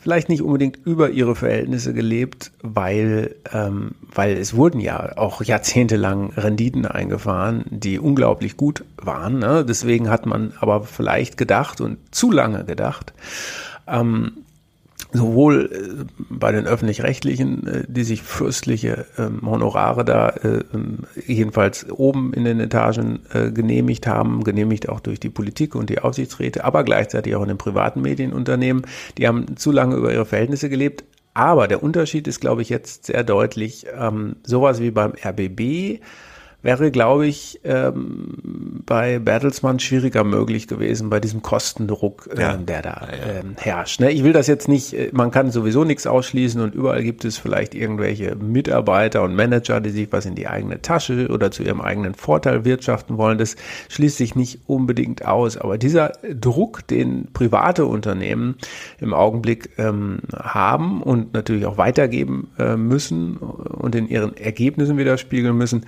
vielleicht 0.05 0.29
nicht 0.29 0.43
unbedingt 0.43 0.79
über 0.85 1.11
ihre 1.11 1.35
Verhältnisse 1.35 1.95
gelebt, 1.95 2.53
weil, 2.63 3.37
ähm, 3.55 3.93
weil 4.15 4.37
es 4.37 4.55
wurden 4.55 4.79
ja 4.79 5.17
auch 5.17 5.43
jahrzehntelang 5.43 6.31
Renditen 6.37 6.85
eingefahren, 6.85 7.65
die 7.71 7.99
unglaublich 7.99 8.59
gut 8.59 8.85
waren. 8.97 9.39
Ne? 9.39 9.65
Deswegen 9.67 10.11
hat 10.11 10.27
man 10.27 10.53
aber 10.61 10.83
vielleicht 10.83 11.39
gedacht 11.39 11.81
und 11.81 11.97
zu 12.15 12.31
lange 12.31 12.65
gedacht, 12.65 13.15
ähm, 13.87 14.44
sowohl 15.15 15.71
äh, 15.73 16.05
bei 16.29 16.53
den 16.53 16.67
öffentlich-rechtlichen, 16.67 17.67
äh, 17.67 17.85
die 17.89 18.05
sich 18.05 18.23
fürstliche 18.23 19.07
ähm, 19.17 19.41
Honorare 19.47 20.05
da 20.05 20.29
äh, 20.29 20.65
ähm, 20.75 20.99
jedenfalls 21.27 21.89
oben 21.91 22.35
in 22.35 22.45
den 22.45 22.61
Etagen 22.61 23.21
genehmigt 23.55 24.07
haben, 24.07 24.45
genehmigt 24.45 24.89
auch 24.89 25.01
durch 25.01 25.21
die 25.21 25.31
Politik 25.31 25.75
und 25.75 25.89
die 25.89 26.01
Aufsichtsräte, 26.01 26.65
aber 26.65 26.85
gleichzeitig 26.85 27.35
auch 27.37 27.43
in 27.43 27.49
den 27.49 27.59
privaten 27.59 28.03
Medienunternehmen. 28.03 28.87
Die 29.17 29.27
haben 29.27 29.57
zu 29.57 29.71
lange 29.71 29.97
über 29.97 30.13
ihre 30.13 30.27
Verhältnisse 30.27 30.69
gelebt, 30.69 31.05
Aber 31.35 31.67
der 31.67 31.83
Unterschied 31.83 32.29
ist, 32.29 32.41
glaube 32.41 32.63
ich, 32.63 32.69
jetzt 32.69 33.07
sehr 33.07 33.25
deutlich. 33.25 33.87
Ähm, 33.99 34.37
sowas 34.45 34.81
wie 34.81 34.91
beim 34.91 35.13
RBB 35.13 36.01
wäre, 36.65 36.91
glaube 36.91 37.27
ich, 37.27 37.61
ähm, 37.63 38.83
bei 38.87 39.19
Bertelsmann 39.19 39.79
schwieriger 39.81 40.25
möglich 40.25 40.67
gewesen, 40.67 41.11
bei 41.11 41.21
diesem 41.21 41.43
Kostendruck, 41.43 42.31
äh, 42.35 42.41
ja. 42.41 42.57
der 42.57 42.81
da 42.81 43.07
ähm, 43.13 43.55
herrscht. 43.59 44.01
Ne? 44.01 44.11
Ich 44.11 44.25
will 44.25 44.33
das 44.33 44.47
jetzt 44.47 44.67
nicht, 44.67 44.95
äh, 44.95 45.11
man 45.13 45.31
kann 45.31 45.51
sowieso 45.51 45.85
nichts 45.85 46.07
ausschließen 46.07 46.61
und 46.63 46.75
überall 46.75 47.03
gibt 47.03 47.27
es 47.27 47.37
vielleicht 47.37 47.75
irgendwelche 47.75 48.35
Mitarbeiter 48.35 49.23
und 49.23 49.37
Manager, 49.37 49.83
die 49.83 49.91
sich 49.91 50.11
was 50.11 50.25
in 50.25 50.35
die 50.35 50.49
eigene 50.49 50.81
Tasche 50.81 51.29
oder 51.29 51.51
zu 51.51 51.63
ihrem 51.63 51.83
eigenen 51.83 52.15
Vorteil 52.15 52.65
wirtschaften 52.65 53.19
wollen. 53.19 53.37
Das 53.37 53.57
schließt 53.91 54.17
sich 54.17 54.35
nicht 54.35 54.61
unbedingt 54.67 55.27
aus. 55.27 55.59
Aber 55.59 55.77
dieser 55.77 56.13
Druck, 56.41 56.87
den 56.89 57.29
private 57.35 57.85
Unternehmen 57.85 58.57
im 59.01 59.13
Augenblick 59.13 59.69
ähm, 59.77 60.21
haben 60.35 61.03
und 61.03 61.35
natürlich 61.35 61.67
auch 61.67 61.77
weitergeben 61.77 62.49
äh, 62.59 62.77
müssen 62.77 63.37
und 63.37 63.95
in 63.95 64.09
ihren 64.09 64.35
Ergebnissen 64.35 64.97
widerspiegeln 64.97 65.57
müssen, 65.57 65.85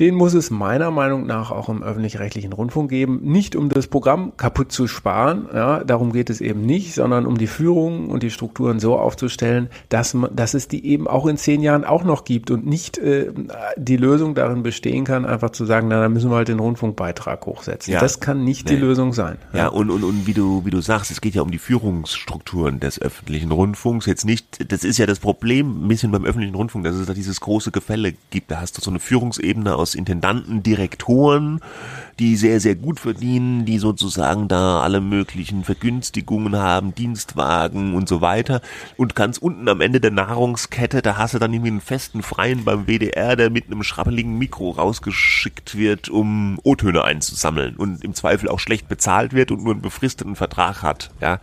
den 0.00 0.14
muss 0.14 0.34
es 0.34 0.50
meiner 0.50 0.90
Meinung 0.90 1.26
nach 1.26 1.50
auch 1.50 1.68
im 1.68 1.82
öffentlich-rechtlichen 1.82 2.52
Rundfunk 2.52 2.90
geben. 2.90 3.20
Nicht 3.22 3.54
um 3.54 3.68
das 3.68 3.86
Programm 3.86 4.36
kaputt 4.36 4.72
zu 4.72 4.86
sparen, 4.86 5.48
ja, 5.52 5.84
darum 5.84 6.12
geht 6.12 6.30
es 6.30 6.40
eben 6.40 6.62
nicht, 6.62 6.94
sondern 6.94 7.26
um 7.26 7.36
die 7.36 7.46
Führung 7.46 8.08
und 8.08 8.22
die 8.22 8.30
Strukturen 8.30 8.80
so 8.80 8.98
aufzustellen, 8.98 9.68
dass, 9.90 10.14
man, 10.14 10.34
dass 10.34 10.54
es 10.54 10.66
die 10.68 10.86
eben 10.86 11.06
auch 11.06 11.26
in 11.26 11.36
zehn 11.36 11.60
Jahren 11.60 11.84
auch 11.84 12.04
noch 12.04 12.24
gibt 12.24 12.50
und 12.50 12.66
nicht 12.66 12.98
äh, 12.98 13.32
die 13.76 13.96
Lösung 13.96 14.34
darin 14.34 14.62
bestehen 14.62 15.04
kann, 15.04 15.26
einfach 15.26 15.50
zu 15.50 15.66
sagen, 15.66 15.88
na, 15.88 16.00
dann 16.00 16.12
müssen 16.12 16.30
wir 16.30 16.36
halt 16.36 16.48
den 16.48 16.60
Rundfunkbeitrag 16.60 17.44
hochsetzen. 17.44 17.92
Ja. 17.92 18.00
Das 18.00 18.20
kann 18.20 18.44
nicht 18.44 18.66
nee. 18.66 18.76
die 18.76 18.80
Lösung 18.80 19.12
sein. 19.12 19.36
Ja, 19.52 19.58
ja, 19.58 19.68
und, 19.68 19.90
und, 19.90 20.04
und 20.04 20.26
wie 20.26 20.34
du, 20.34 20.64
wie 20.64 20.70
du 20.70 20.80
sagst, 20.80 21.10
es 21.10 21.20
geht 21.20 21.34
ja 21.34 21.42
um 21.42 21.50
die 21.50 21.58
Führungsstrukturen 21.58 22.80
des 22.80 23.00
öffentlichen 23.00 23.52
Rundfunks. 23.52 24.06
Jetzt 24.06 24.24
nicht, 24.24 24.72
das 24.72 24.84
ist 24.84 24.98
ja 24.98 25.06
das 25.06 25.20
Problem 25.20 25.84
ein 25.84 25.88
bisschen 25.88 26.10
beim 26.12 26.24
öffentlichen 26.24 26.54
Rundfunk, 26.54 26.84
dass 26.84 26.96
es 26.96 27.06
da 27.06 27.12
dieses 27.12 27.40
große 27.40 27.70
Gefälle 27.70 28.14
gibt. 28.30 28.50
Da 28.50 28.60
hast 28.60 28.78
du 28.78 28.82
so 28.82 28.90
eine 28.90 29.00
Führungsebene 29.00 29.81
aus 29.82 29.94
Intendanten, 29.94 30.62
Direktoren, 30.62 31.60
die 32.18 32.36
sehr, 32.36 32.60
sehr 32.60 32.76
gut 32.76 33.00
verdienen, 33.00 33.64
die 33.64 33.78
sozusagen 33.78 34.46
da 34.46 34.80
alle 34.80 35.00
möglichen 35.00 35.64
Vergünstigungen 35.64 36.56
haben, 36.56 36.94
Dienstwagen 36.94 37.94
und 37.94 38.08
so 38.08 38.20
weiter. 38.20 38.60
Und 38.96 39.14
ganz 39.14 39.38
unten 39.38 39.68
am 39.68 39.80
Ende 39.80 40.00
der 40.00 40.10
Nahrungskette, 40.10 41.02
da 41.02 41.16
hast 41.16 41.34
du 41.34 41.38
dann 41.38 41.52
irgendwie 41.52 41.70
einen 41.70 41.80
festen 41.80 42.22
Freien 42.22 42.64
beim 42.64 42.86
WDR, 42.86 43.34
der 43.36 43.50
mit 43.50 43.66
einem 43.66 43.82
schrappeligen 43.82 44.38
Mikro 44.38 44.70
rausgeschickt 44.70 45.76
wird, 45.76 46.08
um 46.08 46.58
O-Töne 46.62 47.02
einzusammeln 47.02 47.76
und 47.76 48.04
im 48.04 48.14
Zweifel 48.14 48.48
auch 48.48 48.60
schlecht 48.60 48.88
bezahlt 48.88 49.32
wird 49.32 49.50
und 49.50 49.64
nur 49.64 49.72
einen 49.72 49.82
befristeten 49.82 50.36
Vertrag 50.36 50.82
hat. 50.82 51.10
Ja. 51.20 51.40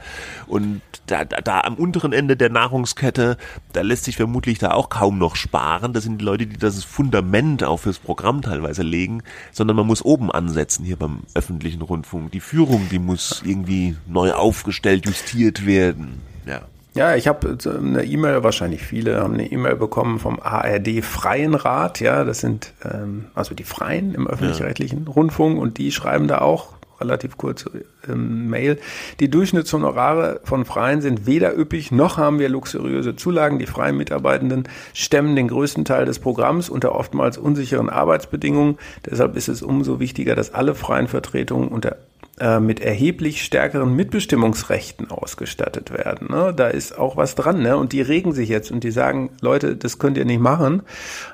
Und 0.48 0.82
da, 1.08 1.26
da, 1.26 1.42
da 1.42 1.62
am 1.62 1.76
unteren 1.76 2.14
Ende 2.14 2.38
der 2.38 2.50
Nahrungskette, 2.50 3.38
da 3.74 3.82
lässt 3.82 4.06
sich 4.06 4.16
vermutlich 4.16 4.60
da 4.60 4.72
auch 4.72 4.90
kaum 4.90 5.18
noch 5.18 5.36
sparen. 5.36 5.94
Das 5.94 6.04
sind 6.04 6.20
die 6.22 6.26
Leute, 6.26 6.48
die 6.48 6.58
das 6.58 6.84
Fundament 6.84 7.64
auch 7.64 7.78
fürs 7.78 8.00
Programm 8.00 8.29
teilweise 8.42 8.84
legen, 8.84 9.24
sondern 9.52 9.76
man 9.76 9.88
muss 9.88 10.04
oben 10.04 10.32
ansetzen 10.32 10.86
hier 10.86 10.96
beim 10.96 11.22
öffentlichen 11.34 11.82
Rundfunk. 11.82 12.32
Die 12.32 12.40
Führung, 12.40 12.88
die 12.90 13.00
muss 13.00 13.42
irgendwie 13.46 13.96
neu 14.08 14.32
aufgestellt, 14.32 15.06
justiert 15.06 15.66
werden. 15.66 16.22
Ja. 16.46 16.62
Ja, 16.96 17.16
ich 17.16 17.28
habe 17.28 17.58
eine 17.66 18.04
E-Mail, 18.04 18.44
wahrscheinlich 18.44 18.82
viele 18.82 19.22
haben 19.22 19.36
eine 19.36 19.50
E-Mail 19.50 19.76
bekommen 19.76 20.18
vom 20.20 20.40
ARD 20.40 21.04
Freien 21.04 21.54
Rat, 21.54 22.00
ja, 22.00 22.24
das 22.24 22.40
sind 22.40 22.74
ähm, 22.84 23.26
also 23.36 23.54
die 23.54 23.64
Freien 23.64 24.16
im 24.16 24.28
öffentlich-rechtlichen. 24.28 25.08
Rundfunk 25.08 25.60
und 25.60 25.78
die 25.78 25.92
schreiben 25.92 26.28
da 26.28 26.40
auch 26.40 26.79
relativ 27.00 27.38
kurze 27.38 27.72
ähm, 28.08 28.50
Mail. 28.50 28.80
Die 29.20 29.30
Durchschnittshonorare 29.30 30.42
von 30.44 30.66
Freien 30.66 31.02
sind 31.02 31.26
weder 31.26 31.58
üppig, 31.58 31.92
noch 31.92 32.18
haben 32.18 32.40
wir 32.40 32.50
luxuriöse 32.50 33.16
Zulagen. 33.16 33.60
Die 33.60 33.66
freien 33.66 33.98
Mitarbeitenden 33.98 34.64
stemmen 34.94 35.36
den 35.36 35.48
größten 35.48 35.86
Teil 35.86 36.06
des 36.06 36.20
Programms 36.20 36.70
unter 36.70 36.96
oftmals 36.96 37.38
unsicheren 37.38 37.90
Arbeitsbedingungen. 37.90 38.78
Deshalb 39.06 39.36
ist 39.36 39.48
es 39.48 39.62
umso 39.62 40.00
wichtiger, 40.00 40.36
dass 40.36 40.54
alle 40.54 40.76
freien 40.76 41.08
Vertretungen 41.08 41.70
unter 41.70 41.98
äh, 42.40 42.60
mit 42.60 42.80
erheblich 42.80 43.44
stärkeren 43.44 43.96
Mitbestimmungsrechten 43.96 45.12
ausgestattet 45.12 45.92
werden. 45.92 46.28
Ne? 46.30 46.54
Da 46.56 46.68
ist 46.68 46.98
auch 46.98 47.18
was 47.18 47.36
dran. 47.36 47.62
Ne? 47.62 47.78
Und 47.78 47.94
die 47.94 48.02
regen 48.02 48.34
sich 48.34 48.50
jetzt 48.50 48.72
und 48.72 48.84
die 48.84 48.92
sagen, 48.92 49.30
Leute, 49.42 49.76
das 49.76 50.00
könnt 50.00 50.18
ihr 50.18 50.26
nicht 50.26 50.40
machen. 50.40 50.84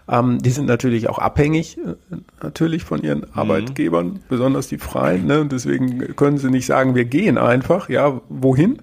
Ähm, 0.10 0.42
die 0.42 0.52
sind 0.52 0.66
natürlich 0.66 1.10
auch 1.10 1.20
abhängig 1.20 1.78
äh, 1.78 1.96
natürlich 2.42 2.84
von 2.84 3.02
ihren 3.04 3.20
mhm. 3.20 3.26
Arbeitgebern, 3.34 4.20
besonders 4.30 4.68
die 4.68 4.78
Freien. 4.78 5.26
Ne? 5.26 5.42
Und 5.42 5.52
deswegen 5.52 6.16
können 6.16 6.38
sie 6.38 6.50
nicht 6.50 6.66
sagen, 6.66 6.96
wir 6.96 7.06
gehen 7.06 7.38
einfach. 7.38 7.90
Ja, 7.90 8.22
wohin? 8.30 8.82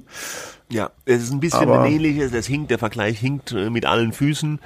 Ja, 0.71 0.91
es 1.05 1.25
ist 1.25 1.33
ein 1.33 1.41
bisschen 1.41 1.61
Aber, 1.61 1.83
ein 1.83 1.93
ähnliches, 1.93 2.33
das 2.33 2.47
hinkt, 2.47 2.71
der 2.71 2.79
Vergleich 2.79 3.19
hinkt 3.19 3.53
äh, 3.53 3.69
mit 3.69 3.85
allen 3.85 4.13
Füßen. 4.13 4.59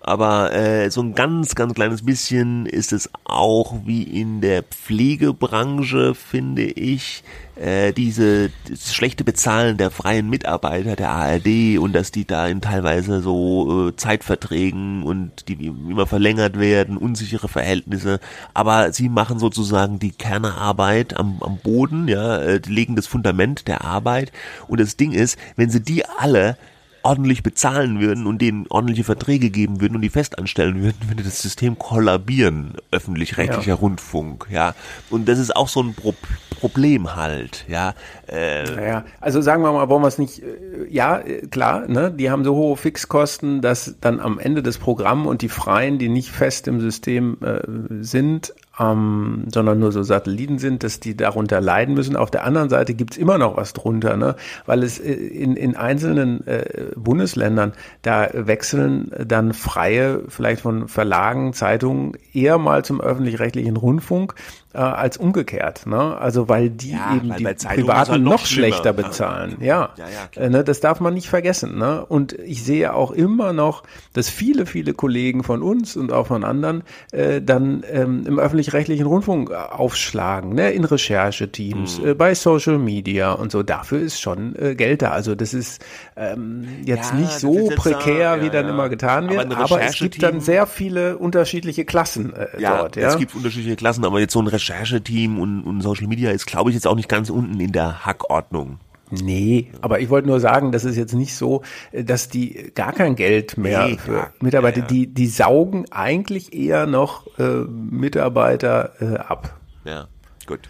Aber 0.00 0.52
äh, 0.52 0.90
so 0.90 1.00
ein 1.00 1.14
ganz, 1.14 1.54
ganz 1.54 1.74
kleines 1.74 2.04
bisschen 2.04 2.66
ist 2.66 2.92
es 2.92 3.10
auch 3.24 3.74
wie 3.84 4.02
in 4.02 4.40
der 4.40 4.62
Pflegebranche, 4.62 6.14
finde 6.14 6.64
ich, 6.64 7.22
äh, 7.54 7.92
diese 7.92 8.50
schlechte 8.76 9.22
Bezahlen 9.24 9.76
der 9.76 9.90
freien 9.90 10.28
Mitarbeiter 10.28 10.96
der 10.96 11.10
ARD 11.10 11.78
und 11.78 11.92
dass 11.92 12.10
die 12.10 12.26
da 12.26 12.48
in 12.48 12.60
teilweise 12.60 13.20
so 13.20 13.88
äh, 13.88 13.96
Zeitverträgen 13.96 15.02
und 15.02 15.48
die 15.48 15.66
immer 15.66 16.06
verlängert 16.06 16.58
werden, 16.58 16.96
unsichere 16.96 17.48
Verhältnisse. 17.48 18.18
Aber 18.54 18.92
sie 18.92 19.08
machen 19.08 19.38
sozusagen 19.38 19.98
die 19.98 20.12
Kernearbeit 20.12 21.16
am, 21.16 21.38
am 21.42 21.58
Boden, 21.58 22.08
ja, 22.08 22.38
äh, 22.38 22.60
legen 22.66 22.96
das 22.96 23.06
Fundament 23.06 23.68
der 23.68 23.84
Arbeit. 23.84 24.32
Und 24.66 24.80
das 24.80 24.96
Ding 24.96 25.12
ist, 25.12 25.38
wenn 25.54 25.70
sie 25.70 25.82
die 25.82 26.06
alle 26.06 26.56
ordentlich 27.02 27.42
bezahlen 27.42 28.00
würden 28.00 28.26
und 28.26 28.40
denen 28.40 28.66
ordentliche 28.68 29.04
Verträge 29.04 29.50
geben 29.50 29.80
würden 29.80 29.96
und 29.96 30.02
die 30.02 30.08
festanstellen 30.08 30.82
würden, 30.82 31.08
würde 31.08 31.22
das 31.22 31.42
System 31.42 31.78
kollabieren, 31.78 32.74
öffentlich-rechtlicher 32.90 33.68
ja. 33.68 33.74
Rundfunk, 33.74 34.46
ja. 34.50 34.74
Und 35.10 35.28
das 35.28 35.38
ist 35.38 35.54
auch 35.54 35.68
so 35.68 35.82
ein 35.82 35.94
Pro 35.94 36.14
Problem 36.60 37.16
halt, 37.16 37.64
ja. 37.66 37.94
Äh, 38.28 38.62
naja, 38.62 39.04
also 39.20 39.40
sagen 39.40 39.64
wir 39.64 39.72
mal, 39.72 39.88
wollen 39.88 40.02
wir 40.02 40.06
es 40.06 40.18
nicht, 40.18 40.44
äh, 40.44 40.86
ja, 40.88 41.18
äh, 41.18 41.44
klar, 41.48 41.88
ne, 41.88 42.12
die 42.12 42.30
haben 42.30 42.44
so 42.44 42.54
hohe 42.54 42.76
Fixkosten, 42.76 43.62
dass 43.62 43.96
dann 44.00 44.20
am 44.20 44.38
Ende 44.38 44.62
des 44.62 44.78
Programms 44.78 45.26
und 45.26 45.42
die 45.42 45.48
Freien, 45.48 45.98
die 45.98 46.08
nicht 46.08 46.30
fest 46.30 46.68
im 46.68 46.80
System 46.80 47.36
äh, 47.42 47.62
sind, 48.04 48.54
ähm, 48.78 49.44
sondern 49.52 49.78
nur 49.78 49.92
so 49.92 50.02
Satelliten 50.02 50.58
sind, 50.58 50.82
dass 50.82 51.00
die 51.00 51.16
darunter 51.16 51.60
leiden 51.60 51.94
müssen. 51.94 52.16
Auf 52.16 52.30
der 52.30 52.44
anderen 52.44 52.70
Seite 52.70 52.94
gibt's 52.94 53.16
immer 53.16 53.38
noch 53.38 53.56
was 53.56 53.72
drunter, 53.72 54.16
ne? 54.16 54.36
weil 54.66 54.82
es 54.82 54.98
äh, 54.98 55.12
in, 55.12 55.56
in 55.56 55.76
einzelnen 55.76 56.46
äh, 56.46 56.90
Bundesländern, 56.96 57.72
da 58.02 58.28
wechseln 58.32 59.12
dann 59.26 59.52
Freie 59.52 60.22
vielleicht 60.28 60.62
von 60.62 60.88
Verlagen, 60.88 61.52
Zeitungen 61.52 62.12
eher 62.32 62.58
mal 62.58 62.84
zum 62.84 63.00
öffentlich-rechtlichen 63.00 63.76
Rundfunk 63.76 64.34
äh, 64.74 64.78
als 64.78 65.16
umgekehrt. 65.16 65.86
Ne? 65.86 66.16
Also 66.16 66.48
weil 66.48 66.70
die 66.70 66.92
ja, 66.92 67.16
eben 67.16 67.30
weil 67.30 67.54
die 67.54 67.66
Privaten 67.66 68.22
noch, 68.22 68.32
noch 68.32 68.46
schlechter 68.46 68.92
bezahlen. 68.92 69.56
Ja, 69.60 69.90
ja, 69.96 70.06
ja 70.34 70.48
ne? 70.48 70.64
das 70.64 70.80
darf 70.80 71.00
man 71.00 71.14
nicht 71.14 71.28
vergessen. 71.28 71.78
Ne? 71.78 72.04
Und 72.06 72.32
ich 72.32 72.64
sehe 72.64 72.94
auch 72.94 73.10
immer 73.10 73.52
noch, 73.52 73.82
dass 74.12 74.30
viele, 74.30 74.66
viele 74.66 74.94
Kollegen 74.94 75.42
von 75.44 75.62
uns 75.62 75.96
und 75.96 76.12
auch 76.12 76.28
von 76.28 76.44
anderen 76.44 76.82
äh, 77.12 77.42
dann 77.42 77.84
ähm, 77.90 78.24
im 78.26 78.38
öffentlich-rechtlichen 78.62 79.06
Rundfunk 79.06 79.50
äh, 79.50 79.54
aufschlagen, 79.54 80.54
ne? 80.54 80.70
in 80.70 80.84
Rechercheteams, 80.84 82.00
mhm. 82.00 82.08
äh, 82.08 82.14
bei 82.14 82.34
Social 82.34 82.78
Media 82.78 83.32
und 83.32 83.52
so. 83.52 83.62
Dafür 83.62 84.00
ist 84.00 84.20
schon 84.20 84.54
äh, 84.56 84.74
Geld 84.74 85.02
da. 85.02 85.10
Also 85.10 85.34
das 85.34 85.54
ist 85.54 85.84
ähm, 86.16 86.66
jetzt 86.84 87.14
nicht 87.14 87.32
so 87.32 87.70
prekär, 87.74 88.42
wie 88.42 88.50
dann 88.50 88.68
immer 88.68 88.88
getan 88.88 89.28
wird, 89.28 89.52
aber, 89.52 89.64
aber 89.64 89.82
es 89.82 89.96
gibt 89.96 90.22
dann 90.22 90.40
sehr 90.40 90.66
viele 90.66 91.18
unterschiedliche 91.18 91.84
Klassen 91.84 92.32
äh, 92.34 92.46
dort. 92.60 92.96
Ja, 92.96 93.08
es 93.08 93.18
gibt 93.18 93.34
unterschiedliche 93.34 93.76
Klassen, 93.76 94.04
aber 94.04 94.20
jetzt 94.20 94.32
so 94.32 94.40
ein 94.40 94.46
Rechercheteam 94.46 95.38
und, 95.38 95.62
und 95.62 95.80
Social 95.80 96.06
Media 96.06 96.30
ist, 96.30 96.46
glaube 96.46 96.70
ich, 96.70 96.74
jetzt 96.74 96.86
auch 96.86 96.96
nicht 96.96 97.08
ganz 97.08 97.30
unten 97.30 97.58
in 97.60 97.72
der 97.72 98.06
Hackordnung. 98.06 98.78
Nee, 99.20 99.70
aber 99.82 100.00
ich 100.00 100.08
wollte 100.08 100.26
nur 100.26 100.40
sagen, 100.40 100.72
das 100.72 100.84
ist 100.84 100.96
jetzt 100.96 101.12
nicht 101.12 101.36
so, 101.36 101.62
dass 101.92 102.30
die 102.30 102.72
gar 102.74 102.92
kein 102.92 103.14
Geld 103.14 103.58
mehr 103.58 103.86
nee, 103.86 103.98
für 103.98 104.32
Mitarbeiter, 104.40 104.78
ja, 104.78 104.84
ja. 104.84 104.88
die 104.88 105.06
die 105.06 105.26
saugen 105.26 105.84
eigentlich 105.90 106.54
eher 106.54 106.86
noch 106.86 107.26
äh, 107.38 107.64
Mitarbeiter 107.68 108.92
äh, 109.00 109.18
ab. 109.18 109.60
Ja, 109.84 110.08
gut. 110.46 110.60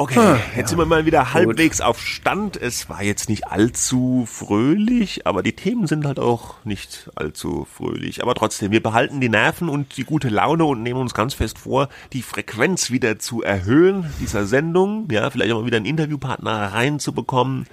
Okay, 0.00 0.18
ah, 0.18 0.36
jetzt 0.56 0.56
ja. 0.56 0.66
sind 0.68 0.78
wir 0.78 0.86
mal 0.86 1.04
wieder 1.04 1.34
halbwegs 1.34 1.76
Gut. 1.76 1.86
auf 1.86 2.00
Stand. 2.00 2.56
Es 2.56 2.88
war 2.88 3.02
jetzt 3.02 3.28
nicht 3.28 3.48
allzu 3.48 4.26
fröhlich, 4.26 5.26
aber 5.26 5.42
die 5.42 5.52
Themen 5.52 5.86
sind 5.86 6.06
halt 6.06 6.18
auch 6.18 6.54
nicht 6.64 7.10
allzu 7.16 7.66
fröhlich. 7.70 8.22
Aber 8.22 8.34
trotzdem, 8.34 8.70
wir 8.70 8.82
behalten 8.82 9.20
die 9.20 9.28
Nerven 9.28 9.68
und 9.68 9.98
die 9.98 10.04
gute 10.04 10.30
Laune 10.30 10.64
und 10.64 10.82
nehmen 10.82 10.98
uns 10.98 11.12
ganz 11.12 11.34
fest 11.34 11.58
vor, 11.58 11.90
die 12.14 12.22
Frequenz 12.22 12.90
wieder 12.90 13.18
zu 13.18 13.42
erhöhen 13.42 14.10
dieser 14.20 14.46
Sendung. 14.46 15.06
Ja, 15.10 15.28
vielleicht 15.28 15.52
auch 15.52 15.60
mal 15.60 15.66
wieder 15.66 15.76
einen 15.76 15.84
Interviewpartner 15.84 16.72
reinzubekommen. 16.72 17.66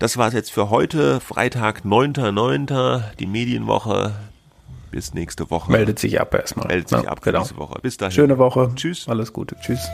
Das 0.00 0.16
war 0.16 0.26
es 0.26 0.34
jetzt 0.34 0.50
für 0.50 0.70
heute, 0.70 1.20
Freitag, 1.20 1.82
9.9., 1.84 3.02
die 3.20 3.26
Medienwoche. 3.26 4.16
Bis 4.90 5.14
nächste 5.14 5.52
Woche. 5.52 5.70
Meldet 5.70 6.00
sich 6.00 6.20
ab 6.20 6.34
erstmal. 6.34 6.66
Meldet 6.66 6.88
sich 6.88 7.02
ja, 7.04 7.10
ab 7.10 7.22
genau. 7.22 7.38
nächste 7.38 7.58
Woche. 7.58 7.78
Bis 7.80 7.96
dahin. 7.96 8.12
Schöne 8.12 8.38
Woche. 8.38 8.72
Tschüss. 8.74 9.08
Alles 9.08 9.32
Gute. 9.32 9.54
Tschüss. 9.60 9.88